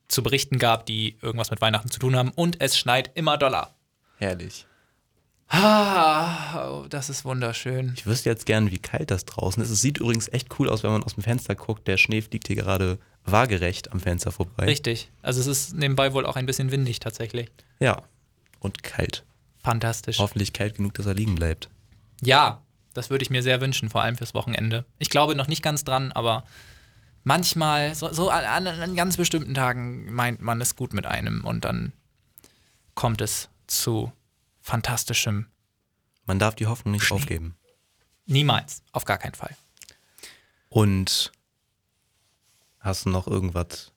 zu 0.06 0.22
berichten 0.22 0.58
gab, 0.58 0.86
die 0.86 1.16
irgendwas 1.22 1.50
mit 1.50 1.60
Weihnachten 1.60 1.90
zu 1.90 1.98
tun 1.98 2.14
haben. 2.14 2.30
Und 2.30 2.60
es 2.60 2.78
schneit 2.78 3.10
immer 3.14 3.38
doller. 3.38 3.74
Herrlich. 4.18 4.66
Ah, 5.48 6.68
oh, 6.68 6.86
das 6.88 7.10
ist 7.10 7.24
wunderschön. 7.24 7.92
Ich 7.96 8.06
wüsste 8.06 8.30
jetzt 8.30 8.46
gern, 8.46 8.70
wie 8.70 8.78
kalt 8.78 9.10
das 9.10 9.24
draußen 9.24 9.62
ist. 9.62 9.70
Es 9.70 9.80
sieht 9.80 9.98
übrigens 9.98 10.28
echt 10.28 10.48
cool 10.58 10.68
aus, 10.68 10.82
wenn 10.82 10.90
man 10.90 11.02
aus 11.02 11.14
dem 11.14 11.22
Fenster 11.22 11.54
guckt. 11.54 11.86
Der 11.86 11.96
Schnee 11.96 12.22
fliegt 12.22 12.46
hier 12.46 12.56
gerade 12.56 12.98
waagerecht 13.24 13.92
am 13.92 14.00
Fenster 14.00 14.32
vorbei. 14.32 14.66
Richtig. 14.66 15.10
Also 15.22 15.40
es 15.40 15.46
ist 15.46 15.74
nebenbei 15.74 16.12
wohl 16.12 16.26
auch 16.26 16.36
ein 16.36 16.46
bisschen 16.46 16.70
windig 16.70 16.98
tatsächlich. 17.00 17.50
Ja. 17.78 18.02
Und 18.58 18.82
kalt. 18.82 19.24
Fantastisch. 19.62 20.18
Hoffentlich 20.18 20.52
kalt 20.52 20.76
genug, 20.76 20.94
dass 20.94 21.06
er 21.06 21.14
liegen 21.14 21.34
bleibt. 21.34 21.68
Ja, 22.20 22.62
das 22.92 23.10
würde 23.10 23.22
ich 23.22 23.30
mir 23.30 23.42
sehr 23.42 23.60
wünschen, 23.60 23.90
vor 23.90 24.02
allem 24.02 24.16
fürs 24.16 24.34
Wochenende. 24.34 24.84
Ich 24.98 25.10
glaube 25.10 25.34
noch 25.34 25.48
nicht 25.48 25.62
ganz 25.62 25.84
dran, 25.84 26.12
aber 26.12 26.44
manchmal, 27.24 27.94
so, 27.94 28.12
so 28.12 28.30
an, 28.30 28.66
an 28.66 28.96
ganz 28.96 29.16
bestimmten 29.16 29.54
Tagen 29.54 30.12
meint 30.12 30.40
man 30.40 30.60
es 30.60 30.76
gut 30.76 30.94
mit 30.94 31.06
einem 31.06 31.44
und 31.44 31.64
dann 31.64 31.92
kommt 32.94 33.20
es 33.20 33.48
zu 33.66 34.12
fantastischem. 34.64 35.46
Man 36.24 36.38
darf 36.38 36.54
die 36.54 36.66
Hoffnung 36.66 36.92
nicht 36.92 37.04
Schnee. 37.04 37.16
aufgeben. 37.16 37.54
Niemals, 38.26 38.82
auf 38.92 39.04
gar 39.04 39.18
keinen 39.18 39.34
Fall. 39.34 39.54
Und 40.70 41.30
hast 42.80 43.04
du 43.04 43.10
noch 43.10 43.26
irgendwas? 43.28 43.92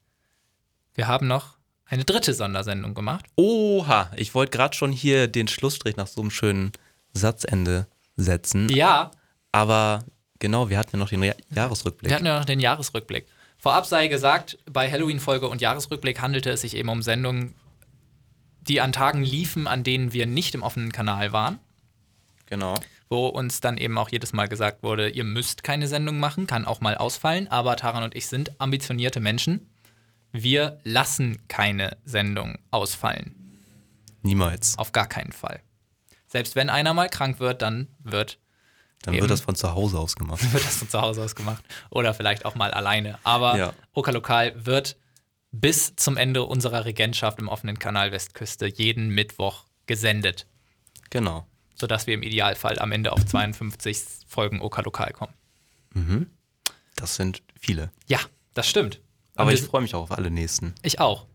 Wir 0.93 1.07
haben 1.07 1.25
noch 1.27 1.55
eine 1.85 2.03
dritte 2.03 2.33
Sondersendung 2.33 2.93
gemacht. 2.93 3.25
Oha, 3.37 4.11
ich 4.17 4.35
wollte 4.35 4.57
gerade 4.57 4.75
schon 4.75 4.91
hier 4.91 5.27
den 5.29 5.47
Schlussstrich 5.47 5.95
nach 5.95 6.07
so 6.07 6.19
einem 6.21 6.31
schönen 6.31 6.73
Satzende 7.13 7.87
setzen. 8.17 8.67
Ja, 8.69 9.11
Aber 9.53 10.03
genau, 10.39 10.69
wir 10.69 10.77
hatten 10.77 10.97
ja 10.97 10.99
noch 10.99 11.09
den 11.09 11.23
Ja- 11.23 11.33
Jahresrückblick. 11.49 12.09
wir 12.09 12.15
hatten 12.15 12.25
ja 12.25 12.37
noch 12.37 12.45
den 12.45 12.59
Jahresrückblick. 12.59 13.25
Vorab 13.57 13.85
sei 13.85 14.07
gesagt, 14.09 14.57
bei 14.69 14.91
Halloween-Folge 14.91 15.47
und 15.47 15.61
Jahresrückblick 15.61 16.19
handelte 16.21 16.51
es 16.51 16.61
sich 16.61 16.75
eben 16.75 16.89
um 16.89 17.01
Sendungen, 17.01 17.55
die 18.67 18.81
an 18.81 18.91
Tagen 18.91 19.23
liefen, 19.23 19.67
an 19.67 19.83
denen 19.83 20.13
wir 20.13 20.25
nicht 20.27 20.55
im 20.55 20.63
offenen 20.63 20.91
Kanal 20.91 21.31
waren. 21.33 21.59
genau. 22.45 22.75
wo 23.09 23.27
uns 23.27 23.61
dann 23.61 23.77
eben 23.77 23.97
auch 23.97 24.09
jedes 24.09 24.33
Mal 24.33 24.47
gesagt 24.47 24.83
wurde, 24.83 25.09
ihr 25.09 25.23
müsst 25.23 25.63
keine 25.63 25.87
Sendung 25.87 26.19
machen, 26.19 26.45
kann 26.47 26.65
auch 26.65 26.81
mal 26.81 26.95
ausfallen, 26.97 27.47
aber 27.47 27.75
Taran 27.77 28.03
und 28.03 28.15
ich 28.15 28.27
sind 28.27 28.59
ambitionierte 28.59 29.19
Menschen. 29.21 29.69
Wir 30.33 30.79
lassen 30.83 31.39
keine 31.47 31.95
Sendung 32.03 32.57
ausfallen. 32.69 33.33
Niemals. 34.23 34.77
Auf 34.77 34.91
gar 34.91 35.07
keinen 35.07 35.31
Fall. 35.31 35.61
Selbst 36.27 36.55
wenn 36.57 36.69
einer 36.69 36.93
mal 36.93 37.07
krank 37.09 37.39
wird, 37.39 37.61
dann 37.61 37.87
wird, 37.99 38.39
Dann 39.03 39.13
Eben. 39.13 39.21
wird 39.21 39.31
das 39.31 39.39
von 39.41 39.55
zu 39.55 39.73
Hause 39.73 39.97
aus 39.99 40.15
gemacht. 40.17 40.41
wird 40.53 40.65
das 40.65 40.75
von 40.77 40.89
zu 40.89 40.99
Hause 41.01 41.23
aus 41.23 41.35
gemacht. 41.35 41.63
Oder 41.89 42.13
vielleicht 42.13 42.43
auch 42.43 42.55
mal 42.55 42.71
alleine. 42.71 43.19
Aber 43.23 43.57
Ja. 43.57 43.73
Oka 43.93 44.11
Lokal 44.11 44.53
wird 44.65 44.97
bis 45.59 45.95
zum 45.95 46.17
Ende 46.17 46.43
unserer 46.43 46.85
Regentschaft 46.85 47.39
im 47.39 47.47
offenen 47.47 47.79
Kanal 47.79 48.11
Westküste 48.11 48.67
jeden 48.67 49.09
Mittwoch 49.09 49.65
gesendet. 49.85 50.45
Genau. 51.09 51.45
Sodass 51.75 52.07
wir 52.07 52.13
im 52.15 52.23
Idealfall 52.23 52.79
am 52.79 52.91
Ende 52.91 53.11
auf 53.13 53.25
52 53.25 54.25
Folgen 54.27 54.61
Oka 54.61 54.81
Lokal 54.81 55.11
kommen. 55.13 55.33
Das 56.95 57.15
sind 57.15 57.41
viele. 57.59 57.91
Ja, 58.07 58.19
das 58.53 58.67
stimmt. 58.67 59.01
Aber 59.35 59.53
ich 59.53 59.61
freue 59.61 59.81
mich 59.81 59.93
auch 59.95 60.03
auf 60.03 60.11
alle 60.11 60.31
nächsten. 60.31 60.73
ich 60.81 60.99
auch. 60.99 61.27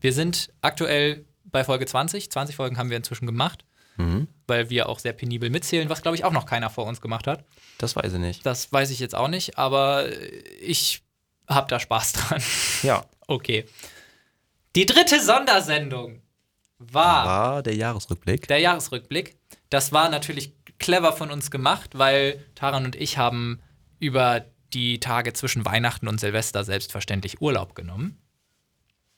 Wir 0.00 0.12
sind 0.12 0.52
aktuell 0.62 1.24
bei 1.44 1.64
Folge 1.64 1.86
20. 1.86 2.30
20 2.30 2.56
Folgen 2.56 2.76
haben 2.78 2.90
wir 2.90 2.96
inzwischen 2.96 3.26
gemacht, 3.26 3.64
Mhm. 3.96 4.26
weil 4.48 4.70
wir 4.70 4.88
auch 4.88 4.98
sehr 4.98 5.12
penibel 5.12 5.50
mitzählen, 5.50 5.88
was, 5.88 6.02
glaube 6.02 6.16
ich, 6.16 6.24
auch 6.24 6.32
noch 6.32 6.46
keiner 6.46 6.68
vor 6.68 6.84
uns 6.84 7.00
gemacht 7.00 7.26
hat. 7.28 7.44
Das 7.78 7.94
weiß 7.94 8.12
ich 8.14 8.18
nicht. 8.18 8.44
Das 8.44 8.72
weiß 8.72 8.90
ich 8.90 8.98
jetzt 8.98 9.14
auch 9.14 9.28
nicht, 9.28 9.56
aber 9.56 10.06
ich 10.60 11.03
habe 11.48 11.68
da 11.68 11.78
Spaß 11.80 12.12
dran. 12.14 12.42
Ja. 12.82 13.04
Okay. 13.26 13.64
Die 14.76 14.84
dritte 14.84 15.18
Sondersendung 15.18 16.20
war 16.78 17.26
War 17.26 17.62
der 17.62 17.74
Jahresrückblick. 17.74 18.46
der 18.48 18.58
Jahresrückblick. 18.58 19.38
Das 19.70 19.92
war 19.92 20.10
natürlich 20.10 20.52
clever 20.78 21.14
von 21.14 21.30
uns 21.30 21.50
gemacht, 21.50 21.92
weil 21.94 22.44
Taran 22.54 22.84
und 22.84 22.96
ich 22.96 23.16
haben 23.16 23.62
über 23.98 24.44
die 24.74 25.00
Tage 25.00 25.32
zwischen 25.32 25.64
Weihnachten 25.64 26.06
und 26.06 26.20
Silvester 26.20 26.64
selbstverständlich 26.64 27.40
Urlaub 27.40 27.74
genommen. 27.74 28.18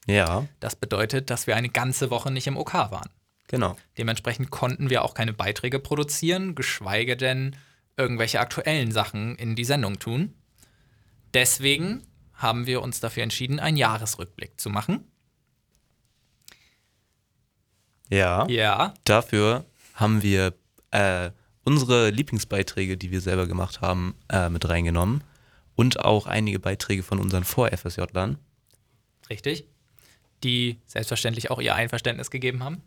Ja, 0.06 0.46
Das 0.60 0.76
bedeutet, 0.76 1.28
dass 1.30 1.48
wir 1.48 1.56
eine 1.56 1.68
ganze 1.70 2.10
Woche 2.10 2.30
nicht 2.30 2.46
im 2.46 2.56
OK 2.56 2.74
waren. 2.74 3.10
genau. 3.48 3.76
Dementsprechend 3.98 4.50
konnten 4.50 4.88
wir 4.88 5.02
auch 5.02 5.14
keine 5.14 5.32
Beiträge 5.32 5.80
produzieren, 5.80 6.54
geschweige 6.54 7.16
denn 7.16 7.56
irgendwelche 7.96 8.38
aktuellen 8.38 8.92
Sachen 8.92 9.34
in 9.34 9.56
die 9.56 9.64
Sendung 9.64 9.98
tun. 9.98 10.32
Deswegen 11.34 12.06
haben 12.36 12.66
wir 12.66 12.82
uns 12.82 13.00
dafür 13.00 13.22
entschieden, 13.22 13.58
einen 13.60 13.76
Jahresrückblick 13.76 14.60
zu 14.60 14.70
machen. 14.70 15.04
Ja. 18.08 18.46
Ja, 18.48 18.94
Dafür 19.04 19.64
haben 19.94 20.22
wir 20.22 20.54
äh, 20.90 21.30
unsere 21.64 22.10
Lieblingsbeiträge, 22.10 22.96
die 22.96 23.10
wir 23.10 23.20
selber 23.20 23.46
gemacht 23.46 23.80
haben, 23.80 24.14
äh, 24.30 24.48
mit 24.48 24.68
reingenommen. 24.68 25.24
Und 25.74 26.00
auch 26.04 26.26
einige 26.26 26.58
Beiträge 26.58 27.02
von 27.02 27.18
unseren 27.18 27.44
Vor-FSJ-Lern. 27.44 28.38
richtig. 29.28 29.66
Die 30.44 30.78
selbstverständlich 30.86 31.50
auch 31.50 31.60
ihr 31.60 31.74
Einverständnis 31.74 32.30
gegeben 32.30 32.62
haben. 32.62 32.82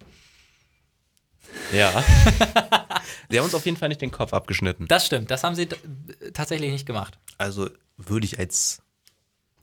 Ja. 1.73 1.91
Die 3.31 3.37
haben 3.37 3.45
uns 3.45 3.55
auf 3.55 3.65
jeden 3.65 3.77
Fall 3.77 3.89
nicht 3.89 4.01
den 4.01 4.11
Kopf 4.11 4.33
abgeschnitten. 4.33 4.87
Das 4.87 5.05
stimmt, 5.05 5.29
das 5.31 5.43
haben 5.43 5.55
sie 5.55 5.67
tatsächlich 6.33 6.71
nicht 6.71 6.85
gemacht. 6.85 7.17
Also 7.37 7.69
würde 7.97 8.25
ich 8.25 8.37
als 8.39 8.81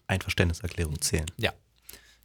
Einverständniserklärung 0.09 1.01
zählen. 1.01 1.27
Ja, 1.37 1.53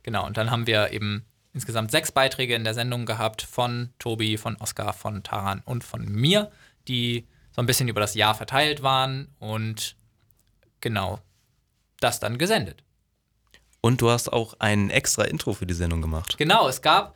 genau. 0.03 0.25
Und 0.25 0.37
dann 0.37 0.51
haben 0.51 0.67
wir 0.67 0.91
eben 0.91 1.25
insgesamt 1.53 1.91
sechs 1.91 2.11
Beiträge 2.11 2.55
in 2.55 2.63
der 2.63 2.73
Sendung 2.73 3.05
gehabt 3.05 3.41
von 3.41 3.89
Tobi, 3.99 4.37
von 4.37 4.55
Oskar, 4.57 4.93
von 4.93 5.23
Taran 5.23 5.61
und 5.65 5.83
von 5.83 6.05
mir, 6.05 6.51
die 6.87 7.27
so 7.51 7.61
ein 7.61 7.65
bisschen 7.65 7.89
über 7.89 7.99
das 7.99 8.15
Jahr 8.15 8.35
verteilt 8.35 8.81
waren 8.81 9.27
und 9.39 9.95
genau 10.79 11.19
das 11.99 12.19
dann 12.19 12.37
gesendet. 12.37 12.83
Und 13.81 14.01
du 14.01 14.09
hast 14.09 14.31
auch 14.31 14.55
ein 14.59 14.89
extra 14.89 15.23
Intro 15.23 15.53
für 15.53 15.65
die 15.65 15.73
Sendung 15.73 16.01
gemacht. 16.01 16.37
Genau, 16.37 16.67
es 16.67 16.81
gab, 16.81 17.15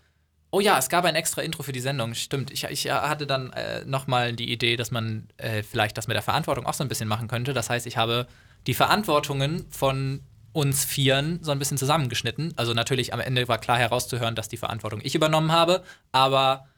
oh 0.52 0.60
ja, 0.60 0.78
es 0.78 0.90
gab 0.90 1.06
ein 1.06 1.16
extra 1.16 1.42
Intro 1.42 1.64
für 1.64 1.72
die 1.72 1.80
Sendung, 1.80 2.14
stimmt. 2.16 2.52
Ich, 2.52 2.64
ich 2.64 2.90
hatte 2.90 3.28
dann 3.28 3.54
äh, 3.54 3.86
nochmal 3.86 4.34
die 4.34 4.52
Idee, 4.52 4.76
dass 4.76 4.92
man 4.92 5.28
äh, 5.38 5.64
vielleicht 5.64 5.98
das 5.98 6.08
mit 6.08 6.16
der 6.16 6.24
Verantwortung 6.24 6.66
auch 6.66 6.74
so 6.74 6.84
ein 6.84 6.90
bisschen 6.90 7.08
machen 7.08 7.28
könnte. 7.28 7.54
Das 7.54 7.70
heißt, 7.70 7.86
ich 7.86 7.98
habe 7.98 8.28
die 8.68 8.74
Verantwortungen 8.74 9.66
von 9.70 10.22
uns 10.56 10.86
Vieren 10.86 11.40
so 11.44 11.52
ein 11.52 11.60
bisschen 11.60 11.78
zusammengeschnitten. 11.78 12.54
Also 12.56 12.74
natürlich 12.74 13.14
am 13.14 13.20
Ende 13.20 13.48
war 13.50 13.58
klar 13.58 13.78
herauszuhören, 13.78 14.36
dass 14.36 14.48
die 14.48 14.56
Verantwortung 14.56 15.02
ich 15.04 15.14
übernommen 15.14 15.52
habe, 15.52 15.84
aber 16.14 16.70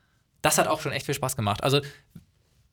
das 0.41 0.57
hat 0.57 0.67
auch 0.67 0.82
schon 0.82 0.91
echt 0.91 1.05
viel 1.05 1.13
Spaß 1.13 1.36
gemacht. 1.36 1.63
Also 1.63 1.82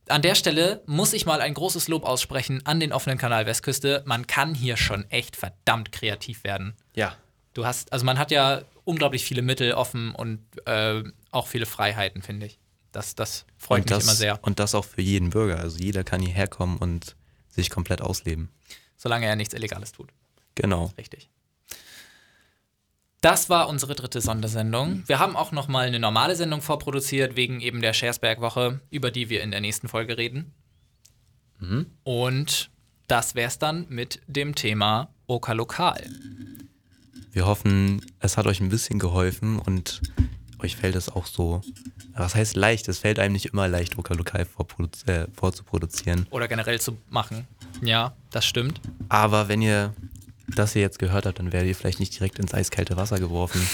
an 0.09 0.23
der 0.23 0.35
Stelle 0.35 0.83
muss 0.87 1.13
ich 1.13 1.27
mal 1.27 1.43
ein 1.43 1.53
großes 1.53 1.89
Lob 1.89 2.05
aussprechen 2.05 2.63
an 2.65 2.81
den 2.81 2.93
offenen 2.93 3.19
Kanal 3.19 3.45
Westküste. 3.45 4.03
Man 4.07 4.27
kann 4.27 4.55
hier 4.55 4.79
schon 4.79 5.05
echt 5.11 5.37
verdammt 5.37 5.93
kreativ 5.93 6.43
werden. 6.43 6.75
Ja. 6.95 7.15
Du 7.53 7.67
hast, 7.67 7.93
also 7.93 8.07
man 8.07 8.19
hat 8.19 8.31
ja 8.31 8.63
unglaublich 8.85 9.25
viele 9.25 9.43
Mittel 9.43 9.75
offen 9.75 10.15
und 10.15 10.41
äh, 10.67 11.03
auch 11.31 11.47
viele 11.47 11.67
Freiheiten, 11.67 12.23
finde 12.23 12.47
ich. 12.47 12.59
Das, 12.93 13.15
das 13.15 13.45
freut 13.59 13.81
Und 13.81 13.91
mich 13.91 13.99
das, 13.99 14.05
immer 14.05 14.15
sehr. 14.15 14.39
und 14.43 14.59
das 14.59 14.75
auch 14.75 14.85
für 14.87 15.03
jeden 15.03 15.31
Bürger. 15.31 15.59
Also 15.59 15.79
jeder 15.79 16.03
kann 16.03 16.23
hierher 16.23 16.49
kommen 16.49 16.79
und 16.79 17.15
sich 17.51 17.69
komplett 17.69 18.01
ausleben. 18.01 18.49
Solange 18.97 19.27
er 19.27 19.37
nichts 19.37 19.53
Illegales 19.53 19.93
tut. 19.93 20.09
Genau. 20.55 20.93
Richtig. 20.99 21.31
Das 23.21 23.49
war 23.49 23.69
unsere 23.71 23.95
dritte 23.95 24.21
Sondersendung. 24.21 25.03
Wir 25.07 25.19
haben 25.19 25.35
auch 25.35 25.51
noch 25.51 25.67
mal 25.67 25.87
eine 25.87 25.99
normale 25.99 26.37
Sendung 26.37 26.61
vorproduziert, 26.61 27.37
wegen 27.37 27.61
eben 27.61 27.81
der 27.81 27.95
Schersberg-Woche, 27.95 28.81
über 28.91 29.11
die 29.11 29.31
wir 29.31 29.43
in 29.43 29.51
der 29.51 29.63
nächsten 29.63 29.89
Folge 29.89 30.19
reden. 30.19 30.53
Und 32.03 32.71
das 33.09 33.35
wär's 33.35 33.59
dann 33.59 33.87
mit 33.89 34.21
dem 34.27 34.55
Thema 34.55 35.09
Oka 35.27 35.53
Lokal. 35.53 36.05
Wir 37.33 37.47
hoffen, 37.47 38.05
es 38.21 38.37
hat 38.37 38.47
euch 38.47 38.61
ein 38.61 38.69
bisschen 38.69 38.99
geholfen 38.99 39.59
und 39.59 40.03
euch 40.59 40.77
fällt 40.77 40.95
es 40.95 41.09
auch 41.09 41.27
so. 41.27 41.63
Was 42.15 42.35
heißt 42.35 42.57
leicht? 42.57 42.89
Es 42.89 42.99
fällt 42.99 43.19
einem 43.19 43.33
nicht 43.33 43.47
immer 43.47 43.67
leicht, 43.67 43.99
Oka 43.99 44.15
lokal 44.15 44.47
äh, 45.07 45.27
vorzuproduzieren. 45.33 46.27
Oder 46.31 46.47
generell 46.47 46.81
zu 46.81 46.97
machen. 47.11 47.49
Ja, 47.83 48.15
das 48.31 48.47
stimmt. 48.47 48.81
Aber 49.09 49.49
wenn 49.49 49.63
ihr 49.63 49.95
das 50.47 50.73
hier 50.73 50.83
jetzt 50.83 50.99
gehört 50.99 51.27
habt, 51.27 51.39
dann 51.39 51.53
werdet 51.53 51.69
ihr 51.69 51.75
vielleicht 51.75 52.01
nicht 52.01 52.15
direkt 52.15 52.39
ins 52.39 52.55
eiskalte 52.55 52.97
Wasser 52.97 53.19
geworfen. 53.19 53.67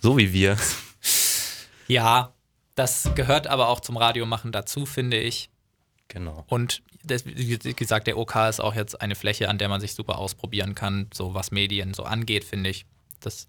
So 0.00 0.16
wie 0.16 0.32
wir. 0.32 0.56
Ja, 1.86 2.32
das 2.74 3.10
gehört 3.14 3.46
aber 3.46 3.68
auch 3.68 3.80
zum 3.80 3.96
Radiomachen 3.96 4.52
dazu, 4.52 4.86
finde 4.86 5.18
ich. 5.18 5.50
Genau. 6.08 6.44
Und 6.48 6.82
das, 7.04 7.26
wie 7.26 7.56
gesagt, 7.56 8.06
der 8.06 8.18
OK 8.18 8.36
ist 8.48 8.60
auch 8.60 8.74
jetzt 8.74 9.00
eine 9.00 9.14
Fläche, 9.14 9.48
an 9.48 9.58
der 9.58 9.68
man 9.68 9.80
sich 9.80 9.94
super 9.94 10.18
ausprobieren 10.18 10.74
kann, 10.74 11.08
so 11.12 11.34
was 11.34 11.50
Medien 11.50 11.94
so 11.94 12.04
angeht, 12.04 12.44
finde 12.44 12.70
ich. 12.70 12.86
Das 13.20 13.48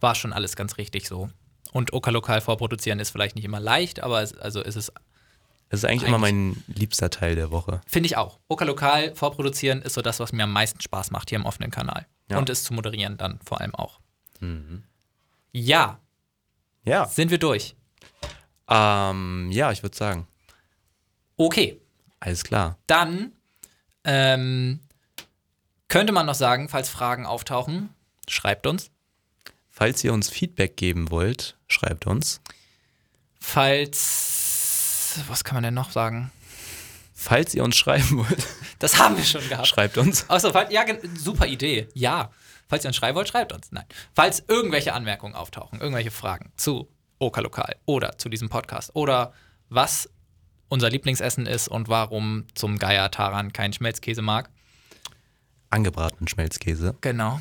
war 0.00 0.14
schon 0.14 0.32
alles 0.32 0.56
ganz 0.56 0.78
richtig 0.78 1.08
so. 1.08 1.30
Und 1.72 1.92
OK 1.92 2.10
lokal 2.10 2.40
vorproduzieren 2.40 3.00
ist 3.00 3.10
vielleicht 3.10 3.36
nicht 3.36 3.44
immer 3.44 3.60
leicht, 3.60 4.00
aber 4.00 4.22
es, 4.22 4.36
also 4.36 4.62
ist 4.62 4.76
es, 4.76 4.92
Das 5.68 5.80
ist 5.80 5.84
eigentlich, 5.84 6.06
immer 6.08 6.18
mein 6.18 6.62
liebster 6.68 7.10
Teil 7.10 7.34
der 7.34 7.50
Woche. 7.50 7.80
finde 7.86 8.06
ich 8.06 8.16
auch. 8.16 8.38
OK 8.48 8.60
lokal 8.64 9.14
vorproduzieren 9.16 9.82
ist 9.82 9.94
so 9.94 10.02
das, 10.02 10.20
was 10.20 10.32
mir 10.32 10.44
am 10.44 10.52
meisten 10.52 10.80
Spaß 10.80 11.10
macht 11.10 11.28
hier 11.30 11.38
im 11.38 11.44
offenen 11.46 11.70
Kanal. 11.70 12.06
Ja. 12.30 12.38
Und 12.38 12.48
es 12.50 12.62
zu 12.64 12.72
moderieren 12.74 13.16
dann 13.16 13.40
vor 13.44 13.60
allem 13.60 13.74
auch. 13.74 14.00
Ja, 15.52 15.98
Ja. 16.84 17.06
sind 17.06 17.30
wir 17.30 17.38
durch. 17.38 17.74
Ähm, 18.68 19.48
ja, 19.50 19.72
ich 19.72 19.82
würde 19.82 19.96
sagen, 19.96 20.26
Okay, 21.38 21.80
alles 22.20 22.44
klar. 22.44 22.78
Dann 22.86 23.32
ähm, 24.04 24.80
könnte 25.88 26.12
man 26.12 26.26
noch 26.26 26.34
sagen, 26.34 26.68
falls 26.68 26.88
Fragen 26.88 27.26
auftauchen, 27.26 27.90
schreibt 28.28 28.66
uns. 28.66 28.90
Falls 29.70 30.02
ihr 30.04 30.12
uns 30.14 30.30
Feedback 30.30 30.76
geben 30.78 31.10
wollt, 31.10 31.56
schreibt 31.68 32.06
uns. 32.06 32.40
Falls, 33.38 34.35
was 35.28 35.44
kann 35.44 35.54
man 35.56 35.62
denn 35.64 35.74
noch 35.74 35.90
sagen? 35.90 36.30
Falls 37.14 37.54
ihr 37.54 37.64
uns 37.64 37.76
schreiben 37.76 38.18
wollt, 38.18 38.46
Das 38.78 38.98
haben 38.98 39.16
wir 39.16 39.24
schon 39.24 39.46
gehabt. 39.48 39.66
schreibt 39.66 39.96
uns. 39.98 40.26
Falls- 40.28 40.72
ja, 40.72 40.84
super 41.16 41.46
Idee. 41.46 41.88
Ja. 41.94 42.30
Falls 42.68 42.84
ihr 42.84 42.88
uns 42.88 42.96
schreiben 42.96 43.16
wollt, 43.16 43.28
schreibt 43.28 43.52
uns. 43.52 43.70
Nein. 43.72 43.84
Falls 44.14 44.42
irgendwelche 44.48 44.92
Anmerkungen 44.92 45.34
auftauchen, 45.34 45.80
irgendwelche 45.80 46.10
Fragen 46.10 46.52
zu 46.56 46.88
Oka 47.18 47.40
Lokal 47.40 47.76
oder 47.86 48.18
zu 48.18 48.28
diesem 48.28 48.48
Podcast 48.48 48.90
oder 48.94 49.32
was 49.68 50.10
unser 50.68 50.90
Lieblingsessen 50.90 51.46
ist 51.46 51.68
und 51.68 51.88
warum 51.88 52.44
zum 52.54 52.78
Geier 52.78 53.10
Taran 53.10 53.52
keinen 53.52 53.72
Schmelzkäse 53.72 54.20
mag. 54.20 54.50
Angebratenen 55.70 56.28
Schmelzkäse. 56.28 56.96
Genau. 57.00 57.40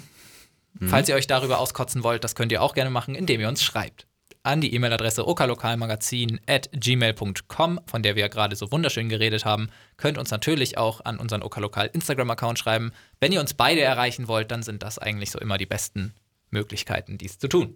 Falls 0.88 1.08
ihr 1.08 1.16
euch 1.16 1.26
darüber 1.28 1.60
auskotzen 1.60 2.04
wollt, 2.04 2.24
das 2.24 2.36
könnt 2.36 2.52
ihr 2.52 2.62
auch 2.62 2.74
gerne 2.74 2.90
machen, 2.90 3.16
indem 3.16 3.40
ihr 3.42 3.48
uns 3.48 3.64
schreibt. 3.64 4.05
An 4.46 4.62
die 4.62 4.76
E-Mail-Adresse 4.76 5.28
okalokalmagazin 5.28 6.40
at 6.46 6.70
gmail.com, 6.72 7.80
von 7.88 8.04
der 8.04 8.16
wir 8.16 8.22
ja 8.22 8.28
gerade 8.28 8.56
so 8.56 8.72
wunderschön 8.72 9.10
geredet 9.10 9.44
haben. 9.44 9.70
Könnt 9.98 10.20
uns 10.20 10.30
natürlich 10.30 10.78
auch 10.78 11.04
an 11.04 11.18
unseren 11.18 11.42
Okalokal 11.42 11.90
Instagram-Account 11.92 12.60
schreiben. 12.60 12.92
Wenn 13.20 13.32
ihr 13.32 13.40
uns 13.40 13.56
beide 13.56 13.82
erreichen 13.82 14.28
wollt, 14.28 14.52
dann 14.52 14.62
sind 14.62 14.84
das 14.84 15.00
eigentlich 15.00 15.32
so 15.32 15.40
immer 15.40 15.58
die 15.58 15.66
besten 15.66 16.14
Möglichkeiten, 16.52 17.18
dies 17.18 17.40
zu 17.40 17.48
tun. 17.48 17.76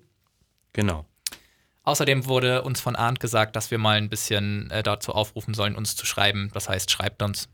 Genau. 0.74 1.06
Außerdem 1.84 2.28
wurde 2.28 2.62
uns 2.62 2.80
von 2.82 2.96
Arndt 2.96 3.20
gesagt, 3.20 3.56
dass 3.56 3.72
wir 3.72 3.80
mal 3.80 3.98
ein 3.98 4.10
bisschen 4.10 4.70
äh, 4.70 4.84
dazu 4.84 5.14
aufrufen 5.14 5.56
sollen, 5.56 5.76
uns 5.76 5.96
zu 5.96 6.06
schreiben. 6.06 6.52
Das 6.54 6.70
heißt, 6.70 6.92
schreibt 6.92 7.24
uns. 7.24 7.50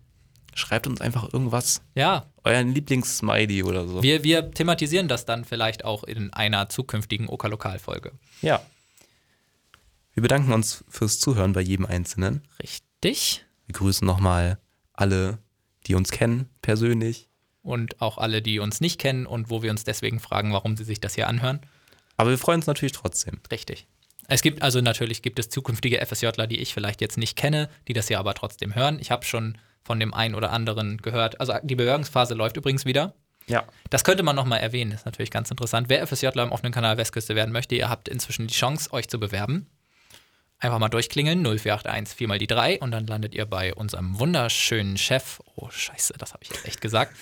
Schreibt 0.55 0.87
uns 0.87 0.99
einfach 0.99 1.31
irgendwas. 1.31 1.81
Ja, 1.95 2.25
Euren 2.43 2.73
Lieblings-Smiley 2.73 3.63
oder 3.63 3.87
so. 3.87 4.03
wir, 4.03 4.23
wir 4.25 4.51
thematisieren 4.51 5.07
das 5.07 5.23
dann 5.25 5.45
vielleicht 5.45 5.85
auch 5.85 6.03
in 6.03 6.33
einer 6.33 6.67
zukünftigen 6.67 7.29
Okalokal-Folge. 7.29 8.11
ja. 8.41 8.61
Wir 10.15 10.21
bedanken 10.21 10.53
uns 10.53 10.85
fürs 10.87 11.19
Zuhören 11.19 11.51
bei 11.51 11.59
jedem 11.59 11.85
Einzelnen. 11.85 12.41
Richtig. 12.63 13.45
Wir 13.65 13.73
grüßen 13.73 14.07
nochmal 14.07 14.59
alle, 14.93 15.39
die 15.87 15.95
uns 15.95 16.09
kennen, 16.09 16.49
persönlich. 16.61 17.29
und 17.61 17.99
auch 17.99 18.17
alle, 18.17 18.41
die 18.41 18.59
uns 18.59 18.79
nicht 18.79 18.99
kennen 18.99 19.25
und 19.25 19.49
wo 19.49 19.61
wir 19.61 19.71
uns 19.71 19.83
deswegen 19.83 20.19
fragen, 20.19 20.53
warum 20.53 20.77
sie 20.77 20.83
sich 20.85 21.01
das 21.01 21.15
hier 21.15 21.27
anhören. 21.27 21.59
Aber 22.15 22.29
wir 22.29 22.37
freuen 22.37 22.59
uns 22.59 22.67
natürlich 22.67 22.93
trotzdem. 22.93 23.41
Richtig. 23.51 23.87
Es 24.27 24.41
gibt 24.41 24.61
also 24.61 24.79
natürlich 24.79 25.21
gibt 25.21 25.37
es 25.37 25.49
zukünftige 25.49 26.03
FSJler, 26.03 26.47
die 26.47 26.59
ich 26.59 26.73
vielleicht 26.73 27.01
jetzt 27.01 27.17
nicht 27.17 27.35
kenne, 27.35 27.69
die 27.87 27.93
das 27.93 28.07
hier 28.07 28.19
aber 28.19 28.35
trotzdem 28.35 28.73
hören. 28.73 28.99
Ich 29.01 29.11
habe 29.11 29.25
schon 29.25 29.57
von 29.83 29.99
dem 29.99 30.13
einen 30.13 30.35
oder 30.35 30.51
anderen 30.51 30.97
gehört. 30.97 31.41
Also 31.41 31.55
die 31.61 31.75
Bewerbungsphase 31.75 32.35
läuft 32.35 32.55
übrigens 32.55 32.85
wieder. 32.85 33.15
Ja. 33.47 33.65
Das 33.89 34.03
könnte 34.03 34.23
man 34.23 34.35
nochmal 34.35 34.59
erwähnen, 34.59 34.91
ist 34.91 35.05
natürlich 35.05 35.29
ganz 35.29 35.51
interessant. 35.51 35.89
Wer 35.89 36.07
FSJler 36.07 36.43
im 36.43 36.51
offenen 36.51 36.71
Kanal 36.71 36.97
Westküste 36.97 37.35
werden 37.35 37.51
möchte, 37.51 37.75
ihr 37.75 37.89
habt 37.89 38.07
inzwischen 38.07 38.47
die 38.47 38.53
Chance, 38.53 38.93
euch 38.93 39.09
zu 39.09 39.19
bewerben. 39.19 39.67
Einfach 40.59 40.79
mal 40.79 40.89
durchklingeln, 40.89 41.41
0481 41.43 42.15
4 42.17 42.27
mal 42.27 42.39
die 42.39 42.47
3 42.47 42.79
und 42.79 42.91
dann 42.91 43.05
landet 43.07 43.35
ihr 43.35 43.45
bei 43.45 43.73
unserem 43.73 44.17
wunderschönen 44.19 44.97
Chef. 44.97 45.39
Oh, 45.55 45.69
scheiße, 45.69 46.13
das 46.17 46.33
habe 46.33 46.43
ich 46.43 46.49
jetzt 46.49 46.65
echt 46.65 46.81
gesagt. 46.81 47.15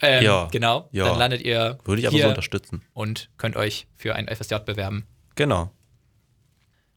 ähm, 0.00 0.22
Ja, 0.24 0.48
Genau, 0.50 0.88
ja. 0.92 1.06
dann 1.06 1.18
landet 1.18 1.42
ihr 1.42 1.78
Würde 1.84 2.00
ich 2.02 2.08
aber 2.08 2.18
so 2.18 2.28
unterstützen. 2.28 2.82
und 2.92 3.30
könnt 3.38 3.56
euch 3.56 3.86
für 3.94 4.14
ein 4.14 4.28
FSJ 4.28 4.56
bewerben. 4.64 5.06
Genau. 5.36 5.70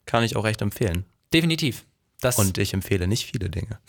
Kann 0.05 0.23
ich 0.23 0.35
auch 0.35 0.45
echt 0.45 0.61
empfehlen. 0.61 1.05
Definitiv. 1.33 1.85
Das, 2.21 2.37
Und 2.39 2.57
ich 2.57 2.73
empfehle 2.73 3.07
nicht 3.07 3.25
viele 3.31 3.49
Dinge. 3.49 3.79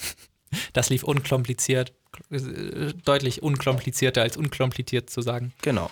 das 0.74 0.90
lief 0.90 1.02
unkompliziert, 1.02 1.94
äh, 2.30 2.92
deutlich 3.04 3.42
unkomplizierter 3.42 4.22
als 4.22 4.36
unkompliziert 4.36 5.10
zu 5.10 5.22
sagen. 5.22 5.52
Genau. 5.62 5.90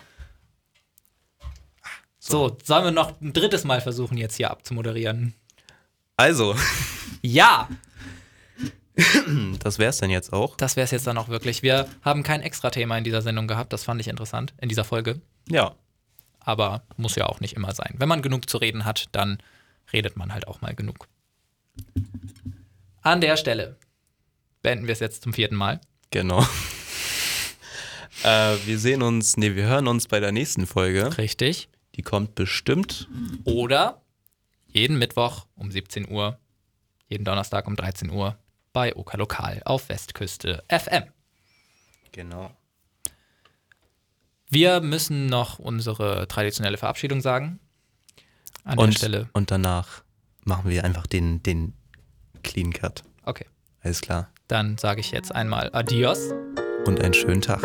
So, 2.27 2.57
sollen 2.65 2.85
wir 2.85 2.91
noch 2.91 3.21
ein 3.21 3.35
drittes 3.35 3.65
Mal 3.65 3.83
versuchen, 3.83 4.17
jetzt 4.17 4.37
hier 4.37 4.51
abzumoderieren? 4.51 5.35
Also, 6.17 6.57
Ja, 7.21 7.69
das 9.59 9.79
wär's 9.79 9.99
dann 9.99 10.09
jetzt 10.09 10.33
auch. 10.33 10.57
das 10.57 10.77
wäre 10.77 10.87
es 10.87 10.91
jetzt 10.91 11.07
dann 11.07 11.19
auch 11.19 11.29
wirklich. 11.29 11.63
Wir 11.63 11.87
haben 12.01 12.23
kein 12.23 12.41
Extra-Thema 12.41 12.97
in 12.97 13.05
dieser 13.05 13.21
Sendung 13.21 13.47
gehabt, 13.47 13.75
das 13.75 13.85
fand 13.85 14.01
ich 14.01 14.09
interessant, 14.09 14.55
in 14.59 14.71
dieser 14.71 14.85
Folge. 14.85 15.21
Ja. 15.51 15.75
Aber 16.41 16.85
muss 16.97 17.15
ja 17.15 17.27
auch 17.27 17.41
nicht 17.41 17.57
immer 17.57 17.75
sein. 17.75 17.95
Wenn 17.99 18.09
man 18.09 18.23
genug 18.23 18.49
zu 18.49 18.57
reden 18.57 18.87
hat, 18.87 19.07
dann 19.13 19.39
redet 19.93 20.17
man 20.17 20.33
halt 20.33 20.49
auch 20.49 20.63
mal 20.63 20.75
genug. 20.75 21.09
An 23.03 23.21
der 23.21 23.37
Stelle 23.37 23.77
beenden 24.63 24.87
wir 24.87 24.93
es 24.93 25.01
jetzt 25.01 25.23
zum 25.23 25.35
vierten 25.35 25.57
Mal. 25.57 25.79
Genau. 26.11 26.41
äh, 28.25 28.57
wir 28.65 28.79
sehen 28.79 29.03
uns, 29.03 29.37
nee, 29.37 29.55
wir 29.55 29.65
hören 29.65 29.89
uns 29.89 30.09
bei 30.09 30.21
der 30.21 30.33
nächsten 30.33 30.67
Folge. 30.67 31.19
Richtig. 31.19 31.69
Die 31.97 32.03
kommt 32.03 32.35
bestimmt. 32.35 33.09
Oder 33.45 34.03
jeden 34.67 34.99
Mittwoch 34.99 35.47
um 35.55 35.71
17 35.71 36.11
Uhr, 36.11 36.39
jeden 37.09 37.25
Donnerstag 37.25 37.67
um 37.69 37.77
13 37.77 38.11
Uhr 38.11 38.37
bei 38.73 38.95
Oka 38.97 39.17
Lokal 39.17 39.63
auf 39.65 39.89
Westküste 39.89 40.65
FM. 40.69 41.05
Genau. 42.13 42.51
Wir 44.49 44.81
müssen 44.81 45.27
noch 45.27 45.59
unsere 45.59 46.29
traditionelle 46.29 46.77
Verabschiedung 46.77 47.21
sagen. 47.21 47.61
An 48.65 48.77
der 48.79 48.85
Und, 48.87 48.95
Stelle. 48.95 49.29
und 49.33 49.51
danach 49.51 50.03
machen 50.45 50.71
wir 50.71 50.85
einfach 50.85 51.07
den, 51.07 51.43
den 51.43 51.75
Clean 52.43 52.73
Cut. 52.73 53.05
Okay. 53.25 53.47
Alles 53.83 54.01
klar. 54.01 54.31
Dann 54.49 54.79
sage 54.79 55.01
ich 55.01 55.11
jetzt 55.11 55.35
einmal 55.35 55.71
Adios. 55.73 56.31
Und 56.87 57.01
einen 57.01 57.15
schönen 57.15 57.41
Tag. 57.41 57.63